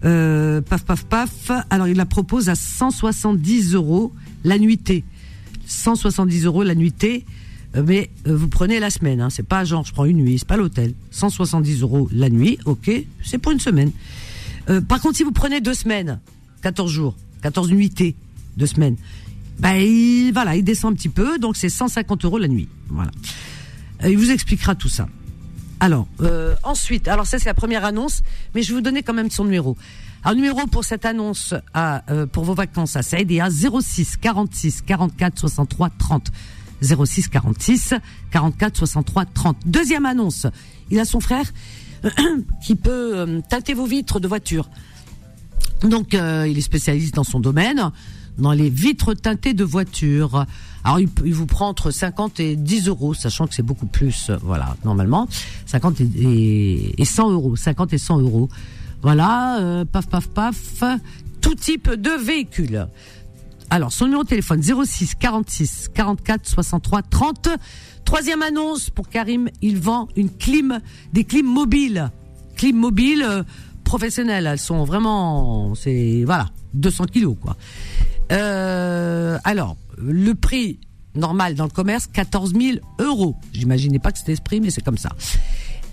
Paf, 0.02 0.86
paf, 0.86 1.04
paf. 1.06 1.52
Alors 1.70 1.88
il 1.88 1.98
la 1.98 2.06
propose 2.06 2.48
à 2.50 2.56
170 2.56 3.74
euros 3.74 4.14
la 4.46 4.58
nuitée. 4.58 5.04
170 5.70 6.46
euros 6.46 6.64
la 6.64 6.76
nuitée. 6.76 7.26
Euh, 7.76 7.84
Mais 7.86 8.10
euh, 8.28 8.36
vous 8.36 8.48
prenez 8.48 8.80
la 8.80 8.90
semaine, 8.90 9.22
hein. 9.22 9.30
c'est 9.30 9.48
pas 9.48 9.64
genre 9.64 9.86
je 9.86 9.94
prends 9.94 10.06
une 10.06 10.18
nuit, 10.18 10.40
c'est 10.40 10.48
pas 10.48 10.58
l'hôtel. 10.58 10.94
170 11.12 11.82
euros 11.82 12.10
la 12.12 12.30
nuit, 12.30 12.58
ok, 12.66 12.92
c'est 13.24 13.38
pour 13.38 13.52
une 13.52 13.60
semaine. 13.60 13.92
Euh, 14.70 14.82
par 14.82 15.00
contre, 15.00 15.18
si 15.18 15.24
vous 15.24 15.32
prenez 15.32 15.62
deux 15.62 15.74
semaines, 15.76 16.20
14 16.64 16.92
jours, 16.92 17.16
14 17.44 17.72
nuitées, 17.72 18.16
deux 18.58 18.66
semaines, 18.66 18.98
bah 19.60 19.78
il, 19.78 20.32
voilà, 20.32 20.56
il 20.56 20.64
descend 20.64 20.94
un 20.94 20.96
petit 20.96 21.10
peu, 21.10 21.38
donc 21.38 21.58
c'est 21.58 21.70
150 21.70 22.26
euros 22.26 22.40
la 22.40 22.48
nuit. 22.48 22.68
Voilà. 22.90 23.12
Il 24.08 24.18
vous 24.18 24.32
expliquera 24.32 24.76
tout 24.76 24.90
ça. 24.90 25.08
Alors, 25.82 26.08
ensuite, 26.64 27.08
alors 27.08 27.28
ça 27.28 27.38
c'est 27.40 27.50
la 27.50 27.54
première 27.54 27.86
annonce, 27.86 28.24
mais 28.56 28.64
je 28.64 28.70
vais 28.70 28.76
vous 28.76 28.82
donner 28.82 29.04
quand 29.04 29.14
même 29.14 29.30
son 29.30 29.44
numéro. 29.44 29.78
Alors 30.24 30.36
numéro 30.36 30.68
pour 30.68 30.84
cette 30.84 31.06
annonce 31.06 31.54
à, 31.74 32.04
euh, 32.12 32.26
pour 32.26 32.44
vos 32.44 32.54
vacances 32.54 32.98
à 32.98 33.04
Saïdia 33.04 33.48
06 33.50 34.18
46 34.18 34.82
44 34.82 35.40
63 35.40 35.90
30. 35.98 36.32
06 36.82 37.30
46 37.30 37.94
44 38.30 38.78
63 38.78 39.26
30. 39.26 39.58
Deuxième 39.66 40.06
annonce, 40.06 40.46
il 40.92 41.00
a 41.00 41.06
son 41.06 41.22
frère 41.22 41.46
qui 42.66 42.76
peut 42.76 43.18
euh, 43.18 43.40
teinter 43.50 43.74
vos 43.74 43.86
vitres 43.86 44.20
de 44.20 44.28
voiture. 44.28 44.70
Donc 45.84 46.14
euh, 46.14 46.46
il 46.50 46.58
est 46.58 46.62
spécialiste 46.62 47.16
dans 47.16 47.24
son 47.24 47.40
domaine, 47.40 47.90
dans 48.38 48.52
les 48.52 48.70
vitres 48.70 49.14
teintées 49.14 49.54
de 49.54 49.64
voiture. 49.64 50.46
Alors 50.84 51.00
il, 51.00 51.08
vous 51.34 51.46
prend 51.46 51.70
entre 51.70 51.92
50 51.92 52.42
et 52.42 52.58
10 52.58 52.90
euros, 52.90 53.14
sachant 53.14 53.48
que 53.48 53.56
c'est 53.56 53.64
beaucoup 53.64 53.86
plus, 53.86 54.32
voilà, 54.42 54.76
normalement, 54.84 55.30
50 55.66 56.02
et, 56.02 56.10
et, 56.18 57.02
et 57.02 57.06
100 57.06 57.32
euros, 57.32 57.56
50 57.56 57.94
et 57.94 57.98
100 57.98 58.20
euros. 58.20 58.50
Voilà, 59.02 59.60
euh, 59.60 59.86
paf, 59.86 60.08
paf, 60.08 60.28
paf, 60.28 60.84
tout 61.42 61.56
type 61.56 61.90
de 61.90 62.12
véhicule. 62.12 62.88
Alors, 63.70 63.92
son 63.92 64.06
numéro 64.06 64.24
de 64.24 64.30
téléphone 64.30 64.62
06 64.64 65.16
46 65.16 65.90
44 65.94 66.48
63 66.48 67.02
30. 67.04 67.50
Troisième 68.04 68.42
annonce 68.42 68.90
pour 68.90 69.08
Karim, 69.08 69.50
il 69.62 69.78
vend 69.78 70.08
une 70.16 70.30
clim, 70.30 70.80
des 71.14 71.24
clims 71.24 71.48
mobiles. 71.48 72.10
clim 72.56 72.76
mobile 72.76 73.24
euh, 73.24 73.44
professionnelles. 73.84 74.48
Elles 74.48 74.60
sont 74.60 74.84
vraiment, 74.84 75.76
c'est 75.76 76.24
voilà, 76.26 76.48
200 76.74 77.06
kilos 77.06 77.36
quoi. 77.40 77.56
Euh, 78.32 79.38
alors, 79.44 79.78
le 79.98 80.34
prix 80.34 80.80
normal 81.16 81.56
dans 81.56 81.66
le 81.66 81.70
commerce, 81.70 82.08
14 82.08 82.54
000 82.54 82.78
euros. 83.00 83.36
J'imaginais 83.54 84.00
pas 84.00 84.12
que 84.12 84.18
c'était 84.18 84.36
ce 84.36 84.42
prix, 84.42 84.62
mais 84.62 84.72
c'est 84.72 84.84
comme 84.84 84.98
ça. 84.98 85.10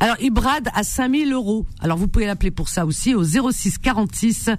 Alors, 0.00 0.16
il 0.20 0.30
brade 0.30 0.68
à 0.74 0.82
5 0.82 1.14
000 1.14 1.30
euros. 1.30 1.66
Alors, 1.80 1.96
vous 1.96 2.08
pouvez 2.08 2.26
l'appeler 2.26 2.50
pour 2.50 2.68
ça 2.68 2.84
aussi 2.84 3.14
au 3.14 3.24
06 3.24 3.78
46 3.78 4.50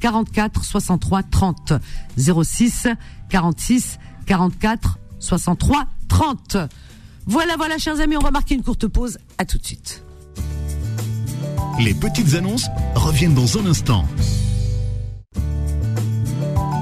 44 0.00 0.64
63 0.64 1.22
30. 1.24 1.72
06 2.16 2.88
46 3.28 3.98
44 4.26 4.98
63 5.18 5.86
30. 6.08 6.56
Voilà, 7.26 7.56
voilà, 7.56 7.78
chers 7.78 8.00
amis, 8.00 8.16
on 8.16 8.24
va 8.24 8.30
marquer 8.30 8.54
une 8.54 8.62
courte 8.62 8.86
pause. 8.86 9.18
À 9.38 9.44
tout 9.44 9.58
de 9.58 9.64
suite. 9.64 10.02
Les 11.78 11.94
petites 11.94 12.34
annonces 12.34 12.68
reviennent 12.94 13.34
dans 13.34 13.58
un 13.58 13.66
instant. 13.66 14.04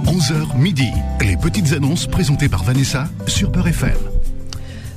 11h 0.06 0.56
midi. 0.58 0.90
Les 1.20 1.36
petites 1.36 1.72
annonces 1.72 2.06
présentées 2.06 2.48
par 2.48 2.62
Vanessa 2.62 3.08
sur 3.26 3.50
Peur 3.50 3.66
FM. 3.66 4.13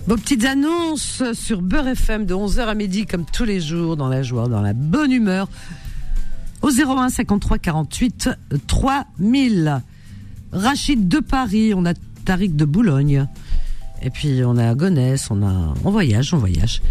Vos 0.08 0.16
petites 0.16 0.46
annonces 0.46 1.22
sur 1.34 1.62
Beurre 1.62 1.90
FM 1.90 2.26
de 2.26 2.34
11h 2.34 2.62
à 2.62 2.76
midi, 2.76 3.06
comme 3.06 3.26
tous 3.26 3.44
les 3.44 3.60
jours, 3.60 3.98
dans 3.98 4.08
la 4.08 4.24
joie, 4.24 4.48
dans 4.48 4.62
la 4.62 4.72
bonne 4.72 5.12
humeur, 5.12 5.50
au 6.62 6.70
01 6.70 7.10
53 7.10 7.58
48 7.58 8.30
3000. 8.68 9.82
Rachid 10.54 11.10
de 11.10 11.20
Paris, 11.20 11.74
on 11.76 11.86
a 11.86 11.94
Tariq 12.24 12.56
de 12.56 12.64
Boulogne, 12.64 13.28
et 14.02 14.10
puis 14.10 14.44
on 14.46 14.56
a 14.56 14.74
Gonesse, 14.76 15.30
on 15.30 15.46
a. 15.46 15.74
On 15.84 15.92
voyage, 15.92 16.34
on 16.34 16.38
voyage. 16.38 16.82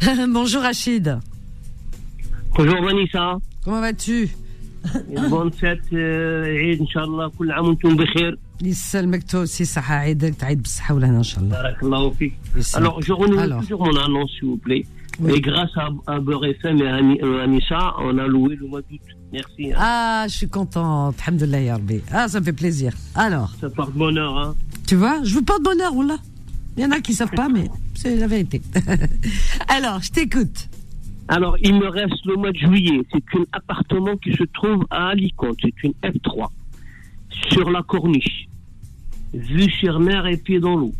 Bonjour 0.30 0.62
Rachid. 0.62 1.18
Bonjour 2.56 2.82
Vanessa. 2.82 3.36
Comment 3.62 3.82
vas-tu? 3.82 4.30
Bonne 5.28 5.52
fête, 5.52 5.80
euh, 5.92 6.76
Inch'Allah, 6.80 7.28
يسلمك 8.61 9.23
toi 9.23 9.35
aussi 9.35 9.63
صحة 9.63 9.95
عيدك 9.95 10.35
تعيد 10.35 10.61
بالصحة 10.61 10.95
والهنا 10.95 11.17
ان 11.17 11.23
شاء 11.23 11.43
الله 11.43 11.61
بارك 11.61 11.83
الله 11.83 12.09
فيك 12.09 12.33
alors 12.73 13.01
je 13.01 13.13
renouvelle 13.13 13.55
toujours 13.61 13.85
mon 13.85 13.95
annonce 13.95 14.31
s'il 14.31 14.47
vous 14.49 14.57
plaît 14.57 14.85
et 15.27 15.41
grâce 15.41 15.75
à, 15.77 15.89
à 16.07 16.19
Beurre 16.19 16.45
FM 16.45 16.77
et 16.81 16.87
à 16.87 16.97
euh, 16.97 17.43
Anissa 17.43 17.93
on 17.99 18.17
a 18.17 18.27
loué 18.27 18.55
le 18.55 18.67
mois 18.67 18.81
d'août 18.81 19.01
merci 19.33 19.71
hein. 19.71 19.77
ah 19.77 20.25
je 20.29 20.35
suis 20.39 20.49
contente 20.49 21.15
alhamdoulilah 21.21 21.61
ya 21.61 21.73
Rabbi 21.73 22.01
ah 22.11 22.27
ça 22.27 22.39
me 22.39 22.45
fait 22.45 22.59
plaisir 22.63 22.93
alors 23.15 23.51
ça 23.61 23.69
porte 23.69 23.93
bonheur 23.93 24.37
hein 24.37 24.55
tu 24.87 24.95
vois 24.95 25.17
je 25.23 25.33
vous 25.35 25.43
porte 25.43 25.63
bonheur 25.63 25.95
oula 25.95 26.17
il 26.75 26.83
y 26.83 26.85
en 26.85 26.91
a 26.91 26.99
qui 27.01 27.13
savent 27.13 27.37
pas 27.43 27.49
mais 27.49 27.67
c'est 27.95 28.15
la 28.15 28.27
vérité 28.27 28.61
alors 29.77 29.99
je 30.01 30.11
t'écoute 30.11 30.69
alors, 31.31 31.55
il 31.61 31.75
me 31.75 31.87
reste 31.87 32.25
le 32.25 32.35
mois 32.37 32.51
de 32.51 32.57
juillet. 32.57 33.01
C'est 33.11 33.39
un 33.39 33.45
appartement 33.53 34.17
qui 34.17 34.33
se 34.33 34.43
trouve 34.45 34.83
à 34.89 35.09
Alicante. 35.09 35.57
C'est 35.61 35.83
une 35.83 35.93
F3. 36.03 36.47
Sur 37.50 37.70
la 37.70 37.82
corniche. 37.82 38.48
Vue 39.32 39.70
sur 39.70 39.98
mer 40.00 40.26
et 40.26 40.36
pied 40.36 40.60
dans 40.60 40.76
l'eau. 40.76 40.92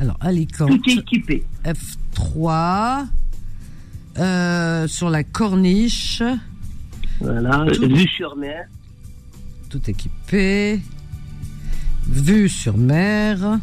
Alors, 0.00 0.16
Alicante. 0.20 0.68
Tout 0.68 0.90
est 0.90 0.98
équipé. 0.98 1.44
F3. 1.64 3.06
Euh, 4.16 4.86
sur 4.86 5.10
la 5.10 5.24
corniche. 5.24 6.22
Voilà. 7.20 7.64
Vue 7.64 8.08
sur 8.08 8.36
mer. 8.36 8.66
Tout 9.70 9.88
équipé. 9.88 10.80
Vue 12.08 12.48
sur 12.48 12.76
mer. 12.76 13.58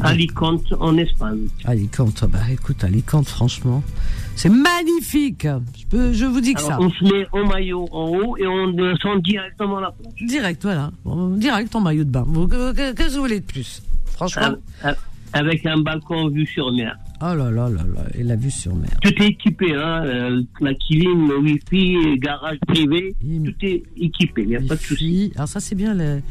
Alicante 0.00 0.72
en 0.78 0.96
Espagne. 0.96 1.48
Alicante, 1.64 2.24
bah 2.28 2.40
écoute, 2.50 2.84
Alicante, 2.84 3.28
franchement, 3.28 3.82
c'est 4.36 4.48
magnifique. 4.48 5.46
Je, 5.76 5.86
peux, 5.86 6.12
je 6.12 6.24
vous 6.24 6.40
dis 6.40 6.54
que 6.54 6.60
ça. 6.60 6.78
On 6.80 6.90
se 6.90 7.04
met 7.04 7.26
en 7.32 7.46
maillot 7.46 7.88
en 7.90 8.08
haut 8.08 8.36
et 8.36 8.46
on 8.46 8.68
descend 8.72 9.22
directement 9.22 9.78
à 9.78 9.80
la 9.82 9.90
plage. 9.92 10.12
Direct, 10.26 10.62
voilà. 10.62 10.90
Direct 11.36 11.74
en 11.74 11.80
maillot 11.80 12.04
de 12.04 12.10
bain. 12.10 12.26
Qu'est-ce 12.74 12.94
que 12.94 13.14
vous 13.14 13.22
voulez 13.22 13.40
de 13.40 13.44
plus? 13.44 13.82
Franchement. 14.06 14.54
Avec 15.34 15.66
un 15.66 15.78
balcon 15.78 16.28
vue 16.28 16.46
sur 16.46 16.72
mer. 16.72 16.96
Oh 17.20 17.34
là 17.34 17.50
là 17.50 17.68
là 17.68 17.82
là, 17.82 18.04
et 18.14 18.22
la 18.22 18.36
vue 18.36 18.50
sur 18.50 18.74
mer. 18.74 18.88
Tout 19.02 19.12
est 19.22 19.26
équipé, 19.26 19.74
hein. 19.74 20.04
Euh, 20.04 20.42
la 20.60 20.72
cuisine, 20.72 21.28
le 21.28 21.38
wifi, 21.38 22.18
garage 22.18 22.58
privé, 22.66 23.14
tout 23.20 23.66
est 23.66 23.82
équipé, 23.96 24.42
il 24.42 24.48
n'y 24.48 24.56
a 24.56 24.60
pas 24.60 24.76
de 24.76 24.80
souci. 24.80 25.32
Alors 25.34 25.48
ça 25.48 25.58
c'est 25.58 25.74
bien 25.74 25.94
le, 25.94 26.22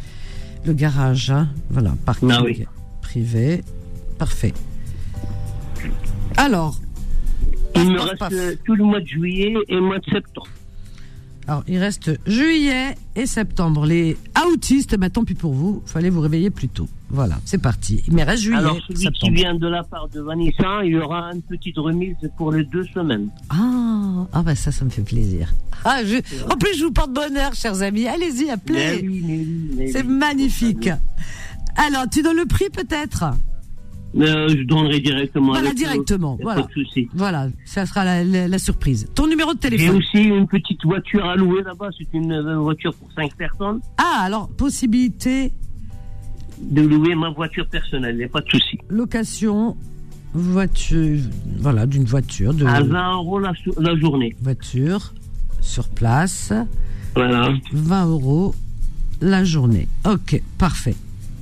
le 0.66 0.74
garage, 0.74 1.30
hein. 1.30 1.50
Voilà, 1.70 1.94
parking. 2.06 2.32
Ah 2.32 2.42
oui 2.42 2.66
privé. 3.08 3.64
Parfait. 4.18 4.54
Alors. 6.36 6.80
Il 7.76 7.92
me 7.92 8.00
reste 8.00 8.64
tout 8.66 8.76
le 8.76 8.84
mois 8.84 9.00
de 9.00 9.08
juillet 9.08 9.54
et 9.68 9.76
le 9.76 9.82
mois 9.82 10.00
de 10.00 10.06
septembre. 10.12 10.48
Alors, 11.48 11.64
il 11.68 11.78
reste 11.78 12.20
juillet 12.28 12.96
et 13.16 13.26
septembre. 13.26 13.86
Les 13.86 14.18
autistes, 14.52 14.98
bah, 14.98 15.10
tant 15.10 15.24
pis 15.24 15.36
pour 15.36 15.54
vous, 15.54 15.82
fallait 15.86 16.10
vous 16.10 16.20
réveiller 16.20 16.50
plus 16.50 16.68
tôt. 16.68 16.90
Voilà, 17.10 17.40
c'est 17.46 17.62
parti. 17.62 18.04
Il 18.08 18.16
me 18.16 18.24
reste 18.24 18.44
juillet. 18.44 18.58
Alors, 18.58 18.78
celui 18.90 19.10
qui 19.12 19.30
vient 19.30 19.56
de 19.56 19.68
la 19.68 19.84
part 19.84 20.10
de 20.10 20.20
Vanessa, 20.20 20.84
il 20.84 20.92
y 20.92 20.98
aura 20.98 21.32
une 21.34 21.42
petite 21.42 21.78
remise 21.78 22.18
pour 22.36 22.52
les 22.52 22.66
deux 22.66 22.84
semaines. 22.94 23.30
Ah, 23.50 24.26
ah 24.34 24.42
bah 24.42 24.56
ça, 24.56 24.74
ça 24.74 24.84
me 24.84 24.90
fait 24.90 25.04
plaisir. 25.04 25.54
Ah, 25.86 26.04
je... 26.04 26.18
En 26.52 26.58
plus, 26.58 26.78
je 26.78 26.84
vous 26.84 26.92
porte 26.92 27.14
bonheur, 27.14 27.54
chers 27.54 27.82
amis. 27.82 28.08
Allez-y, 28.08 28.50
appelez. 28.50 29.08
C'est 29.94 30.04
magnifique. 30.04 30.90
Alors, 31.78 32.10
tu 32.12 32.22
donnes 32.22 32.38
le 32.38 32.46
prix 32.46 32.70
peut-être 32.70 33.26
euh, 34.16 34.48
je 34.50 34.64
donnerai 34.64 35.00
directement. 35.00 35.52
Voilà, 35.52 35.74
directement. 35.74 36.38
Voilà. 36.42 36.62
Pas 36.62 36.68
de 36.68 36.72
souci. 36.74 37.10
Voilà, 37.14 37.50
ça 37.66 37.86
sera 37.86 38.06
la, 38.06 38.48
la, 38.48 38.58
surprise. 38.58 39.08
Ton 39.14 39.28
numéro 39.28 39.54
de 39.54 39.60
téléphone. 39.60 40.02
J'ai 40.02 40.20
aussi 40.20 40.28
une 40.30 40.48
petite 40.48 40.84
voiture 40.86 41.26
à 41.26 41.36
louer 41.36 41.62
là-bas. 41.62 41.90
C'est 41.98 42.08
une 42.14 42.32
euh, 42.32 42.58
voiture 42.58 42.94
pour 42.96 43.12
5 43.14 43.36
personnes. 43.36 43.80
Ah, 43.98 44.22
alors, 44.24 44.50
possibilité. 44.50 45.52
De 46.62 46.82
louer 46.82 47.14
ma 47.14 47.30
voiture 47.30 47.68
personnelle, 47.68 48.16
il 48.16 48.20
n'y 48.20 48.24
a 48.24 48.30
pas 48.30 48.42
de 48.42 48.50
souci. 48.50 48.80
Location, 48.90 49.78
voiture, 50.34 51.20
voilà, 51.60 51.86
d'une 51.86 52.06
voiture. 52.06 52.54
De... 52.56 52.66
À 52.66 52.82
20 52.82 53.14
euros 53.14 53.40
la, 53.40 53.54
la 53.78 53.96
journée. 53.96 54.36
Voiture, 54.42 55.14
sur 55.62 55.88
place. 55.90 56.54
Voilà. 57.14 57.52
20 57.74 58.08
euros 58.08 58.56
la 59.22 59.44
journée. 59.44 59.88
Ok, 60.06 60.42
parfait. 60.58 60.96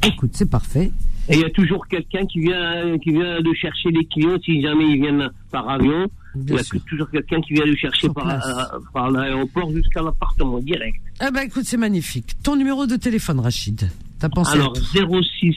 Écoute, 0.05 0.31
c'est 0.33 0.49
parfait. 0.49 0.91
Et 1.27 1.35
il 1.35 1.39
y 1.39 1.45
a 1.45 1.49
toujours 1.49 1.87
quelqu'un 1.87 2.25
qui 2.27 2.39
vient, 2.39 2.97
qui 2.99 3.11
vient 3.11 3.41
de 3.41 3.53
chercher 3.53 3.89
les 3.89 4.05
clients 4.05 4.37
si 4.43 4.61
jamais 4.61 4.85
ils 4.85 5.01
viennent 5.01 5.27
par 5.51 5.67
avion. 5.69 6.07
il 6.35 6.53
y 6.53 6.57
a 6.57 6.63
toujours 6.87 7.09
quelqu'un 7.09 7.41
qui 7.41 7.53
vient 7.53 7.65
le 7.65 7.75
chercher 7.75 8.09
par, 8.09 8.27
euh, 8.29 8.79
par 8.93 9.09
l'aéroport 9.09 9.71
jusqu'à 9.71 10.03
l'appartement 10.03 10.59
direct. 10.59 11.01
Eh 11.25 11.31
ben 11.31 11.41
écoute, 11.41 11.63
c'est 11.65 11.77
magnifique. 11.77 12.35
Ton 12.43 12.55
numéro 12.55 12.85
de 12.85 12.95
téléphone, 12.95 13.39
Rachid. 13.39 13.89
T'as 14.19 14.29
pensé 14.29 14.53
Alors 14.53 14.75
06 14.77 15.55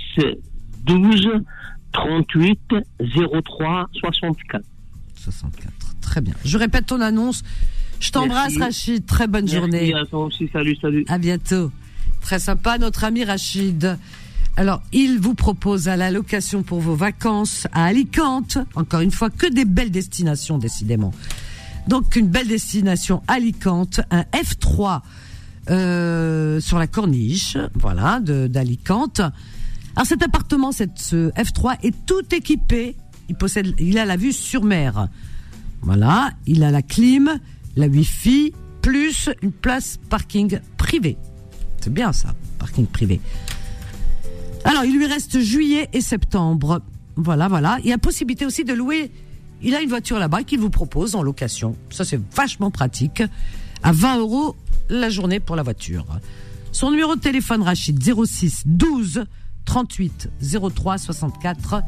12 0.85 1.29
38 1.93 2.61
03 3.45 3.89
64. 3.93 4.65
64. 5.17 5.73
Très 6.01 6.21
bien. 6.23 6.35
Je 6.45 6.57
répète 6.57 6.87
ton 6.87 7.01
annonce. 7.03 7.43
Je 8.01 8.11
t'embrasse, 8.11 8.57
Rachid. 8.57 9.05
Très 9.05 9.27
bonne 9.27 9.45
Merci 9.45 9.57
journée. 9.57 9.95
À 9.95 10.07
toi 10.07 10.25
aussi. 10.25 10.49
Salut, 10.53 10.77
salut. 10.77 11.05
À 11.09 11.19
bientôt. 11.19 11.71
Très 12.23 12.39
sympa, 12.39 12.79
notre 12.79 13.05
ami 13.05 13.25
Rachid. 13.25 13.99
Alors, 14.59 14.83
il 14.91 15.21
vous 15.21 15.35
propose 15.35 15.87
à 15.87 15.97
la 15.97 16.11
location 16.11 16.65
pour 16.65 16.81
vos 16.81 16.97
vacances 16.97 17.69
à 17.71 17.85
Alicante. 17.85 18.59
Encore 18.75 19.03
une 19.03 19.13
fois, 19.13 19.31
que 19.31 19.47
des 19.47 19.65
belles 19.65 19.93
destinations, 19.93 20.59
décidément. 20.59 21.13
Donc, 21.87 22.17
une 22.17 22.27
belle 22.27 22.49
destination 22.49 23.23
Alicante, 23.29 24.01
un 24.11 24.23
F3 24.33 25.03
euh, 25.71 26.59
sur 26.59 26.77
la 26.77 26.89
corniche, 26.89 27.57
voilà, 27.77 28.19
d'Alicante. 28.19 29.21
Alors, 29.21 30.07
cet 30.07 30.25
appartement, 30.25 30.73
cette, 30.73 30.99
ce 30.99 31.31
F3 31.35 31.77
est 31.85 31.95
tout 32.05 32.35
équipé. 32.35 32.97
Il 33.29 33.37
possède, 33.37 33.77
il 33.79 33.97
a 33.97 34.07
la 34.07 34.17
vue 34.17 34.33
sur 34.33 34.65
mer. 34.65 35.07
Voilà, 35.83 36.33
il 36.49 36.65
a 36.65 36.73
la 36.73 36.83
clim, 36.83 37.39
la 37.77 37.87
Wi-Fi, 37.87 38.53
plus 38.83 39.31
une 39.41 39.53
place 39.53 40.01
parking 40.11 40.59
privée. 40.77 41.17
C'est 41.81 41.95
bien 41.95 42.13
ça, 42.13 42.35
parking 42.59 42.87
privé. 42.87 43.21
Alors, 44.69 44.85
il 44.85 44.99
lui 44.99 45.07
reste 45.07 45.41
juillet 45.41 45.89
et 45.95 46.03
septembre. 46.03 46.83
Voilà, 47.17 47.49
voilà. 47.49 47.79
Il 47.85 47.89
y 47.89 47.93
a 47.95 47.97
possibilité 47.97 48.45
aussi 48.45 48.65
de 48.65 48.75
louer. 48.75 49.11
Il 49.63 49.75
a 49.75 49.81
une 49.81 49.89
voiture 49.89 50.19
là-bas 50.19 50.43
qu'il 50.43 50.61
vous 50.61 50.69
propose 50.69 51.15
en 51.15 51.23
location. 51.23 51.75
Ça, 51.89 52.05
c'est 52.05 52.21
vachement 52.37 52.71
pratique. 52.71 53.23
À 53.83 53.93
20 53.93 54.19
euros 54.19 54.57
la 54.91 55.09
journée 55.09 55.41
pour 55.41 55.57
la 55.57 55.63
voiture. 55.63 56.05
Son 56.71 56.91
numéro 56.91 57.17
de 57.17 57.21
téléphone, 57.21 57.63
Rachid, 57.63 57.99
06 57.99 58.65
12 58.67 59.25
38 59.65 60.29
03 60.75 60.99
64. 60.99 61.83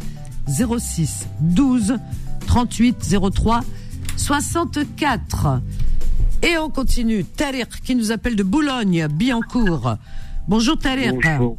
06 0.49 1.27
12 1.41 1.99
38 2.47 3.17
03 3.35 3.61
64. 4.17 5.61
Et 6.43 6.57
on 6.57 6.71
continue. 6.71 7.27
Tariq 7.27 7.83
qui 7.85 7.95
nous 7.95 8.11
appelle 8.11 8.37
de 8.37 8.43
Boulogne, 8.43 9.07
Billancourt. 9.09 9.99
Bonjour 10.49 10.77
Tariq. 10.79 11.13
Bonjour 11.13 11.59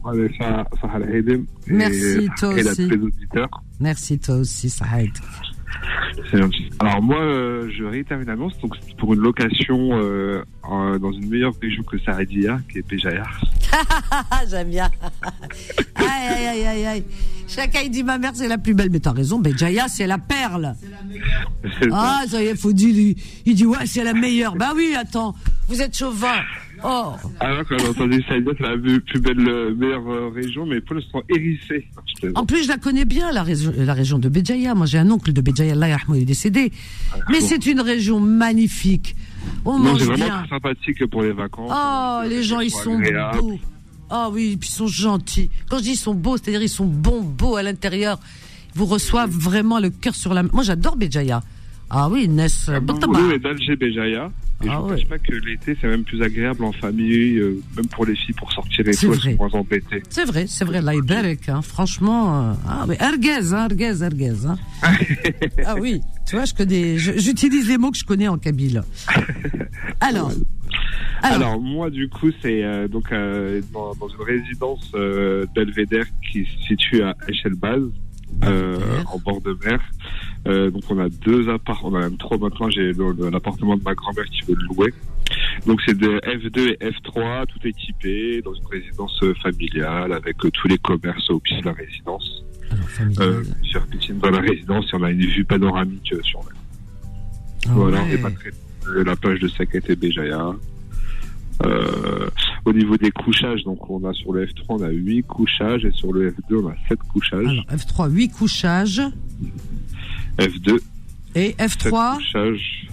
Merci 1.67 2.29
toi 2.37 2.49
aussi. 2.49 2.83
Et 2.83 2.97
auditeurs. 2.97 3.63
Merci 3.79 4.19
toi 4.19 4.35
aussi. 4.35 4.69
C'est 6.29 6.37
gentil. 6.37 6.69
Alors 6.79 7.01
moi, 7.01 7.17
euh, 7.19 7.69
je 7.75 7.83
réitère 7.83 8.19
une 8.19 8.29
annonce. 8.29 8.57
Donc 8.59 8.75
c'est 8.85 8.95
pour 8.97 9.13
une 9.13 9.21
location 9.21 9.89
euh, 9.93 10.43
en- 10.63 10.97
dans 10.99 11.11
une 11.11 11.29
meilleure 11.29 11.53
région 11.61 11.83
que 11.83 11.97
Saradia, 11.99 12.59
qui 12.71 12.79
est 12.79 12.87
Béjaïa. 12.87 13.23
J'aime 14.49 14.69
bien. 14.69 14.89
aïe, 15.95 16.05
aïe, 16.05 16.47
aïe, 16.47 16.65
aïe, 16.67 16.85
aïe. 16.85 17.03
Chacun, 17.47 17.87
dit 17.89 18.03
ma 18.03 18.17
mère, 18.17 18.31
c'est 18.35 18.47
la 18.47 18.57
plus 18.57 18.73
belle. 18.73 18.89
Mais 18.91 18.99
t'as 18.99 19.11
raison, 19.13 19.39
Béjaïa, 19.39 19.87
c'est 19.87 20.07
la 20.07 20.17
perle. 20.17 20.75
C'est 21.79 21.89
ça. 21.89 21.95
Ah, 22.21 22.23
ça 22.27 22.43
y 22.43 22.47
est, 22.47 22.55
faut 22.55 22.73
dire, 22.73 22.89
il, 22.95 23.15
il 23.45 23.55
dit, 23.55 23.65
ouais, 23.65 23.85
c'est 23.85 24.03
la 24.03 24.13
meilleure. 24.13 24.55
Bah 24.55 24.71
oui, 24.75 24.93
attends, 24.97 25.33
vous 25.67 25.81
êtes 25.81 25.97
chauvin. 25.97 26.41
Oh, 26.83 27.13
Alors 27.39 27.63
quand 27.67 27.77
j'ai 27.77 27.87
entendu 27.87 28.21
ça, 28.27 28.33
c'est 28.57 28.59
la 28.59 28.77
plus 28.77 29.19
belle, 29.19 29.47
euh, 29.47 29.75
meilleure 29.75 30.07
euh, 30.09 30.29
région, 30.33 30.65
mais 30.65 30.81
pour 30.81 30.95
l'instant 30.95 31.21
hérissée. 31.29 31.87
En 32.35 32.45
plus, 32.45 32.63
je 32.63 32.67
la 32.69 32.77
connais 32.77 33.05
bien, 33.05 33.31
la, 33.31 33.43
région- 33.43 33.73
la 33.77 33.93
région 33.93 34.17
de 34.19 34.29
Béjaïa. 34.29 34.73
Moi, 34.73 34.85
j'ai 34.87 34.97
un 34.97 35.09
oncle 35.11 35.31
de 35.33 35.41
Béjaïa, 35.41 35.75
yarhamou, 35.75 36.15
il 36.15 36.21
est 36.23 36.25
décédé. 36.25 36.71
Mais 37.29 37.39
c'est 37.41 37.65
une 37.67 37.81
région 37.81 38.19
magnifique. 38.19 39.15
On 39.65 39.77
Non, 39.77 39.91
mange 39.93 40.03
vraiment 40.03 40.25
bien. 40.25 40.45
sympathique 40.49 41.05
pour 41.07 41.21
les 41.23 41.31
vacances. 41.33 41.71
Oh, 41.71 42.21
Euh, 42.23 42.27
les 42.29 42.43
gens, 42.43 42.59
ils 42.59 42.69
sont 42.71 42.97
agréables. 42.97 43.37
beaux. 43.39 43.59
Ah 44.09 44.29
oui, 44.31 44.57
puis 44.59 44.69
ils 44.69 44.73
sont 44.73 44.87
gentils. 44.87 45.49
Quand 45.69 45.77
je 45.77 45.83
dis 45.83 45.91
ils 45.91 45.95
sont 45.95 46.13
beaux, 46.13 46.35
c'est-à-dire 46.37 46.61
ils 46.61 46.67
sont 46.69 46.85
bons, 46.85 47.21
beaux 47.21 47.55
à 47.55 47.63
l'intérieur. 47.63 48.19
Ils 48.75 48.79
vous 48.79 48.85
reçoivent 48.85 49.29
vraiment 49.31 49.79
le 49.79 49.89
cœur 49.89 50.15
sur 50.15 50.33
la 50.33 50.43
main. 50.43 50.49
Moi, 50.51 50.63
j'adore 50.63 50.95
Béjaïa. 50.97 51.41
Ah 51.89 52.09
oui, 52.09 52.27
Ness 52.27 52.69
Ah. 52.73 52.79
Boulou 52.79 53.31
est 53.31 53.39
d'Alger 53.39 53.75
Béjaïa. 53.75 54.29
Et 54.63 54.67
Ah 54.69 54.73
je 54.79 54.85
ne 54.85 54.89
ouais. 54.91 54.95
cache 54.97 55.07
pas 55.07 55.17
que 55.19 55.33
l'été, 55.33 55.77
c'est 55.79 55.87
même 55.87 56.03
plus 56.03 56.21
agréable 56.21 56.63
en 56.63 56.71
famille, 56.71 57.37
euh, 57.37 57.59
même 57.75 57.87
pour 57.87 58.05
les 58.05 58.15
filles, 58.15 58.35
pour 58.35 58.51
sortir 58.51 58.87
et 58.87 58.93
tout, 58.95 59.11
elles 59.13 59.19
sont 59.19 59.35
moins 59.37 59.49
embêtées. 59.53 60.03
C'est 60.09 60.25
vrai, 60.25 60.45
c'est 60.47 60.65
vrai, 60.65 60.81
là, 60.81 60.93
Iberek, 60.93 61.49
hein, 61.49 61.61
franchement. 61.61 62.49
euh, 62.49 62.53
ah, 62.67 62.85
mais 62.87 62.97
Erguez, 62.99 63.53
hein, 63.53 63.67
Erguez, 63.69 64.03
Erguez. 64.03 64.45
Hein. 64.45 64.57
ah 65.65 65.75
oui, 65.79 66.01
tu 66.27 66.35
vois, 66.35 66.45
je 66.45 66.53
connais, 66.53 66.97
j'utilise 66.97 67.67
les 67.67 67.77
mots 67.77 67.91
que 67.91 67.97
je 67.97 68.05
connais 68.05 68.27
en 68.27 68.37
kabyle. 68.37 68.83
Alors, 69.99 70.31
alors, 71.23 71.35
Alors, 71.49 71.61
moi, 71.61 71.89
du 71.91 72.09
coup, 72.09 72.31
c'est 72.41 72.63
euh, 72.63 72.87
donc 72.87 73.11
euh, 73.11 73.61
dans, 73.71 73.93
dans 73.95 74.07
une 74.07 74.23
résidence 74.25 74.91
euh, 74.95 75.45
belvédère 75.53 76.05
qui 76.31 76.45
se 76.45 76.67
situe 76.67 77.03
à 77.03 77.15
Echelbaz, 77.27 77.83
en 78.41 79.19
bord 79.19 79.41
de 79.41 79.55
mer. 79.63 79.79
Euh, 80.47 80.71
donc, 80.71 80.83
on 80.89 80.97
a 80.99 81.07
deux 81.09 81.49
apparts, 81.49 81.81
on 81.83 81.93
a 81.95 81.99
même 81.99 82.17
trois 82.17 82.37
maintenant. 82.37 82.69
J'ai 82.69 82.93
l'appartement 83.31 83.77
de 83.77 83.83
ma 83.83 83.93
grand-mère 83.93 84.25
qui 84.25 84.41
veut 84.41 84.55
le 84.55 84.65
louer. 84.65 84.93
Donc, 85.67 85.79
c'est 85.85 85.97
de 85.97 86.19
F2 86.25 86.75
et 86.79 86.89
F3, 86.89 87.45
tout 87.47 87.59
équipé, 87.67 88.41
dans 88.41 88.53
une 88.53 88.65
résidence 88.71 89.17
euh, 89.23 89.33
familiale, 89.35 90.13
avec 90.13 90.43
euh, 90.43 90.49
tous 90.51 90.67
les 90.67 90.77
commerces 90.77 91.29
au 91.29 91.39
pied 91.39 91.59
de 91.61 91.65
la 91.65 91.73
résidence. 91.73 92.43
alors. 92.71 93.13
Euh, 93.21 93.43
sur 93.63 93.85
piscine 93.87 94.17
dans 94.17 94.31
la 94.31 94.39
résidence, 94.39 94.85
et 94.91 94.95
on 94.95 95.03
a 95.03 95.11
une 95.11 95.19
vue 95.25 95.45
panoramique 95.45 96.13
sur 96.23 96.39
mer. 96.39 96.53
Ah 97.67 97.69
Voilà, 97.75 98.03
ouais. 98.03 98.13
et 98.15 98.17
pas 98.17 98.31
très- 98.31 98.51
la 99.05 99.15
plage 99.15 99.39
de 99.39 99.47
Saket 99.47 99.87
et 99.91 99.95
Béjaïa. 99.95 100.55
Euh, 101.63 102.27
au 102.65 102.73
niveau 102.73 102.97
des 102.97 103.11
couchages, 103.11 103.63
donc 103.63 103.87
on 103.91 104.03
a 104.09 104.13
sur 104.13 104.33
le 104.33 104.47
F3 104.47 104.63
on 104.69 104.81
a 104.81 104.89
8 104.89 105.21
couchages 105.23 105.85
et 105.85 105.91
sur 105.91 106.11
le 106.11 106.31
F2 106.31 106.55
on 106.63 106.69
a 106.69 106.75
7 106.89 106.97
couchages. 107.13 107.45
Alors, 107.47 107.65
F3, 107.65 108.09
8 108.11 108.29
couchages. 108.29 109.01
F2. 110.37 110.79
Et 111.35 111.51
F3 111.53 112.17
couchages. 112.17 112.87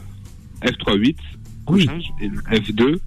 F3, 0.63 0.97
8 0.97 1.17
oui. 1.69 1.89
Et 2.21 2.29
F2, 2.29 2.99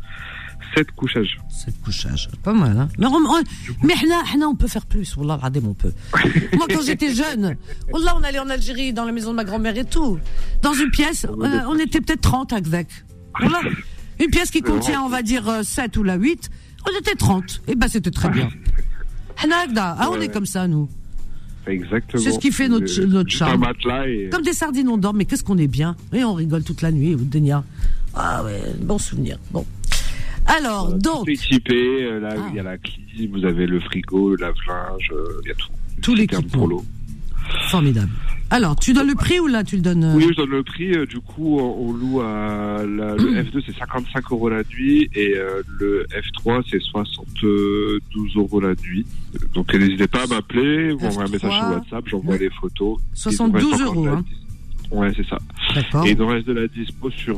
7 0.75 0.91
couchages. 0.91 1.39
7 1.49 1.81
couchages, 1.81 2.29
pas 2.43 2.53
mal. 2.53 2.77
Hein 2.77 2.89
mais 2.97 3.07
on, 3.07 3.15
on, 3.15 3.43
mais 3.83 3.93
hna, 3.93 4.47
on 4.47 4.55
peut 4.55 4.67
faire 4.67 4.85
plus. 4.85 5.15
Wallah, 5.17 5.39
on 5.63 5.73
peut. 5.73 5.93
Moi, 6.53 6.67
quand 6.69 6.81
j'étais 6.83 7.13
jeune, 7.13 7.57
Wallah, 7.91 8.15
on 8.17 8.23
allait 8.23 8.39
en 8.39 8.49
Algérie, 8.49 8.93
dans 8.93 9.05
la 9.05 9.11
maison 9.11 9.31
de 9.31 9.35
ma 9.35 9.43
grand-mère 9.43 9.77
et 9.77 9.85
tout. 9.85 10.19
Dans 10.61 10.73
une 10.73 10.91
pièce, 10.91 11.25
ah 11.25 11.45
euh, 11.45 11.61
on 11.67 11.77
était 11.77 12.01
peut-être 12.01 12.21
30 12.21 12.53
à 12.53 12.61
Gvec. 12.61 12.87
Wallah, 13.41 13.61
une 14.19 14.29
pièce 14.29 14.51
qui 14.51 14.61
contient, 14.61 15.01
on 15.01 15.09
va 15.09 15.21
dire, 15.21 15.47
euh, 15.49 15.63
7 15.63 15.97
ou 15.97 16.03
la 16.03 16.15
8. 16.15 16.49
On 16.87 16.99
était 16.99 17.15
30. 17.15 17.43
Et 17.67 17.71
eh 17.71 17.75
ben, 17.75 17.87
c'était 17.87 18.11
très 18.11 18.29
bien. 18.29 18.49
Hna, 19.43 19.65
ah, 19.75 20.09
on 20.11 20.21
est 20.21 20.29
comme 20.29 20.45
ça, 20.45 20.67
nous. 20.67 20.87
Exactement. 21.67 22.21
C'est 22.23 22.31
ce 22.31 22.39
qui 22.39 22.51
fait 22.51 22.67
notre- 22.67 23.01
notre 23.05 23.29
charme. 23.29 23.65
et 24.07 24.29
Comme 24.29 24.41
des 24.41 24.53
sardines, 24.53 24.89
on 24.89 24.97
dort, 24.97 25.13
mais 25.13 25.25
qu'est-ce 25.25 25.43
qu'on 25.43 25.57
est 25.57 25.67
bien. 25.67 25.95
Et 26.13 26.23
on 26.23 26.33
rigole 26.33 26.63
toute 26.63 26.81
la 26.81 26.91
nuit, 26.91 27.15
Denia. 27.15 27.63
Ah 28.13 28.43
ouais, 28.43 28.61
bon 28.79 28.97
souvenir. 28.97 29.37
Bon. 29.51 29.65
Alors, 30.47 30.85
voilà, 30.85 30.97
donc, 30.97 31.25
tout 31.25 31.31
est 31.73 32.03
euh, 32.03 32.19
Là, 32.19 32.29
Ah. 32.35 32.47
il 32.49 32.55
y 32.55 32.59
a 32.59 32.63
la 32.63 32.77
clim, 32.77 33.31
vous 33.31 33.45
avez 33.45 33.67
le 33.67 33.79
frigo, 33.79 34.31
le 34.31 34.37
lave-linge, 34.37 35.11
euh, 35.13 35.41
il 35.43 35.49
y 35.49 35.51
a 35.51 35.55
tout. 35.55 35.67
Tout 36.01 36.15
l'équipement. 36.15 36.67
Formidable. 37.69 38.09
Alors, 38.53 38.75
tu 38.75 38.91
donnes 38.91 39.07
le 39.07 39.15
prix 39.15 39.39
ou 39.39 39.47
là, 39.47 39.63
tu 39.63 39.77
le 39.77 39.81
donnes 39.81 40.03
euh, 40.03 40.13
Oui, 40.15 40.25
je 40.29 40.35
donne 40.35 40.49
le 40.49 40.61
prix. 40.63 40.91
euh, 40.93 41.05
Du 41.05 41.19
coup, 41.21 41.57
on 41.59 41.87
on 41.87 41.93
loue 41.93 42.19
à 42.21 42.83
la- 42.85 43.15
le 43.15 43.43
F2, 43.43 43.61
c'est 43.65 43.77
55 43.77 44.29
euros 44.31 44.49
la 44.49 44.63
nuit 44.63 45.09
et 45.15 45.35
euh, 45.37 45.61
le 45.79 46.05
F3, 46.11 46.61
c'est 46.69 46.81
72 46.81 48.01
euros 48.35 48.59
la 48.59 48.73
nuit. 48.75 49.05
Donc, 49.53 49.73
n'hésitez 49.73 50.07
pas 50.07 50.23
à 50.23 50.27
m'appeler, 50.27 50.91
vous 50.91 50.99
m'envoyez 50.99 51.29
un 51.29 51.31
message 51.31 51.51
sur 51.53 51.61
F3, 51.63 51.73
WhatsApp, 51.75 52.03
j'envoie 52.07 52.37
des 52.37 52.49
photos. 52.49 52.99
72 53.13 53.61
Il 53.61 53.65
nous 53.65 53.71
reste 53.71 53.83
euros, 53.83 54.07
hein. 54.07 54.25
Ouais, 54.91 55.11
c'est 55.15 55.25
ça. 55.25 55.37
Et 56.05 56.11
il 56.11 56.17
nous 56.17 56.27
reste 56.27 56.47
de 56.47 56.53
la 56.53 56.67
dispo 56.67 57.09
sur 57.11 57.37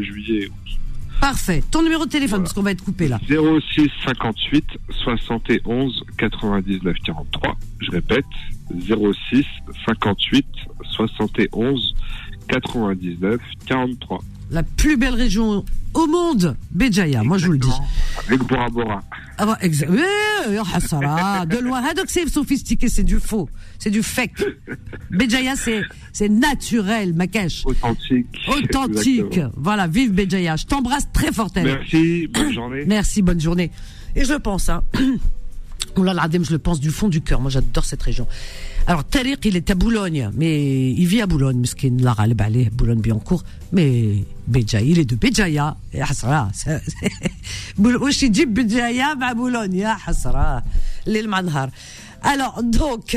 juillet. 0.00 0.48
Parfait. 1.20 1.62
Ton 1.70 1.82
numéro 1.82 2.04
de 2.04 2.10
téléphone, 2.10 2.28
Voilà. 2.38 2.42
parce 2.44 2.52
qu'on 2.52 2.62
va 2.62 2.70
être 2.72 2.84
coupé 2.84 3.08
là. 3.08 3.18
06 3.28 3.88
58 4.04 4.64
71 5.02 6.04
99 6.18 6.96
43. 7.04 7.56
Je 7.80 7.90
répète, 7.90 8.24
06 8.70 9.44
58 9.86 10.46
71 10.92 11.94
99 12.48 13.40
43. 13.66 14.18
La 14.50 14.62
plus 14.62 14.96
belle 14.96 15.14
région 15.14 15.64
au 15.94 16.06
monde, 16.06 16.56
Béjaïa, 16.72 17.22
moi 17.22 17.38
je 17.38 17.46
vous 17.46 17.52
le 17.52 17.58
dis. 17.58 17.68
Avec 18.26 18.40
Bora 18.42 18.68
Bora. 18.68 19.02
Ah 19.38 19.46
bah, 19.46 19.58
exa- 19.62 19.88
Hassara, 20.74 21.46
de 21.46 21.56
loin. 21.58 21.82
Ah, 21.88 21.94
donc 21.94 22.06
c'est 22.08 22.28
sophistiqué, 22.28 22.88
c'est 22.88 23.02
du 23.02 23.18
faux, 23.18 23.48
c'est 23.78 23.90
du 23.90 24.02
fake. 24.02 24.44
Béjaïa, 25.10 25.56
c'est, 25.56 25.82
c'est 26.12 26.28
naturel, 26.28 27.14
Makash. 27.14 27.62
Authentique. 27.64 28.26
Authentique. 28.48 29.18
Exactement. 29.26 29.50
Voilà, 29.56 29.86
vive 29.86 30.12
Béjaïa. 30.12 30.56
Je 30.56 30.66
t'embrasse 30.66 31.10
très 31.12 31.32
fort, 31.32 31.48
elle. 31.54 31.64
Merci, 31.64 32.28
bonne 32.32 32.52
journée. 32.52 32.84
Merci, 32.86 33.22
bonne 33.22 33.40
journée. 33.40 33.70
Et 34.14 34.24
je 34.24 34.34
pense, 34.34 34.68
hein 34.68 34.82
je 35.96 36.52
le 36.52 36.58
pense 36.58 36.80
du 36.80 36.90
fond 36.90 37.08
du 37.08 37.20
cœur. 37.20 37.40
Moi, 37.40 37.50
j'adore 37.50 37.84
cette 37.84 38.02
région. 38.02 38.26
Alors, 38.86 39.04
Tariq, 39.04 39.38
il 39.44 39.56
est 39.56 39.70
à 39.70 39.74
Boulogne, 39.74 40.30
mais 40.34 40.90
il 40.90 41.06
vit 41.06 41.22
à 41.22 41.26
Boulogne, 41.26 41.58
Miskin, 41.58 41.96
la 41.98 42.14
Balé, 42.34 42.70
Boulogne-Biancourt. 42.70 43.42
Mais 43.72 44.24
Béjaï, 44.46 44.90
il 44.90 44.98
est 44.98 45.04
de 45.04 45.16
Béjaïa. 45.16 45.76
Hasra. 46.00 46.50
Ouchi 47.78 48.30
dit 48.30 48.46
Béjaïa, 48.46 49.14
à 49.20 49.34
Boulogne. 49.34 49.84
Ah, 49.86 49.96
Hasra. 50.06 50.62
L'île 51.06 51.28
Manhar. 51.28 51.68
Alors, 52.22 52.62
donc, 52.62 53.16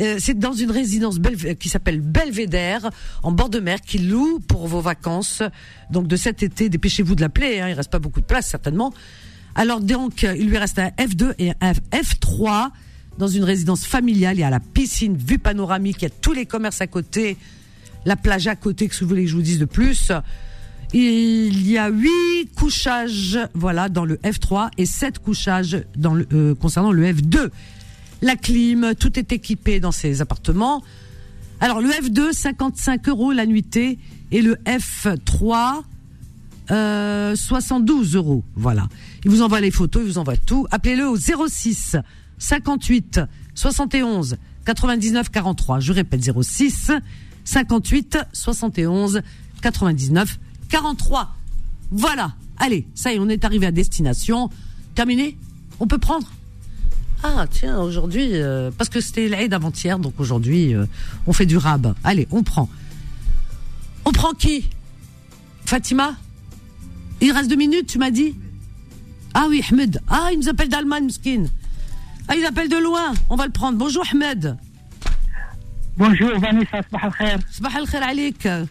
euh, 0.00 0.16
c'est 0.18 0.38
dans 0.38 0.52
une 0.52 0.70
résidence 0.70 1.16
euh, 1.44 1.54
qui 1.54 1.68
s'appelle 1.68 2.00
Belvédère, 2.00 2.90
en 3.22 3.32
bord 3.32 3.50
de 3.50 3.58
mer, 3.58 3.80
qui 3.80 3.98
loue 3.98 4.40
pour 4.40 4.68
vos 4.68 4.80
vacances. 4.80 5.42
Donc, 5.90 6.06
de 6.06 6.16
cet 6.16 6.42
été, 6.42 6.68
dépêchez-vous 6.68 7.14
de 7.14 7.20
l'appeler. 7.20 7.60
Hein, 7.60 7.68
il 7.68 7.74
reste 7.74 7.90
pas 7.90 7.98
beaucoup 7.98 8.20
de 8.20 8.26
place, 8.26 8.48
certainement. 8.48 8.92
Alors, 9.58 9.80
donc, 9.80 10.22
il 10.22 10.48
lui 10.48 10.56
reste 10.56 10.78
un 10.78 10.90
F2 10.90 11.34
et 11.40 11.50
un 11.60 11.72
F3 11.90 12.70
dans 13.18 13.26
une 13.26 13.42
résidence 13.42 13.84
familiale. 13.84 14.36
Il 14.36 14.40
y 14.40 14.44
a 14.44 14.50
la 14.50 14.60
piscine, 14.60 15.16
vue 15.16 15.40
panoramique, 15.40 15.96
il 15.98 16.04
y 16.04 16.06
a 16.06 16.10
tous 16.10 16.32
les 16.32 16.46
commerces 16.46 16.80
à 16.80 16.86
côté, 16.86 17.36
la 18.04 18.14
plage 18.14 18.46
à 18.46 18.54
côté, 18.54 18.86
que 18.86 18.96
vous 19.00 19.08
voulez 19.08 19.24
que 19.24 19.30
je 19.30 19.34
vous 19.34 19.42
dise 19.42 19.58
de 19.58 19.64
plus. 19.64 20.12
Il 20.94 21.68
y 21.68 21.76
a 21.76 21.88
huit 21.88 22.54
couchages, 22.54 23.36
voilà, 23.52 23.88
dans 23.88 24.04
le 24.04 24.14
F3 24.18 24.70
et 24.78 24.86
sept 24.86 25.18
couchages 25.18 25.82
dans 25.96 26.14
le, 26.14 26.28
euh, 26.32 26.54
concernant 26.54 26.92
le 26.92 27.12
F2. 27.12 27.50
La 28.22 28.36
clim, 28.36 28.94
tout 28.94 29.18
est 29.18 29.32
équipé 29.32 29.80
dans 29.80 29.90
ces 29.90 30.20
appartements. 30.20 30.84
Alors 31.58 31.80
le 31.80 31.88
F2, 31.88 32.32
55 32.32 33.08
euros 33.08 33.32
la 33.32 33.44
nuitée 33.44 33.98
et 34.30 34.40
le 34.40 34.54
F3, 34.66 35.82
euh, 36.70 37.34
72 37.34 38.14
euros. 38.16 38.44
Voilà. 38.54 38.88
Il 39.24 39.30
vous 39.30 39.42
envoie 39.42 39.60
les 39.60 39.70
photos, 39.70 40.02
il 40.04 40.08
vous 40.08 40.18
envoie 40.18 40.36
tout. 40.36 40.66
Appelez-le 40.70 41.08
au 41.08 41.16
06 41.16 41.96
58 42.38 43.20
71 43.54 44.36
99 44.64 45.30
43. 45.30 45.80
Je 45.80 45.92
répète 45.92 46.22
06 46.42 46.92
58 47.44 48.18
71 48.32 49.22
99 49.62 50.38
43. 50.68 51.34
Voilà. 51.90 52.34
Allez, 52.58 52.86
ça 52.94 53.12
y 53.12 53.16
est, 53.16 53.18
on 53.18 53.28
est 53.28 53.44
arrivé 53.44 53.66
à 53.66 53.72
destination. 53.72 54.50
Terminé? 54.94 55.38
On 55.80 55.86
peut 55.86 55.98
prendre? 55.98 56.30
Ah, 57.22 57.46
tiens, 57.50 57.80
aujourd'hui, 57.80 58.30
euh, 58.34 58.70
parce 58.76 58.90
que 58.90 59.00
c'était 59.00 59.28
l'aide 59.28 59.52
avant-hier, 59.52 59.98
donc 59.98 60.14
aujourd'hui, 60.18 60.74
euh, 60.74 60.86
on 61.26 61.32
fait 61.32 61.46
du 61.46 61.56
rab. 61.56 61.94
Allez, 62.04 62.28
on 62.30 62.42
prend. 62.42 62.68
On 64.04 64.12
prend 64.12 64.32
qui? 64.32 64.70
Fatima? 65.64 66.14
Il 67.20 67.32
reste 67.32 67.50
deux 67.50 67.56
minutes, 67.56 67.86
tu 67.88 67.98
m'as 67.98 68.10
dit 68.10 68.36
Ah 69.34 69.46
oui, 69.48 69.62
Ahmed. 69.70 70.00
Ah, 70.08 70.28
il 70.32 70.38
nous 70.38 70.48
appelle 70.48 70.68
d'Allemagne, 70.68 71.06
Mskin. 71.06 71.44
Ah, 72.28 72.36
il 72.36 72.44
appelle 72.44 72.68
de 72.68 72.76
loin. 72.76 73.14
On 73.28 73.36
va 73.36 73.46
le 73.46 73.52
prendre. 73.52 73.78
Bonjour, 73.78 74.04
Ahmed. 74.12 74.56
Bonjour, 75.96 76.38
Vanessa. 76.38 76.82
Sabah 76.82 77.06
al-khair. 77.06 77.38
Sabah 77.50 77.70
al-khair, 77.74 78.66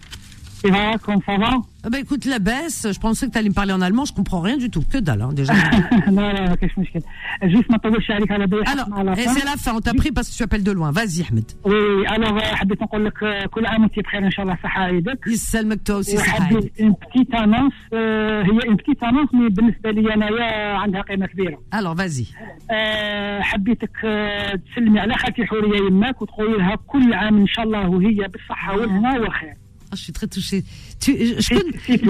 عليك. 0.56 0.56
Et 0.64 0.70
voilà, 0.70 0.96
comment 1.04 1.22
ça 1.26 1.36
va 1.44 1.52
Ah 1.84 1.90
bah 1.90 1.98
écoute, 2.04 2.24
la 2.24 2.38
baisse, 2.38 2.86
je 2.96 3.00
pensais 3.06 3.26
que 3.26 3.32
tu 3.32 3.38
allais 3.38 3.48
me 3.48 3.54
parler 3.60 3.72
en 3.72 3.82
allemand, 3.86 4.04
je 4.04 4.12
comprends 4.12 4.40
rien 4.48 4.56
du 4.64 4.68
tout. 4.70 4.84
Que 4.92 4.98
dalle, 4.98 5.22
hein, 5.22 5.32
déjà. 5.32 5.52
لا 6.06 6.32
لا 6.32 6.48
ما 6.48 6.54
كاينش 6.54 6.78
مشكل 6.78 7.00
جوست 7.44 7.70
ما 7.70 7.76
نطولش 7.76 8.10
عليك 8.10 8.32
على 8.32 8.46
بالي 8.46 8.64
Alors, 8.64 9.18
et 9.18 9.26
c'est 9.34 9.44
la 9.44 9.56
fin, 9.56 9.72
on 9.74 9.80
t'a 9.80 9.94
pris 9.94 10.12
parce 10.12 10.28
que 10.30 10.36
tu 10.36 10.42
appelles 10.44 10.62
de 10.62 10.70
loin. 10.72 10.90
Vas-y, 10.92 11.22
Ahmed. 11.28 11.44
وي 11.64 12.08
الوغ 12.16 12.40
حبيت 12.40 12.82
نقول 12.82 13.04
لك 13.06 13.22
آه، 13.22 13.46
كل 13.46 13.66
عام 13.66 13.82
وانت 13.82 13.98
بخير 13.98 14.26
ان 14.26 14.30
شاء 14.30 14.44
الله 14.44 14.58
صحه 14.62 14.88
يدك 14.88 15.26
يسلمك 15.26 15.78
toi 15.88 15.92
aussi 16.04 16.16
صحة 16.16 16.38
وحبيت 16.38 16.80
اون 16.80 16.92
بتيت 16.92 17.34
انونس 17.34 17.72
هي 17.92 18.68
اون 18.68 18.76
بتيت 18.76 19.02
انونس 19.02 19.34
مي 19.34 19.48
بالنسبه 19.48 19.90
لي 19.90 20.14
انايا 20.14 20.74
عندها 20.76 21.00
قيمه 21.02 21.26
كبيره 21.26 21.58
Alors, 21.74 21.96
vas-y. 22.00 22.26
آه، 22.70 23.40
حبيتك 23.40 23.96
آه، 24.04 24.60
تسلمي 24.72 25.00
على 25.00 25.14
خالتي 25.14 25.46
حوريه 25.46 25.86
يماك 25.86 26.22
وتقولي 26.22 26.56
لها 26.58 26.76
كل 26.86 27.14
عام 27.14 27.36
ان 27.38 27.46
شاء 27.46 27.64
الله 27.64 27.88
وهي 27.88 28.28
بالصحه 28.28 28.76
والهنا 28.76 29.20
والخير 29.20 29.54
ah, 29.89 29.95
je 29.95 30.03
suis 30.03 30.13
très 30.13 30.27
touchée. 30.27 30.63
Tu, 30.99 31.15
je, 31.17 31.39
je, 31.39 31.55
je, 31.93 32.01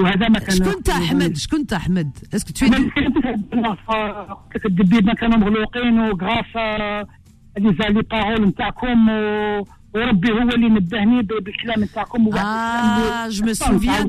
Ahmed, 1.86 2.08
Est-ce 2.32 2.44
que 2.44 2.52
tu 2.52 2.66
es. 2.66 2.70
Ah, 12.36 13.28
je 13.30 13.44
me 13.44 13.54
souviens. 13.54 14.08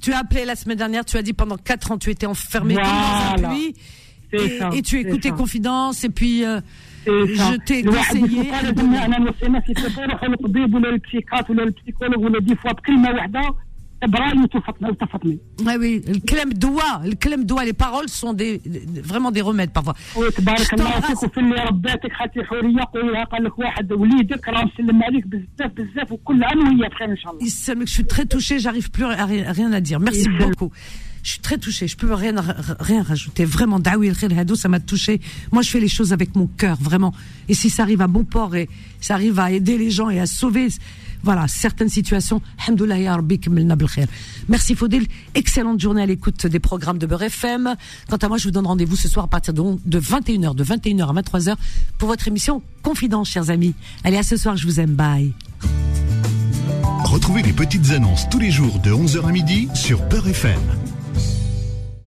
Tu 0.00 0.12
as 0.12 0.18
appelé 0.18 0.44
la 0.44 0.56
semaine 0.56 0.78
dernière, 0.78 1.04
tu 1.04 1.16
as 1.16 1.22
dit 1.22 1.32
pendant 1.32 1.56
4 1.56 1.92
ans, 1.92 1.98
tu 1.98 2.10
étais 2.10 2.26
enfermé 2.26 2.74
voilà. 2.74 3.34
dans 3.36 3.44
un 3.44 3.50
puits. 3.50 3.74
Et, 4.32 4.58
et, 4.74 4.82
tu 4.82 4.98
écoutais 4.98 5.30
Confidence, 5.30 6.02
et 6.04 6.10
puis. 6.10 6.44
Euh, 6.44 6.60
je 7.06 7.56
t'ai 7.64 7.82
conseillé 7.82 8.50
ah 15.66 15.74
oui, 15.78 16.02
le 16.06 16.20
clem 16.20 16.52
doigt, 16.52 17.00
le 17.04 17.14
clem 17.16 17.44
les 17.64 17.72
paroles 17.72 18.08
sont 18.08 18.32
des, 18.32 18.60
vraiment 19.02 19.30
des 19.30 19.40
remèdes 19.40 19.72
parfois. 19.72 19.94
Je 27.86 27.92
suis 27.92 28.04
très 28.04 28.24
touchée, 28.26 28.58
j'arrive 28.60 28.90
plus 28.90 29.04
à 29.04 29.24
rien 29.24 29.72
à 29.72 29.80
dire. 29.80 29.98
Merci 29.98 30.28
beaucoup. 30.28 30.70
Je 31.22 31.30
suis 31.30 31.40
très 31.40 31.58
touchée, 31.58 31.88
je 31.88 31.96
peux 31.96 32.12
rien, 32.12 32.34
rien 32.80 33.02
rajouter. 33.02 33.44
Vraiment, 33.44 33.78
Dawi 33.80 34.08
El 34.08 34.56
ça 34.56 34.68
m'a 34.68 34.80
touchée. 34.80 35.20
Moi, 35.52 35.62
je 35.62 35.70
fais 35.70 35.80
les 35.80 35.88
choses 35.88 36.12
avec 36.12 36.34
mon 36.36 36.46
cœur, 36.46 36.76
vraiment. 36.80 37.14
Et 37.48 37.54
si 37.54 37.70
ça 37.70 37.82
arrive 37.82 38.00
à 38.02 38.06
bon 38.06 38.24
port 38.24 38.54
et 38.56 38.68
ça 39.00 39.14
arrive 39.14 39.38
à 39.38 39.50
aider 39.50 39.78
les 39.78 39.90
gens 39.90 40.10
et 40.10 40.20
à 40.20 40.26
sauver, 40.26 40.68
voilà, 41.22 41.48
certaines 41.48 41.88
situations. 41.88 42.40
Merci 44.48 44.74
Faudil. 44.74 45.06
Excellente 45.34 45.80
journée 45.80 46.02
à 46.02 46.06
l'écoute 46.06 46.46
des 46.46 46.60
programmes 46.60 46.98
de 46.98 47.06
Beurre 47.06 47.22
FM. 47.22 47.74
Quant 48.08 48.16
à 48.16 48.28
moi, 48.28 48.38
je 48.38 48.44
vous 48.44 48.50
donne 48.50 48.66
rendez-vous 48.66 48.96
ce 48.96 49.08
soir 49.08 49.26
à 49.26 49.28
partir 49.28 49.54
de, 49.54 49.62
de 49.84 50.00
21h, 50.00 50.54
de 50.54 50.64
21h 50.64 51.08
à 51.08 51.20
23h 51.20 51.56
pour 51.98 52.08
votre 52.08 52.28
émission 52.28 52.62
Confidence, 52.82 53.28
chers 53.28 53.50
amis. 53.50 53.74
Allez, 54.04 54.16
à 54.16 54.22
ce 54.22 54.36
soir, 54.36 54.56
je 54.56 54.66
vous 54.66 54.80
aime. 54.80 54.94
Bye. 54.94 55.32
Retrouvez 57.04 57.42
les 57.42 57.52
petites 57.52 57.90
annonces 57.90 58.28
tous 58.28 58.38
les 58.38 58.50
jours 58.50 58.78
de 58.80 58.90
11h 58.90 59.26
à 59.26 59.32
midi 59.32 59.68
sur 59.74 60.06
Peur 60.08 60.28
FM. 60.28 60.87